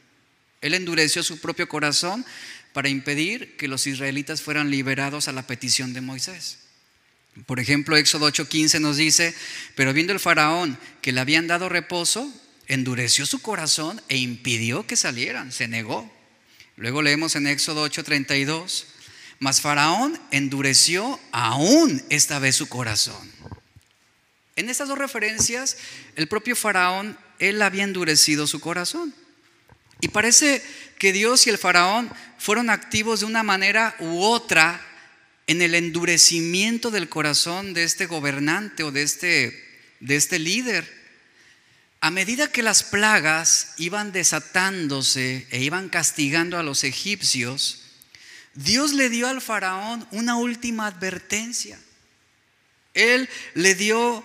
Él 0.60 0.74
endureció 0.74 1.24
su 1.24 1.40
propio 1.40 1.70
corazón 1.70 2.26
para 2.74 2.90
impedir 2.90 3.56
que 3.56 3.70
los 3.70 3.88
israelitas 3.88 4.42
fueran 4.42 4.72
liberados 4.72 5.30
a 5.30 5.32
la 5.32 5.48
petición 5.48 5.94
de 5.94 6.02
Moisés. 6.02 6.60
Por 7.46 7.62
ejemplo, 7.62 7.96
Éxodo 7.96 8.28
8:15 8.28 8.82
nos 8.82 8.98
dice, 8.98 9.34
pero 9.76 9.94
viendo 9.94 10.12
el 10.12 10.20
faraón 10.20 10.78
que 11.02 11.14
le 11.14 11.22
habían 11.22 11.48
dado 11.48 11.70
reposo, 11.70 12.30
endureció 12.68 13.26
su 13.26 13.42
corazón 13.42 14.02
e 14.10 14.18
impidió 14.18 14.86
que 14.86 14.98
salieran, 14.98 15.54
se 15.54 15.70
negó. 15.70 16.12
Luego 16.76 17.02
leemos 17.02 17.38
en 17.38 17.48
Éxodo 17.48 17.86
8:32, 17.86 18.86
mas 19.40 19.62
faraón 19.62 20.20
endureció 20.32 21.20
aún 21.32 22.04
esta 22.10 22.40
vez 22.40 22.56
su 22.56 22.68
corazón. 22.68 23.32
En 24.56 24.70
estas 24.70 24.90
dos 24.90 24.98
referencias, 24.98 25.78
el 26.18 26.28
propio 26.28 26.56
faraón, 26.56 27.18
él 27.40 27.62
había 27.62 27.86
endurecido 27.86 28.46
su 28.46 28.60
corazón. 28.60 29.14
Y 30.02 30.10
parece 30.10 30.62
que 30.98 31.14
Dios 31.14 31.48
y 31.48 31.50
el 31.50 31.58
faraón 31.58 32.12
fueron 32.38 32.70
activos 32.70 33.22
de 33.22 33.26
una 33.26 33.44
manera 33.44 33.96
u 34.00 34.22
otra 34.22 34.86
en 35.48 35.62
el 35.62 35.76
endurecimiento 35.76 36.92
del 36.92 37.10
corazón 37.10 37.74
de 37.74 37.84
este 37.84 38.06
gobernante 38.06 38.84
o 38.84 38.92
de 38.92 39.04
este, 39.04 39.66
de 40.02 40.16
este 40.18 40.40
líder. 40.40 41.00
A 42.02 42.12
medida 42.12 42.52
que 42.52 42.64
las 42.64 42.84
plagas 42.84 43.74
iban 43.78 44.12
desatándose 44.12 45.48
e 45.50 45.62
iban 45.62 45.90
castigando 45.90 46.58
a 46.58 46.64
los 46.64 46.84
egipcios, 46.84 47.79
Dios 48.54 48.94
le 48.94 49.10
dio 49.10 49.28
al 49.28 49.42
faraón 49.42 50.08
una 50.12 50.36
última 50.36 50.88
advertencia. 50.88 51.80
Él 52.94 53.30
le 53.54 53.76
dio 53.76 54.24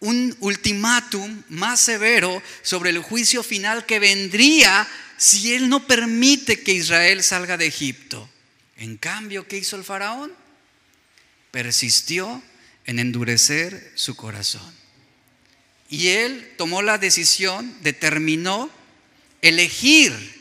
un 0.00 0.36
ultimátum 0.40 1.42
más 1.48 1.80
severo 1.80 2.42
sobre 2.62 2.90
el 2.90 3.00
juicio 3.00 3.42
final 3.42 3.84
que 3.84 3.98
vendría 3.98 4.88
si 5.16 5.54
él 5.54 5.68
no 5.68 5.86
permite 5.86 6.62
que 6.62 6.72
Israel 6.72 7.22
salga 7.22 7.56
de 7.56 7.66
Egipto. 7.66 8.30
En 8.76 8.96
cambio, 8.96 9.48
¿qué 9.48 9.58
hizo 9.58 9.74
el 9.76 9.84
faraón? 9.84 10.32
Persistió 11.50 12.42
en 12.86 13.00
endurecer 13.00 13.92
su 13.96 14.14
corazón. 14.14 14.72
Y 15.90 16.08
él 16.08 16.52
tomó 16.56 16.82
la 16.82 16.98
decisión, 16.98 17.76
determinó 17.82 18.70
elegir 19.42 20.37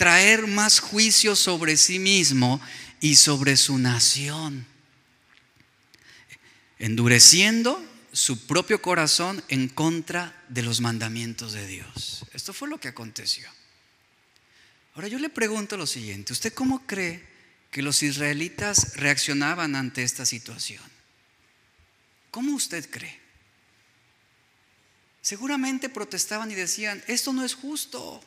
traer 0.00 0.46
más 0.46 0.80
juicio 0.80 1.36
sobre 1.36 1.76
sí 1.76 1.98
mismo 1.98 2.58
y 3.02 3.16
sobre 3.16 3.58
su 3.58 3.76
nación, 3.76 4.66
endureciendo 6.78 7.84
su 8.10 8.46
propio 8.46 8.80
corazón 8.80 9.44
en 9.48 9.68
contra 9.68 10.42
de 10.48 10.62
los 10.62 10.80
mandamientos 10.80 11.52
de 11.52 11.66
Dios. 11.66 12.24
Esto 12.32 12.54
fue 12.54 12.70
lo 12.70 12.80
que 12.80 12.88
aconteció. 12.88 13.46
Ahora 14.94 15.08
yo 15.08 15.18
le 15.18 15.28
pregunto 15.28 15.76
lo 15.76 15.86
siguiente, 15.86 16.32
¿usted 16.32 16.54
cómo 16.54 16.86
cree 16.86 17.22
que 17.70 17.82
los 17.82 18.02
israelitas 18.02 18.96
reaccionaban 18.96 19.76
ante 19.76 20.02
esta 20.02 20.24
situación? 20.24 20.82
¿Cómo 22.30 22.56
usted 22.56 22.88
cree? 22.88 23.20
Seguramente 25.20 25.90
protestaban 25.90 26.50
y 26.50 26.54
decían, 26.54 27.04
esto 27.06 27.34
no 27.34 27.44
es 27.44 27.54
justo. 27.54 28.24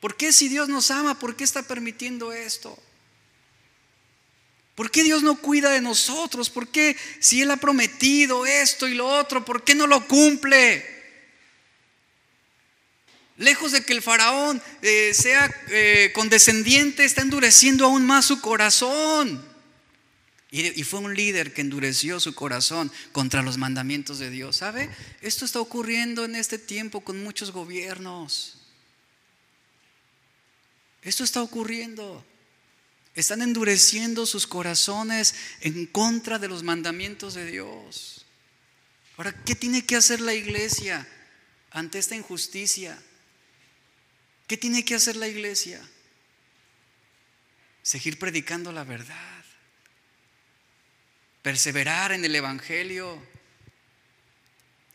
¿Por 0.00 0.16
qué 0.16 0.32
si 0.32 0.48
Dios 0.48 0.68
nos 0.68 0.90
ama, 0.90 1.18
por 1.18 1.36
qué 1.36 1.44
está 1.44 1.62
permitiendo 1.62 2.32
esto? 2.32 2.76
¿Por 4.74 4.90
qué 4.90 5.04
Dios 5.04 5.22
no 5.22 5.36
cuida 5.36 5.70
de 5.70 5.82
nosotros? 5.82 6.48
¿Por 6.48 6.68
qué 6.68 6.96
si 7.18 7.42
Él 7.42 7.50
ha 7.50 7.58
prometido 7.58 8.46
esto 8.46 8.88
y 8.88 8.94
lo 8.94 9.06
otro, 9.06 9.44
por 9.44 9.62
qué 9.62 9.74
no 9.74 9.86
lo 9.86 10.06
cumple? 10.08 11.00
Lejos 13.36 13.72
de 13.72 13.84
que 13.84 13.92
el 13.92 14.02
faraón 14.02 14.62
eh, 14.80 15.12
sea 15.14 15.50
eh, 15.68 16.12
condescendiente, 16.14 17.04
está 17.04 17.22
endureciendo 17.22 17.84
aún 17.84 18.06
más 18.06 18.24
su 18.24 18.40
corazón. 18.40 19.48
Y, 20.50 20.82
fue 20.82 21.00
un 21.00 21.14
líder 21.14 21.52
que 21.52 21.60
endureció 21.60 22.18
su 22.18 22.34
corazón 22.34 22.90
contra 23.12 23.42
los 23.42 23.56
mandamientos 23.56 24.18
de 24.18 24.30
Dios. 24.30 24.56
¿Sabe? 24.56 24.90
Esto 25.20 25.44
está 25.44 25.60
ocurriendo 25.60 26.24
en 26.24 26.34
este 26.34 26.58
tiempo 26.58 27.02
con 27.02 27.22
muchos 27.22 27.52
gobiernos. 27.52 28.59
Esto 31.02 31.24
está 31.24 31.42
ocurriendo. 31.42 32.24
Están 33.14 33.42
endureciendo 33.42 34.26
sus 34.26 34.46
corazones 34.46 35.34
en 35.60 35.86
contra 35.86 36.38
de 36.38 36.48
los 36.48 36.62
mandamientos 36.62 37.34
de 37.34 37.46
Dios. 37.46 38.24
Ahora, 39.16 39.32
¿qué 39.44 39.54
tiene 39.54 39.84
que 39.84 39.96
hacer 39.96 40.20
la 40.20 40.34
iglesia 40.34 41.06
ante 41.70 41.98
esta 41.98 42.14
injusticia? 42.14 43.00
¿Qué 44.46 44.56
tiene 44.56 44.84
que 44.84 44.94
hacer 44.94 45.16
la 45.16 45.28
iglesia? 45.28 45.80
Seguir 47.82 48.18
predicando 48.18 48.72
la 48.72 48.84
verdad 48.84 49.40
perseverar 51.42 52.12
en 52.12 52.24
el 52.24 52.34
Evangelio, 52.34 53.20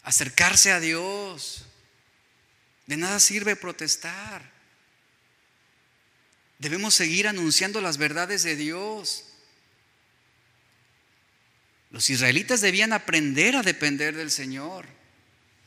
acercarse 0.03 0.71
a 0.71 0.79
Dios. 0.79 1.65
De 2.85 2.97
nada 2.97 3.19
sirve 3.19 3.55
protestar. 3.55 4.54
Debemos 6.59 6.93
seguir 6.93 7.27
anunciando 7.27 7.81
las 7.81 7.97
verdades 7.97 8.43
de 8.43 8.55
Dios. 8.55 9.25
Los 11.91 12.09
israelitas 12.09 12.61
debían 12.61 12.93
aprender 12.93 13.55
a 13.55 13.63
depender 13.63 14.15
del 14.15 14.31
Señor, 14.31 14.85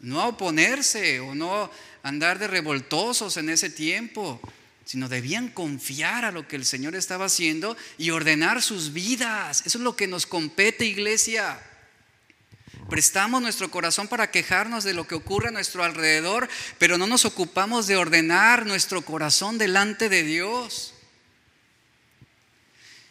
no 0.01 0.21
a 0.21 0.29
oponerse 0.29 1.21
o 1.21 1.35
no 1.35 1.71
andar 2.03 2.39
de 2.39 2.47
revoltosos 2.47 3.37
en 3.37 3.51
ese 3.51 3.71
tiempo, 3.71 4.41
sino 4.85 5.09
debían 5.09 5.49
confiar 5.49 6.25
a 6.25 6.33
lo 6.33 6.49
que 6.49 6.57
el 6.57 6.65
Señor 6.65 6.95
estaba 6.95 7.27
haciendo 7.27 7.77
y 7.99 8.11
ordenar 8.11 8.63
sus 8.63 8.95
vidas. 8.95 9.63
Eso 9.67 9.79
es 9.79 9.85
lo 9.85 9.97
que 9.97 10.07
nos 10.07 10.27
compete, 10.27 10.87
iglesia. 10.87 11.61
Prestamos 12.89 13.43
nuestro 13.43 13.71
corazón 13.71 14.09
para 14.09 14.31
quejarnos 14.31 14.83
de 14.83 14.95
lo 14.95 15.07
que 15.07 15.15
ocurre 15.15 15.49
a 15.49 15.53
nuestro 15.53 15.85
alrededor, 15.85 16.49
pero 16.79 16.97
no 16.97 17.07
nos 17.07 17.27
ocupamos 17.27 17.87
de 17.87 17.97
ordenar 17.97 18.65
nuestro 18.65 19.03
corazón 19.03 19.59
delante 19.59 20.09
de 20.09 20.23
Dios. 20.23 20.95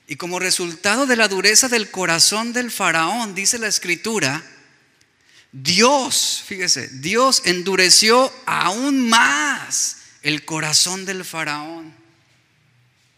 Y 0.07 0.15
como 0.15 0.39
resultado 0.39 1.05
de 1.05 1.15
la 1.15 1.28
dureza 1.28 1.69
del 1.69 1.91
corazón 1.91 2.53
del 2.53 2.71
faraón, 2.71 3.36
dice 3.36 3.59
la 3.59 3.67
escritura, 3.67 4.43
Dios, 5.51 6.43
fíjese, 6.45 6.88
Dios 6.88 7.43
endureció 7.45 8.34
aún 8.45 9.07
más 9.09 9.97
el 10.23 10.43
corazón 10.45 11.05
del 11.05 11.23
faraón. 11.23 11.93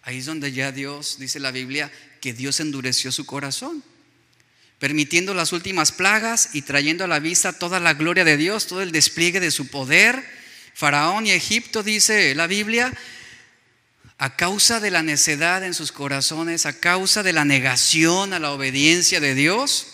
Ahí 0.02 0.18
es 0.18 0.26
donde 0.26 0.52
ya 0.52 0.72
Dios, 0.72 1.18
dice 1.20 1.40
la 1.40 1.52
Biblia, 1.52 1.92
que 2.20 2.34
Dios 2.34 2.60
endureció 2.60 3.12
su 3.12 3.26
corazón, 3.26 3.84
permitiendo 4.80 5.34
las 5.34 5.54
últimas 5.54 5.92
plagas 5.92 6.50
y 6.54 6.62
trayendo 6.64 7.04
a 7.04 7.08
la 7.08 7.20
vista 7.20 7.54
toda 7.54 7.80
la 7.80 7.94
gloria 7.94 8.24
de 8.24 8.38
Dios, 8.38 8.68
todo 8.68 8.82
el 8.82 8.92
despliegue 8.92 9.40
de 9.40 9.52
su 9.52 9.68
poder. 9.68 10.24
Faraón 10.74 11.28
y 11.28 11.32
Egipto, 11.32 11.84
dice 11.84 12.34
la 12.34 12.48
Biblia, 12.48 12.94
a 14.18 14.36
causa 14.36 14.80
de 14.80 14.92
la 14.92 15.04
necedad 15.04 15.64
en 15.64 15.74
sus 15.74 15.92
corazones, 15.92 16.66
a 16.66 16.80
causa 16.80 17.24
de 17.24 17.34
la 17.34 17.46
negación 17.46 18.34
a 18.34 18.40
la 18.40 18.52
obediencia 18.52 19.20
de 19.20 19.36
Dios, 19.36 19.88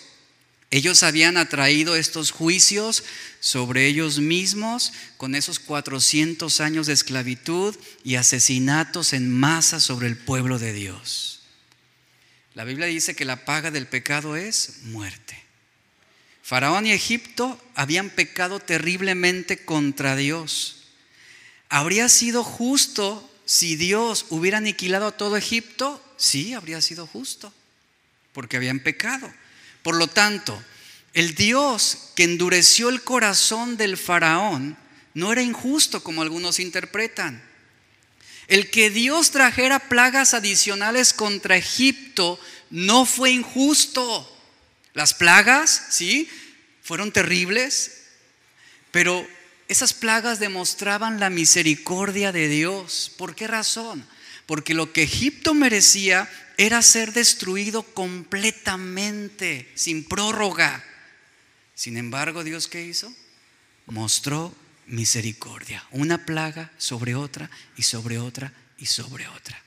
ellos 0.72 1.04
habían 1.04 1.38
atraído 1.38 1.96
estos 1.96 2.32
juicios 2.32 3.04
sobre 3.40 3.88
ellos 3.88 4.20
mismos 4.20 4.94
con 5.18 5.36
esos 5.36 5.60
400 5.60 6.60
años 6.60 6.88
de 6.88 6.94
esclavitud 6.94 7.76
y 8.04 8.16
asesinatos 8.16 9.14
en 9.14 9.32
masa 9.32 9.80
sobre 9.80 10.08
el 10.08 10.18
pueblo 10.18 10.60
de 10.60 10.74
Dios. 10.74 11.35
La 12.56 12.64
Biblia 12.64 12.88
dice 12.88 13.16
que 13.16 13.26
la 13.26 13.44
paga 13.44 13.70
del 13.70 13.86
pecado 13.86 14.38
es 14.38 14.78
muerte. 14.84 15.38
Faraón 16.42 16.86
y 16.86 16.94
Egipto 16.94 17.62
habían 17.76 18.10
pecado 18.10 18.60
terriblemente 18.62 19.66
contra 19.66 20.16
Dios. 20.16 20.86
¿Habría 21.68 22.08
sido 22.08 22.46
justo 22.46 23.30
si 23.44 23.76
Dios 23.76 24.28
hubiera 24.30 24.60
aniquilado 24.60 25.08
a 25.08 25.18
todo 25.18 25.36
Egipto? 25.36 26.02
Sí, 26.16 26.54
habría 26.54 26.80
sido 26.80 27.08
justo, 27.08 27.54
porque 28.32 28.56
habían 28.56 28.80
pecado. 28.80 29.32
Por 29.84 29.98
lo 29.98 30.08
tanto, 30.08 30.64
el 31.14 31.36
Dios 31.36 32.12
que 32.16 32.24
endureció 32.24 32.88
el 32.88 33.02
corazón 33.02 33.76
del 33.76 33.98
faraón 33.98 34.78
no 35.14 35.34
era 35.34 35.42
injusto 35.42 36.02
como 36.04 36.22
algunos 36.22 36.60
interpretan. 36.60 37.44
El 38.48 38.70
que 38.70 38.90
Dios 38.90 39.32
trajera 39.32 39.80
plagas 39.90 40.34
adicionales 40.34 41.14
contra 41.14 41.58
Egipto 41.58 42.40
no 42.70 43.06
fue 43.06 43.32
injusto. 43.32 44.32
Las 44.94 45.14
plagas, 45.14 45.88
sí, 45.90 46.30
fueron 46.84 47.12
terribles, 47.12 48.04
pero 48.92 49.28
esas 49.68 49.94
plagas 49.94 50.40
demostraban 50.40 51.20
la 51.20 51.30
misericordia 51.30 52.32
de 52.32 52.48
Dios. 52.48 53.12
¿Por 53.18 53.36
qué 53.36 53.48
razón? 53.48 54.08
Porque 54.46 54.76
lo 54.76 54.94
que 54.94 55.04
Egipto 55.04 55.54
merecía 55.54 56.30
era 56.58 56.82
ser 56.82 57.14
destruido 57.14 57.84
completamente, 57.84 59.72
sin 59.76 60.04
prórroga. 60.04 60.84
Sin 61.74 61.98
embargo, 61.98 62.44
Dios 62.44 62.68
qué 62.68 62.84
hizo? 62.84 63.14
mostró 63.88 64.56
misericordia. 64.88 65.86
Una 65.92 66.26
plaga 66.26 66.72
sobre 66.78 67.16
otra 67.16 67.50
y 67.78 67.84
sobre 67.84 68.18
otra 68.18 68.54
y 68.78 68.86
sobre 68.86 69.28
otra. 69.28 69.62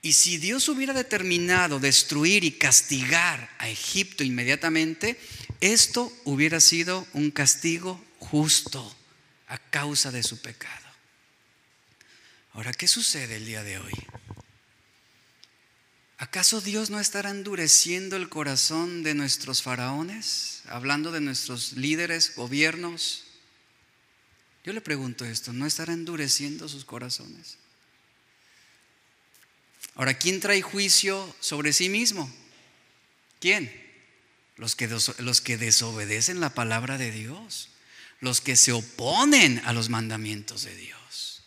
Y 0.00 0.12
si 0.12 0.38
Dios 0.38 0.68
hubiera 0.68 0.92
determinado 0.92 1.80
destruir 1.80 2.44
y 2.44 2.52
castigar 2.52 3.50
a 3.58 3.68
Egipto 3.68 4.22
inmediatamente, 4.22 5.20
esto 5.60 6.12
hubiera 6.24 6.60
sido 6.60 7.06
un 7.12 7.30
castigo 7.30 8.02
justo 8.18 8.96
a 9.48 9.58
causa 9.58 10.12
de 10.12 10.22
su 10.22 10.40
pecado. 10.40 10.86
Ahora, 12.52 12.72
¿qué 12.72 12.88
sucede 12.88 13.36
el 13.36 13.46
día 13.46 13.62
de 13.62 13.78
hoy? 13.78 13.92
¿Acaso 16.18 16.60
Dios 16.60 16.90
no 16.90 16.98
estará 16.98 17.30
endureciendo 17.30 18.16
el 18.16 18.28
corazón 18.28 19.04
de 19.04 19.14
nuestros 19.14 19.62
faraones? 19.62 20.62
Hablando 20.68 21.12
de 21.12 21.20
nuestros 21.20 21.74
líderes, 21.74 22.34
gobiernos. 22.34 23.27
Yo 24.68 24.74
le 24.74 24.82
pregunto 24.82 25.24
esto, 25.24 25.54
¿no 25.54 25.64
estará 25.64 25.94
endureciendo 25.94 26.68
sus 26.68 26.84
corazones? 26.84 27.56
Ahora, 29.94 30.12
¿quién 30.12 30.40
trae 30.40 30.60
juicio 30.60 31.34
sobre 31.40 31.72
sí 31.72 31.88
mismo? 31.88 32.30
¿Quién? 33.40 33.72
Los 34.56 34.76
que, 34.76 34.86
los 34.86 35.40
que 35.40 35.56
desobedecen 35.56 36.40
la 36.40 36.52
palabra 36.52 36.98
de 36.98 37.10
Dios, 37.10 37.70
los 38.20 38.42
que 38.42 38.56
se 38.56 38.72
oponen 38.72 39.62
a 39.64 39.72
los 39.72 39.88
mandamientos 39.88 40.64
de 40.64 40.76
Dios. 40.76 41.40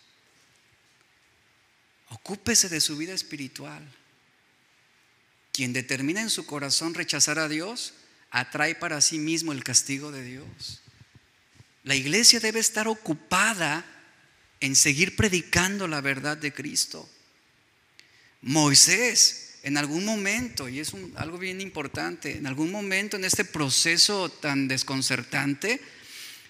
Ocúpese 2.10 2.70
de 2.70 2.82
su 2.82 2.98
vida 2.98 3.14
espiritual. 3.14 3.88
Quien 5.54 5.74
determina 5.74 6.22
en 6.22 6.32
su 6.32 6.48
corazón 6.48 6.96
rechazar 6.96 7.38
a 7.38 7.48
Dios, 7.48 7.94
atrae 8.32 8.74
para 8.74 9.00
sí 9.00 9.20
mismo 9.20 9.52
el 9.52 9.64
castigo 9.64 10.12
de 10.12 10.24
Dios. 10.24 10.82
La 11.84 11.96
iglesia 11.96 12.40
debe 12.40 12.60
estar 12.60 12.88
ocupada 12.88 13.86
en 14.60 14.76
seguir 14.76 15.16
predicando 15.16 15.88
la 15.88 16.02
verdad 16.02 16.38
de 16.38 16.54
Cristo. 16.54 17.10
Moisés, 18.42 19.60
en 19.64 19.78
algún 19.78 20.06
momento, 20.06 20.70
y 20.70 20.80
es 20.80 20.94
algo 21.16 21.38
bien 21.38 21.60
importante, 21.60 22.38
en 22.38 22.46
algún 22.46 22.72
momento 22.72 23.18
en 23.18 23.26
este 23.26 23.46
proceso 23.46 24.30
tan 24.30 24.68
desconcertante, 24.68 25.82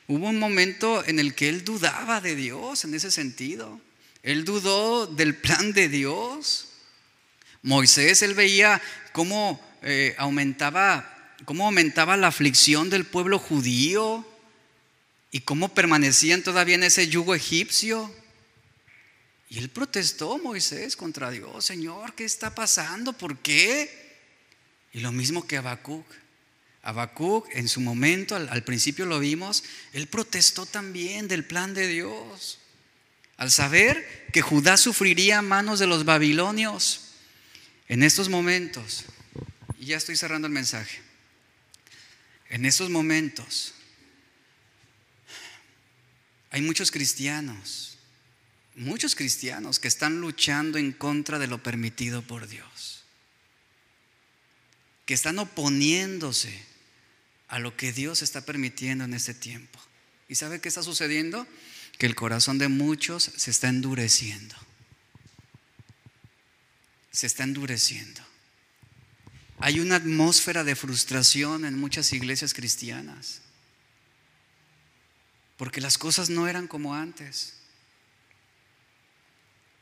hubo 0.07 0.27
un 0.27 0.39
momento 0.39 1.05
en 1.05 1.19
el 1.19 1.33
que 1.33 1.47
él 1.47 1.63
dudaba 1.63 2.19
de 2.19 2.35
Dios 2.35 2.83
en 2.83 2.93
ese 2.93 3.11
sentido. 3.11 3.79
Él 4.23 4.43
dudó 4.43 5.07
del 5.07 5.35
plan 5.35 5.71
de 5.71 5.87
Dios. 5.87 6.67
Moisés, 7.61 8.21
él 8.21 8.33
veía 8.33 8.81
cómo 9.13 9.61
eh, 9.81 10.13
aumentaba, 10.17 11.35
cómo 11.45 11.65
aumentaba 11.65 12.17
la 12.17 12.27
aflicción 12.27 12.89
del 12.89 13.05
pueblo 13.05 13.39
judío 13.39 14.25
y 15.31 15.41
cómo 15.41 15.73
permanecían 15.73 16.43
todavía 16.43 16.75
en 16.75 16.83
ese 16.83 17.07
yugo 17.07 17.33
egipcio. 17.33 18.13
Y 19.49 19.57
él 19.59 19.69
protestó, 19.69 20.37
Moisés, 20.37 20.95
contra 20.95 21.31
Dios, 21.31 21.65
Señor, 21.65 22.13
¿qué 22.15 22.25
está 22.25 22.53
pasando? 22.53 23.13
¿Por 23.13 23.37
qué? 23.39 23.89
Y 24.93 24.99
lo 24.99 25.11
mismo 25.11 25.47
que 25.47 25.57
Habacuc. 25.57 26.05
Habacuc, 26.83 27.47
en 27.51 27.67
su 27.67 27.79
momento, 27.79 28.35
al, 28.35 28.63
principio 28.63 29.05
lo 29.05 29.19
vimos, 29.19 29.63
él 29.93 30.07
protestó 30.07 30.65
también 30.65 31.27
del 31.27 31.45
plan 31.45 31.73
de 31.73 31.87
Dios. 31.87 32.59
Al 33.37 33.51
saber 33.51 34.27
que 34.33 34.41
Judá 34.41 34.77
sufriría 34.77 35.39
a 35.39 35.41
manos 35.41 35.79
de 35.79 35.87
los 35.87 36.05
babilonios 36.05 37.07
en 37.87 38.03
estos 38.03 38.29
momentos, 38.29 39.05
y 39.79 39.87
ya 39.87 39.97
estoy 39.97 40.15
cerrando 40.15 40.47
el 40.47 40.53
mensaje, 40.53 41.01
en 42.49 42.65
estos 42.65 42.89
momentos 42.89 43.73
hay 46.51 46.61
muchos 46.61 46.91
cristianos 46.91 47.91
muchos 48.75 49.15
cristianos 49.15 49.79
que 49.79 49.87
están 49.87 50.21
luchando 50.21 50.77
en 50.77 50.91
contra 50.91 51.39
de 51.39 51.47
lo 51.47 51.61
permitido 51.61 52.21
por 52.21 52.47
Dios, 52.47 53.03
que 55.05 55.13
están 55.13 55.39
oponiéndose 55.39 56.63
a 57.47 57.59
lo 57.59 57.75
que 57.75 57.91
Dios 57.91 58.21
está 58.21 58.41
permitiendo 58.41 59.03
en 59.03 59.13
este 59.13 59.33
tiempo. 59.33 59.79
¿Y 60.29 60.35
sabe 60.35 60.61
qué 60.61 60.69
está 60.69 60.83
sucediendo? 60.83 61.45
Que 61.97 62.05
el 62.05 62.15
corazón 62.15 62.57
de 62.57 62.69
muchos 62.69 63.31
se 63.35 63.51
está 63.51 63.67
endureciendo. 63.67 64.55
Se 67.11 67.27
está 67.27 67.43
endureciendo. 67.43 68.21
Hay 69.59 69.81
una 69.81 69.97
atmósfera 69.97 70.63
de 70.63 70.77
frustración 70.77 71.65
en 71.65 71.77
muchas 71.77 72.13
iglesias 72.13 72.53
cristianas. 72.53 73.41
Porque 75.61 75.79
las 75.79 75.99
cosas 75.99 76.31
no 76.31 76.47
eran 76.47 76.67
como 76.67 76.95
antes. 76.95 77.53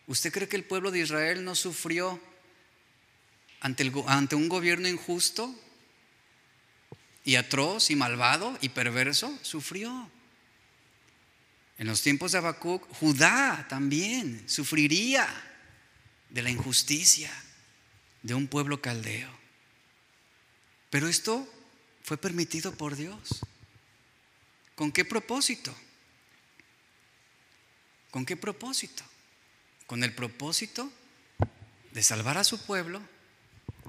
¿Usted 0.07 0.30
cree 0.30 0.49
que 0.49 0.57
el 0.57 0.65
pueblo 0.65 0.91
de 0.91 0.99
Israel 0.99 1.45
no 1.45 1.55
sufrió 1.55 2.19
ante, 3.61 4.36
un 4.36 4.49
gobierno 4.49 4.89
injusto 4.89 5.57
y 7.23 7.36
atroz 7.36 7.91
y 7.91 7.95
malvado 7.95 8.57
y 8.59 8.67
perverso? 8.67 9.34
Sufrió. 9.41 10.11
En 11.77 11.88
los 11.88 12.01
tiempos 12.01 12.34
de 12.34 12.39
Habacuc, 12.39 12.86
Judá 12.95 13.65
también 13.69 14.43
sufriría 14.49 15.30
de 16.30 16.41
la 16.41 16.49
injusticia 16.49 17.32
de 18.21 18.34
un 18.34 18.49
pueblo 18.49 18.82
caldeo. 18.82 19.32
Pero 20.89 21.07
esto 21.07 21.49
fue 22.03 22.17
permitido 22.17 22.73
por 22.73 22.97
Dios. 22.97 23.45
¿Con 24.80 24.93
qué 24.93 25.03
propósito? 25.03 25.75
¿Con 28.11 28.25
qué 28.25 28.38
propósito? 28.38 29.03
con 29.89 30.03
el 30.03 30.13
propósito 30.13 30.93
de 31.93 32.03
salvar 32.03 32.38
a 32.38 32.43
su 32.43 32.63
pueblo 32.63 33.01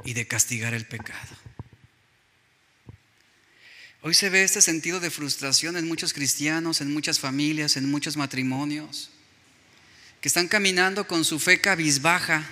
y 0.03 0.15
de 0.15 0.27
castigar 0.27 0.73
el 0.73 0.87
pecado. 0.87 1.37
Hoy 4.01 4.15
se 4.15 4.31
ve 4.31 4.43
este 4.43 4.63
sentido 4.63 4.99
de 4.99 5.11
frustración 5.11 5.77
en 5.77 5.87
muchos 5.87 6.15
cristianos, 6.15 6.81
en 6.81 6.91
muchas 6.91 7.21
familias, 7.21 7.77
en 7.77 7.91
muchos 7.91 8.17
matrimonios, 8.17 9.11
que 10.23 10.29
están 10.29 10.49
caminando 10.49 11.07
con 11.07 11.23
su 11.23 11.39
fe 11.39 11.61
cabizbaja. 11.61 12.49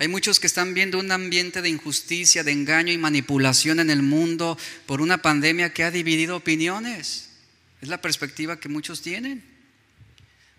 Hay 0.00 0.08
muchos 0.08 0.40
que 0.40 0.46
están 0.46 0.72
viendo 0.72 0.98
un 0.98 1.12
ambiente 1.12 1.60
de 1.60 1.68
injusticia, 1.68 2.42
de 2.42 2.52
engaño 2.52 2.90
y 2.90 2.96
manipulación 2.96 3.80
en 3.80 3.90
el 3.90 4.00
mundo 4.00 4.56
por 4.86 5.02
una 5.02 5.20
pandemia 5.20 5.74
que 5.74 5.84
ha 5.84 5.90
dividido 5.90 6.36
opiniones. 6.36 7.28
Es 7.82 7.88
la 7.90 8.00
perspectiva 8.00 8.58
que 8.58 8.70
muchos 8.70 9.02
tienen. 9.02 9.44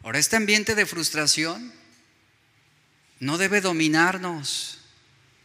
Ahora, 0.04 0.20
este 0.20 0.36
ambiente 0.36 0.76
de 0.76 0.86
frustración 0.86 1.74
no 3.20 3.40
debe 3.40 3.62
dominarnos, 3.62 4.78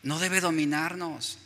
no 0.02 0.18
debe 0.18 0.42
dominarnos, 0.42 1.38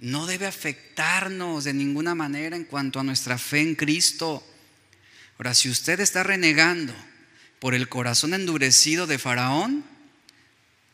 no 0.00 0.26
debe 0.26 0.46
afectarnos 0.46 1.64
de 1.64 1.72
ninguna 1.72 2.14
manera 2.14 2.56
en 2.56 2.64
cuanto 2.64 3.00
a 3.00 3.04
nuestra 3.04 3.38
fe 3.38 3.62
en 3.62 3.74
Cristo. 3.74 4.46
Ahora, 5.38 5.54
si 5.54 5.70
usted 5.70 5.98
está 6.00 6.24
renegando 6.24 6.92
por 7.58 7.74
el 7.74 7.88
corazón 7.88 8.34
endurecido 8.34 9.06
de 9.06 9.18
Faraón, 9.18 9.82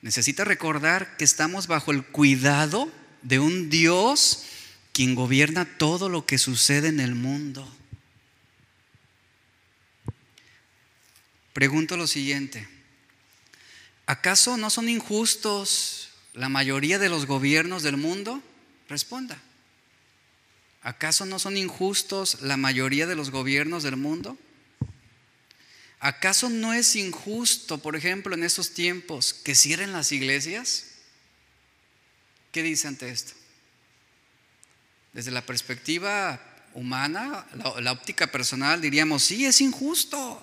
necesita 0.03 0.45
recordar 0.45 1.17
que 1.17 1.25
estamos 1.25 1.67
bajo 1.67 1.93
el 1.93 2.05
cuidado 2.05 2.91
de 3.23 3.39
un 3.39 3.71
Dios 3.71 4.45
quien 4.93 5.15
gobierna 5.15 5.65
todo 5.65 6.09
lo 6.09 6.25
que 6.25 6.39
sucede 6.39 6.89
en 6.89 7.01
el 7.01 7.15
mundo. 7.15 7.71
Pregunto 11.53 11.97
lo 11.97 12.07
siguiente, 12.07 12.69
¿acaso 14.07 14.57
no 14.57 14.71
son 14.71 14.89
injustos 14.89 16.11
la 16.35 16.49
mayoría 16.49 16.99
de 16.99 17.09
los 17.09 17.27
gobiernos 17.27 17.83
del 17.83 17.97
mundo? 17.97 18.43
Responda. 18.89 19.39
¿Acaso 20.83 21.27
no 21.27 21.39
son 21.39 21.57
injustos 21.57 22.43
la 22.43 22.57
mayoría 22.57 23.07
de 23.07 23.17
los 23.17 23.31
gobiernos 23.31 23.83
del 23.83 23.97
mundo? 23.97 24.39
¿Acaso 26.07 26.49
no 26.51 26.73
es 26.73 26.95
injusto, 26.95 27.79
por 27.79 27.97
ejemplo, 27.97 28.33
en 28.37 28.45
estos 28.45 28.73
tiempos 28.73 29.35
que 29.35 29.57
cierren 29.57 29.91
las 29.91 30.13
iglesias? 30.13 30.85
¿Qué 32.53 32.63
dice 32.63 32.87
ante 32.87 33.11
esto? 33.11 33.33
Desde 35.13 35.33
la 35.33 35.45
perspectiva 35.45 36.41
humana, 36.75 37.45
la, 37.55 37.81
la 37.81 37.91
óptica 37.91 38.29
personal, 38.29 38.81
diríamos, 38.81 39.25
sí, 39.25 39.47
es 39.47 39.61
injusto. 39.61 40.41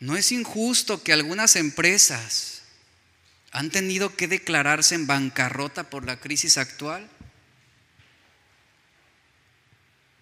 ¿No 0.00 0.16
es 0.16 0.32
injusto 0.32 1.04
que 1.04 1.12
algunas 1.12 1.54
empresas 1.54 2.62
han 3.52 3.70
tenido 3.70 4.16
que 4.16 4.26
declararse 4.26 4.96
en 4.96 5.06
bancarrota 5.06 5.88
por 5.88 6.04
la 6.04 6.18
crisis 6.18 6.58
actual? 6.58 7.08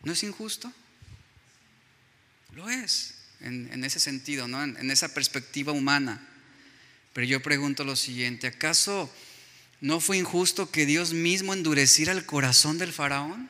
¿No 0.02 0.12
es 0.12 0.22
injusto? 0.24 0.70
Lo 2.52 2.68
es, 2.68 3.14
en, 3.40 3.84
ese 3.84 4.00
sentido, 4.00 4.48
¿no? 4.48 4.62
en, 4.62 4.76
en 4.76 4.90
esa 4.90 5.12
perspectiva 5.14 5.72
humana. 5.72 6.26
Pero 7.12 7.26
yo 7.26 7.42
pregunto 7.42 7.84
lo 7.84 7.96
siguiente, 7.96 8.46
¿acaso 8.46 9.12
no 9.80 10.00
fue 10.00 10.18
injusto 10.18 10.70
que 10.70 10.86
Dios 10.86 11.12
mismo 11.12 11.54
endureciera 11.54 12.12
el 12.12 12.26
corazón 12.26 12.78
del 12.78 12.92
faraón? 12.92 13.48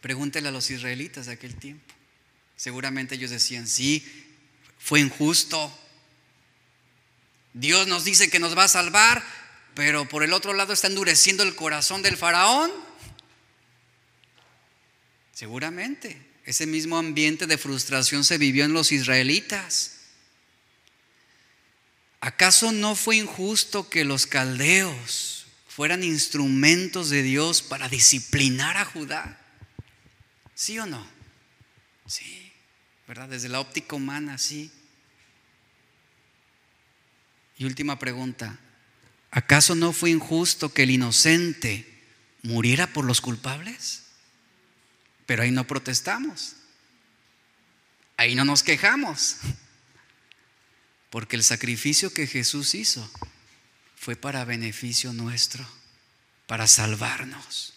Pregúntele 0.00 0.48
a 0.48 0.52
los 0.52 0.70
israelitas 0.70 1.26
de 1.26 1.32
aquel 1.32 1.54
tiempo. 1.54 1.94
Seguramente 2.56 3.14
ellos 3.14 3.30
decían, 3.30 3.66
sí, 3.66 4.06
fue 4.78 5.00
injusto. 5.00 5.76
Dios 7.52 7.86
nos 7.88 8.04
dice 8.04 8.30
que 8.30 8.38
nos 8.38 8.56
va 8.56 8.64
a 8.64 8.68
salvar, 8.68 9.24
pero 9.74 10.08
por 10.08 10.22
el 10.22 10.32
otro 10.32 10.52
lado 10.52 10.72
está 10.72 10.86
endureciendo 10.86 11.42
el 11.42 11.54
corazón 11.54 12.02
del 12.02 12.16
faraón. 12.16 12.70
Seguramente 15.32 16.29
ese 16.44 16.66
mismo 16.66 16.98
ambiente 16.98 17.46
de 17.46 17.58
frustración 17.58 18.24
se 18.24 18.38
vivió 18.38 18.64
en 18.64 18.72
los 18.72 18.92
israelitas. 18.92 19.96
¿Acaso 22.20 22.72
no 22.72 22.94
fue 22.94 23.16
injusto 23.16 23.88
que 23.88 24.04
los 24.04 24.26
caldeos 24.26 25.46
fueran 25.68 26.04
instrumentos 26.04 27.08
de 27.08 27.22
Dios 27.22 27.62
para 27.62 27.88
disciplinar 27.88 28.76
a 28.76 28.84
Judá? 28.84 29.40
¿Sí 30.54 30.78
o 30.78 30.86
no? 30.86 31.06
Sí, 32.06 32.52
¿verdad? 33.06 33.28
Desde 33.28 33.48
la 33.48 33.60
óptica 33.60 33.96
humana, 33.96 34.36
sí. 34.36 34.70
Y 37.56 37.64
última 37.64 37.98
pregunta, 37.98 38.58
¿acaso 39.30 39.74
no 39.74 39.92
fue 39.92 40.10
injusto 40.10 40.72
que 40.72 40.82
el 40.82 40.90
inocente 40.90 41.86
muriera 42.42 42.86
por 42.92 43.04
los 43.04 43.20
culpables? 43.20 44.02
Pero 45.30 45.44
ahí 45.44 45.52
no 45.52 45.64
protestamos, 45.64 46.56
ahí 48.16 48.34
no 48.34 48.44
nos 48.44 48.64
quejamos, 48.64 49.36
porque 51.08 51.36
el 51.36 51.44
sacrificio 51.44 52.12
que 52.12 52.26
Jesús 52.26 52.74
hizo 52.74 53.08
fue 53.94 54.16
para 54.16 54.44
beneficio 54.44 55.12
nuestro, 55.12 55.64
para 56.48 56.66
salvarnos. 56.66 57.74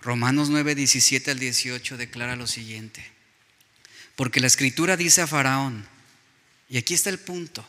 Romanos 0.00 0.48
9, 0.48 0.76
17 0.76 1.32
al 1.32 1.40
18 1.40 1.96
declara 1.96 2.36
lo 2.36 2.46
siguiente. 2.46 3.04
Porque 4.14 4.38
la 4.38 4.46
escritura 4.46 4.96
dice 4.96 5.22
a 5.22 5.26
Faraón, 5.26 5.88
y 6.68 6.78
aquí 6.78 6.94
está 6.94 7.10
el 7.10 7.18
punto, 7.18 7.68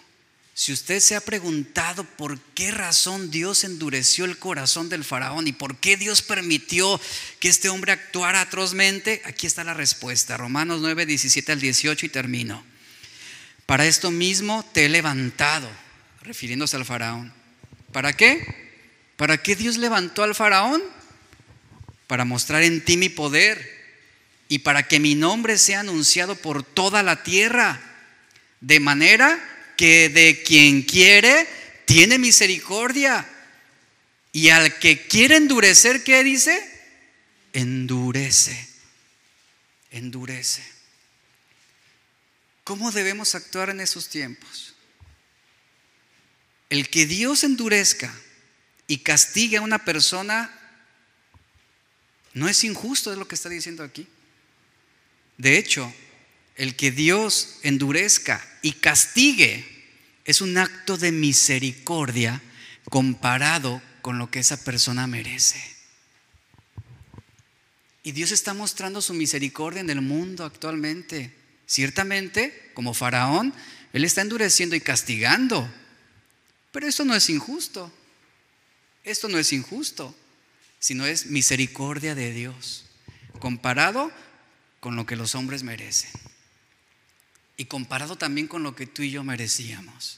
si 0.59 0.73
usted 0.73 0.99
se 0.99 1.15
ha 1.15 1.21
preguntado 1.21 2.03
por 2.03 2.37
qué 2.53 2.71
razón 2.71 3.31
Dios 3.31 3.63
endureció 3.63 4.25
el 4.25 4.37
corazón 4.37 4.89
del 4.89 5.05
faraón 5.05 5.47
y 5.47 5.53
por 5.53 5.77
qué 5.77 5.95
Dios 5.95 6.21
permitió 6.21 6.99
que 7.39 7.47
este 7.47 7.69
hombre 7.69 7.93
actuara 7.93 8.41
atrozmente, 8.41 9.21
aquí 9.23 9.47
está 9.47 9.63
la 9.63 9.73
respuesta. 9.73 10.35
Romanos 10.35 10.81
9, 10.81 11.05
17 11.05 11.53
al 11.53 11.61
18 11.61 12.07
y 12.07 12.09
termino. 12.09 12.61
Para 13.65 13.85
esto 13.85 14.11
mismo 14.11 14.69
te 14.73 14.83
he 14.83 14.89
levantado, 14.89 15.71
refiriéndose 16.23 16.75
al 16.75 16.83
faraón. 16.83 17.31
¿Para 17.93 18.11
qué? 18.11 18.45
¿Para 19.15 19.41
qué 19.41 19.55
Dios 19.55 19.77
levantó 19.77 20.23
al 20.23 20.35
faraón? 20.35 20.83
para 22.05 22.25
mostrar 22.25 22.63
en 22.63 22.83
ti 22.83 22.97
mi 22.97 23.07
poder 23.07 23.79
y 24.49 24.59
para 24.59 24.89
que 24.89 24.99
mi 24.99 25.15
nombre 25.15 25.57
sea 25.57 25.79
anunciado 25.79 26.35
por 26.35 26.63
toda 26.63 27.01
la 27.01 27.23
tierra, 27.23 27.79
de 28.59 28.81
manera 28.81 29.39
que 29.79 30.09
de 30.09 30.43
quien 30.43 30.81
quiere 30.81 31.47
tiene 31.85 32.17
misericordia. 32.17 33.25
Y 34.33 34.49
al 34.49 34.77
que 34.77 35.07
quiere 35.07 35.37
endurecer, 35.37 36.03
¿qué 36.03 36.21
dice? 36.21 36.61
Endurece, 37.53 38.67
endurece. 39.91 40.61
¿Cómo 42.65 42.91
debemos 42.91 43.35
actuar 43.35 43.69
en 43.69 43.79
esos 43.79 44.09
tiempos? 44.09 44.75
El 46.69 46.89
que 46.89 47.05
Dios 47.05 47.45
endurezca 47.45 48.13
y 48.85 48.97
castigue 48.97 49.55
a 49.55 49.61
una 49.61 49.85
persona 49.85 50.53
no 52.33 52.49
es 52.49 52.65
injusto, 52.65 53.13
es 53.13 53.17
lo 53.17 53.29
que 53.29 53.35
está 53.35 53.47
diciendo 53.47 53.81
aquí. 53.81 54.05
De 55.37 55.57
hecho, 55.57 55.89
el 56.59 56.75
que 56.75 56.91
Dios 56.91 57.55
endurezca 57.63 58.45
y 58.61 58.73
castigue 58.73 59.65
es 60.25 60.41
un 60.41 60.57
acto 60.57 60.97
de 60.97 61.13
misericordia 61.13 62.41
comparado 62.89 63.81
con 64.01 64.17
lo 64.17 64.29
que 64.29 64.39
esa 64.39 64.61
persona 64.65 65.07
merece. 65.07 65.57
Y 68.03 68.11
Dios 68.11 68.31
está 68.31 68.53
mostrando 68.53 69.01
su 69.01 69.13
misericordia 69.13 69.79
en 69.79 69.89
el 69.89 70.01
mundo 70.01 70.43
actualmente. 70.43 71.33
Ciertamente, 71.65 72.71
como 72.73 72.93
faraón, 72.93 73.53
Él 73.93 74.03
está 74.03 74.21
endureciendo 74.21 74.75
y 74.75 74.81
castigando. 74.81 75.73
Pero 76.73 76.87
esto 76.87 77.05
no 77.05 77.15
es 77.15 77.29
injusto. 77.29 77.89
Esto 79.05 79.29
no 79.29 79.39
es 79.39 79.53
injusto 79.53 80.13
sino 80.81 81.05
es 81.05 81.25
misericordia 81.25 82.15
de 82.15 82.31
Dios, 82.31 82.85
comparado 83.39 84.13
con 84.79 84.95
lo 84.95 85.05
que 85.05 85.17
los 85.17 85.35
hombres 85.35 85.63
merecen 85.63 86.09
y 87.59 87.65
comparado 87.65 88.15
también 88.15 88.47
con 88.47 88.63
lo 88.63 88.73
que 88.73 88.87
tú 88.87 89.01
y 89.01 89.11
yo 89.11 89.21
merecíamos. 89.21 90.17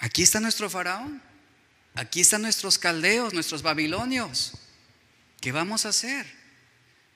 Aquí 0.00 0.24
está 0.24 0.40
nuestro 0.40 0.68
faraón, 0.68 1.22
aquí 1.94 2.20
están 2.20 2.42
nuestros 2.42 2.78
caldeos, 2.78 3.32
nuestros 3.32 3.62
babilonios. 3.62 4.54
¿Qué 5.40 5.52
vamos 5.52 5.86
a 5.86 5.90
hacer? 5.90 6.26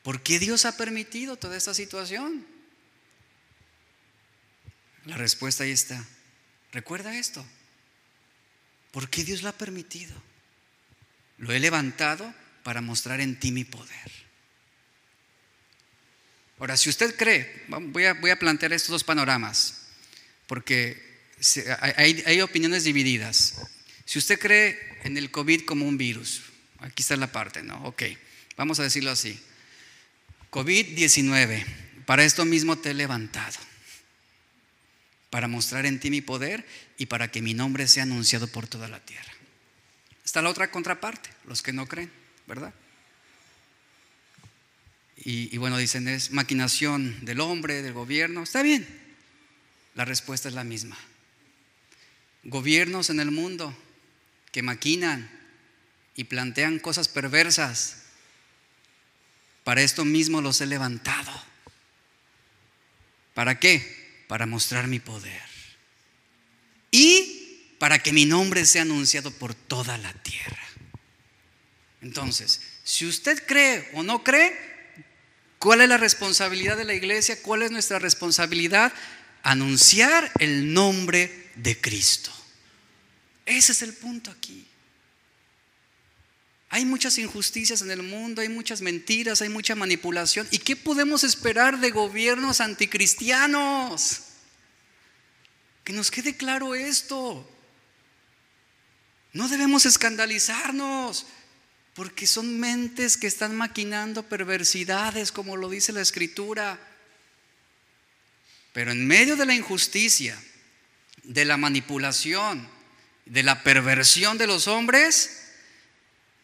¿Por 0.04 0.22
qué 0.22 0.38
Dios 0.38 0.64
ha 0.64 0.76
permitido 0.76 1.34
toda 1.34 1.56
esta 1.56 1.74
situación? 1.74 2.46
La 5.04 5.16
respuesta 5.16 5.64
ahí 5.64 5.72
está. 5.72 6.06
Recuerda 6.70 7.18
esto. 7.18 7.44
¿Por 8.92 9.10
qué 9.10 9.24
Dios 9.24 9.42
lo 9.42 9.48
ha 9.48 9.58
permitido? 9.58 10.14
Lo 11.38 11.52
he 11.52 11.58
levantado 11.58 12.32
para 12.62 12.80
mostrar 12.80 13.20
en 13.20 13.40
ti 13.40 13.50
mi 13.50 13.64
poder. 13.64 14.25
Ahora, 16.58 16.76
si 16.76 16.88
usted 16.88 17.14
cree, 17.16 17.64
voy 17.68 18.04
a, 18.04 18.38
plantear 18.38 18.72
estos 18.72 18.90
dos 18.90 19.04
panoramas, 19.04 19.82
porque 20.46 21.02
hay, 21.80 22.22
hay 22.26 22.40
opiniones 22.40 22.84
divididas. 22.84 23.54
Si 24.04 24.18
usted 24.18 24.38
cree 24.38 24.78
en 25.04 25.16
el 25.16 25.30
COVID 25.30 25.66
como 25.66 25.86
un 25.86 25.98
virus, 25.98 26.42
aquí 26.78 27.02
está 27.02 27.16
la 27.16 27.30
parte, 27.30 27.62
¿no? 27.62 27.84
Ok, 27.84 28.02
vamos 28.56 28.80
a 28.80 28.84
decirlo 28.84 29.10
así. 29.10 29.38
COVID-19, 30.50 31.64
para 32.06 32.24
esto 32.24 32.44
mismo 32.44 32.78
te 32.78 32.90
he 32.90 32.94
levantado, 32.94 33.58
para 35.28 35.48
mostrar 35.48 35.84
en 35.84 36.00
ti 36.00 36.10
mi 36.10 36.22
poder 36.22 36.66
y 36.96 37.06
para 37.06 37.30
que 37.30 37.42
mi 37.42 37.52
nombre 37.52 37.86
sea 37.86 38.04
anunciado 38.04 38.46
por 38.48 38.66
toda 38.66 38.88
la 38.88 39.00
tierra. 39.00 39.32
Está 40.24 40.40
la 40.40 40.48
otra 40.48 40.70
contraparte, 40.70 41.28
los 41.44 41.62
que 41.62 41.74
no 41.74 41.86
creen, 41.86 42.10
¿verdad? 42.46 42.72
Y, 45.16 45.56
bueno, 45.56 45.78
dicen 45.78 46.08
es 46.08 46.30
maquinación 46.30 47.24
del 47.24 47.40
hombre, 47.40 47.82
del 47.82 47.94
gobierno. 47.94 48.42
Está 48.42 48.62
bien. 48.62 48.86
La 49.94 50.04
respuesta 50.04 50.48
es 50.48 50.54
la 50.54 50.64
misma. 50.64 50.96
Gobiernos 52.44 53.10
en 53.10 53.20
el 53.20 53.30
mundo 53.30 53.76
que 54.52 54.62
maquinan 54.62 55.30
y 56.14 56.24
plantean 56.24 56.78
cosas 56.78 57.08
perversas. 57.08 58.02
Para 59.64 59.82
esto 59.82 60.04
mismo 60.04 60.42
los 60.42 60.60
he 60.60 60.66
levantado. 60.66 61.32
¿Para 63.34 63.58
qué? 63.58 64.24
Para 64.28 64.46
mostrar 64.46 64.86
mi 64.86 65.00
poder. 65.00 65.42
Y 66.90 67.74
para 67.78 67.98
que 67.98 68.12
mi 68.12 68.26
nombre 68.26 68.64
sea 68.64 68.82
anunciado 68.82 69.30
por 69.30 69.54
toda 69.54 69.98
la 69.98 70.12
tierra. 70.12 70.62
Entonces, 72.00 72.62
si 72.84 73.06
usted 73.06 73.44
cree 73.46 73.90
o 73.94 74.02
no 74.02 74.22
cree, 74.22 74.75
¿cuál 75.58 75.80
es 75.80 75.88
la 75.88 75.96
responsabilidad 75.96 76.76
de 76.76 76.84
la 76.84 76.94
iglesia? 76.94 77.40
¿Cuál 77.42 77.62
es 77.62 77.70
nuestra 77.70 77.98
responsabilidad? 77.98 78.92
Anunciar 79.42 80.30
el 80.38 80.72
nombre 80.72 81.50
de 81.56 81.80
Cristo. 81.80 82.30
Ese 83.44 83.72
es 83.72 83.82
el 83.82 83.94
punto 83.94 84.30
aquí. 84.30 84.66
Hay 86.68 86.84
muchas 86.84 87.16
injusticias 87.18 87.80
en 87.80 87.90
el 87.90 88.02
mundo, 88.02 88.42
hay 88.42 88.48
muchas 88.48 88.80
mentiras, 88.80 89.40
hay 89.40 89.48
mucha 89.48 89.74
manipulación. 89.74 90.48
¿Y 90.50 90.58
qué 90.58 90.74
podemos 90.74 91.22
esperar 91.22 91.78
de 91.78 91.90
gobiernos 91.90 92.60
anticristianos? 92.60 94.22
Que 95.84 95.92
nos 95.92 96.10
quede 96.10 96.36
claro 96.36 96.74
esto. 96.74 97.48
No 99.32 99.48
debemos 99.48 99.86
escandalizarnos, 99.86 101.26
porque 101.96 102.26
son 102.26 102.60
mentes 102.60 103.16
que 103.16 103.26
están 103.26 103.56
maquinando 103.56 104.22
perversidades, 104.22 105.32
como 105.32 105.56
lo 105.56 105.70
dice 105.70 105.94
la 105.94 106.02
escritura. 106.02 106.78
Pero 108.74 108.92
en 108.92 109.06
medio 109.06 109.34
de 109.34 109.46
la 109.46 109.54
injusticia, 109.54 110.38
de 111.22 111.46
la 111.46 111.56
manipulación, 111.56 112.68
de 113.24 113.42
la 113.42 113.62
perversión 113.62 114.36
de 114.36 114.46
los 114.46 114.68
hombres, 114.68 115.54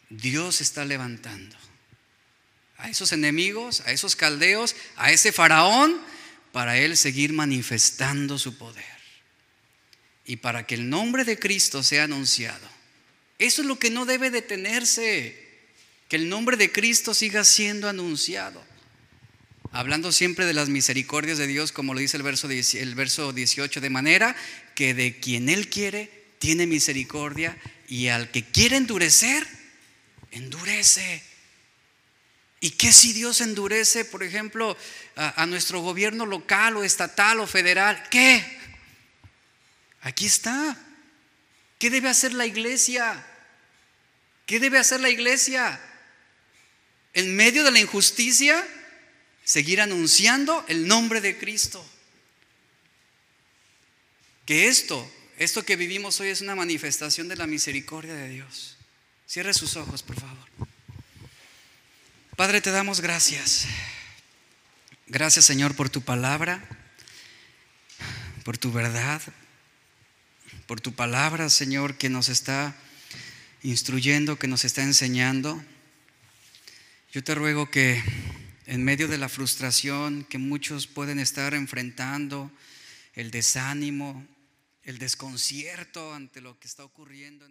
Dios 0.09 0.63
está 0.63 0.87
levantando 0.87 1.55
a 2.79 2.89
esos 2.89 3.13
enemigos, 3.13 3.83
a 3.83 3.93
esos 3.93 4.17
caldeos, 4.17 4.75
a 4.97 5.13
ese 5.13 5.33
faraón, 5.33 6.01
para 6.51 6.79
él 6.79 6.97
seguir 6.97 7.35
manifestando 7.35 8.39
su 8.39 8.57
poder. 8.57 8.85
Y 10.25 10.37
para 10.37 10.67
que 10.67 10.77
el 10.77 10.89
nombre 10.89 11.25
de 11.25 11.39
Cristo 11.39 11.83
sea 11.83 12.05
anunciado 12.05 12.72
eso 13.39 13.63
es 13.63 13.69
lo 13.69 13.79
que 13.79 13.91
no 13.91 14.05
debe 14.05 14.31
detenerse. 14.31 15.41
que 16.09 16.17
el 16.17 16.29
nombre 16.29 16.59
de 16.59 16.71
Cristo 16.71 17.15
siga 17.15 17.43
siendo 17.43 17.89
anunciado. 17.89 18.63
Hablando 19.71 20.13
siempre 20.13 20.45
de 20.45 20.53
las 20.53 20.69
misericordias 20.69 21.39
de 21.39 21.47
Dios, 21.47 21.73
como 21.73 21.95
lo 21.95 22.01
dice 22.01 22.19
el 22.19 22.23
verso, 22.23 22.51
el 22.51 22.95
verso 22.95 23.33
18, 23.33 23.81
de 23.81 23.89
manera 23.89 24.37
que 24.75 24.93
de 24.93 25.19
quien 25.19 25.49
Él 25.49 25.71
quiere, 25.71 26.11
tiene 26.39 26.67
misericordia 26.67 27.57
y 27.89 28.09
al 28.09 28.31
que 28.31 28.45
quiere 28.45 28.77
endurecer, 28.77 29.47
endurece. 30.33 31.23
¿Y 32.61 32.71
qué 32.71 32.93
si 32.93 33.13
Dios 33.13 33.41
endurece, 33.41 34.05
por 34.05 34.23
ejemplo, 34.23 34.77
a, 35.17 35.47
nuestro 35.47 35.81
gobierno 35.81 36.27
local 36.27 36.77
o 36.77 36.85
estatal 36.85 37.41
o 37.41 37.47
federal? 37.47 38.03
¿Qué? 38.11 38.45
Aquí 40.03 40.27
está. 40.27 40.77
¿Qué 41.83 41.91
debe 41.91 42.09
hacer 42.09 42.33
la 42.33 42.47
iglesia? 42.47 43.27
¿Qué 44.47 44.61
debe 44.61 44.79
hacer 44.79 45.01
la 45.01 45.11
iglesia? 45.11 45.81
En 47.13 47.35
medio 47.35 47.65
de 47.65 47.73
la 47.73 47.81
injusticia, 47.81 48.65
seguir 49.43 49.81
anunciando 49.81 50.65
el 50.69 50.87
nombre 50.87 51.21
de 51.21 51.37
Cristo. 51.37 51.85
Que 54.47 54.69
esto, 54.69 55.13
esto 55.39 55.65
que 55.65 55.75
vivimos 55.75 56.21
hoy 56.21 56.29
es 56.29 56.41
una 56.41 56.55
manifestación 56.55 57.27
de 57.27 57.35
la 57.35 57.49
misericordia 57.49 58.15
de 58.15 58.29
Dios. 58.29 58.77
Cierre 59.27 59.53
sus 59.53 59.75
ojos, 59.75 60.05
por 60.05 60.21
favor. 60.21 60.47
Padre, 62.37 62.61
te 62.61 62.71
damos 62.71 63.01
gracias. 63.01 63.67
Gracias, 65.09 65.47
Señor, 65.47 65.75
por 65.75 65.91
tu 65.91 66.01
palabra, 66.01 66.63
por 68.45 68.57
tu 68.57 68.71
verdad, 68.71 69.21
por 70.73 70.81
tu 70.81 70.95
palabra, 70.95 71.51
Señor, 71.51 71.99
que 71.99 72.09
nos 72.09 72.31
está 72.31 72.75
instruyendo, 73.63 74.39
que 74.39 74.49
nos 74.49 74.65
está 74.65 74.83
enseñando. 74.83 75.63
Yo 77.13 77.23
te 77.23 77.35
ruego 77.35 77.71
que 77.71 78.03
en 78.65 78.83
medio 78.83 79.07
de 79.07 79.19
la 79.19 79.29
frustración 79.29 80.25
que 80.25 80.39
muchos 80.39 80.87
pueden 80.87 81.19
estar 81.19 81.53
enfrentando, 81.53 82.51
el 83.13 83.31
desánimo, 83.31 84.27
el 84.83 84.97
desconcierto 84.97 86.15
ante 86.15 86.41
lo 86.41 86.59
que 86.59 86.69
está 86.69 86.85
ocurriendo 86.85 87.45
en 87.45 87.51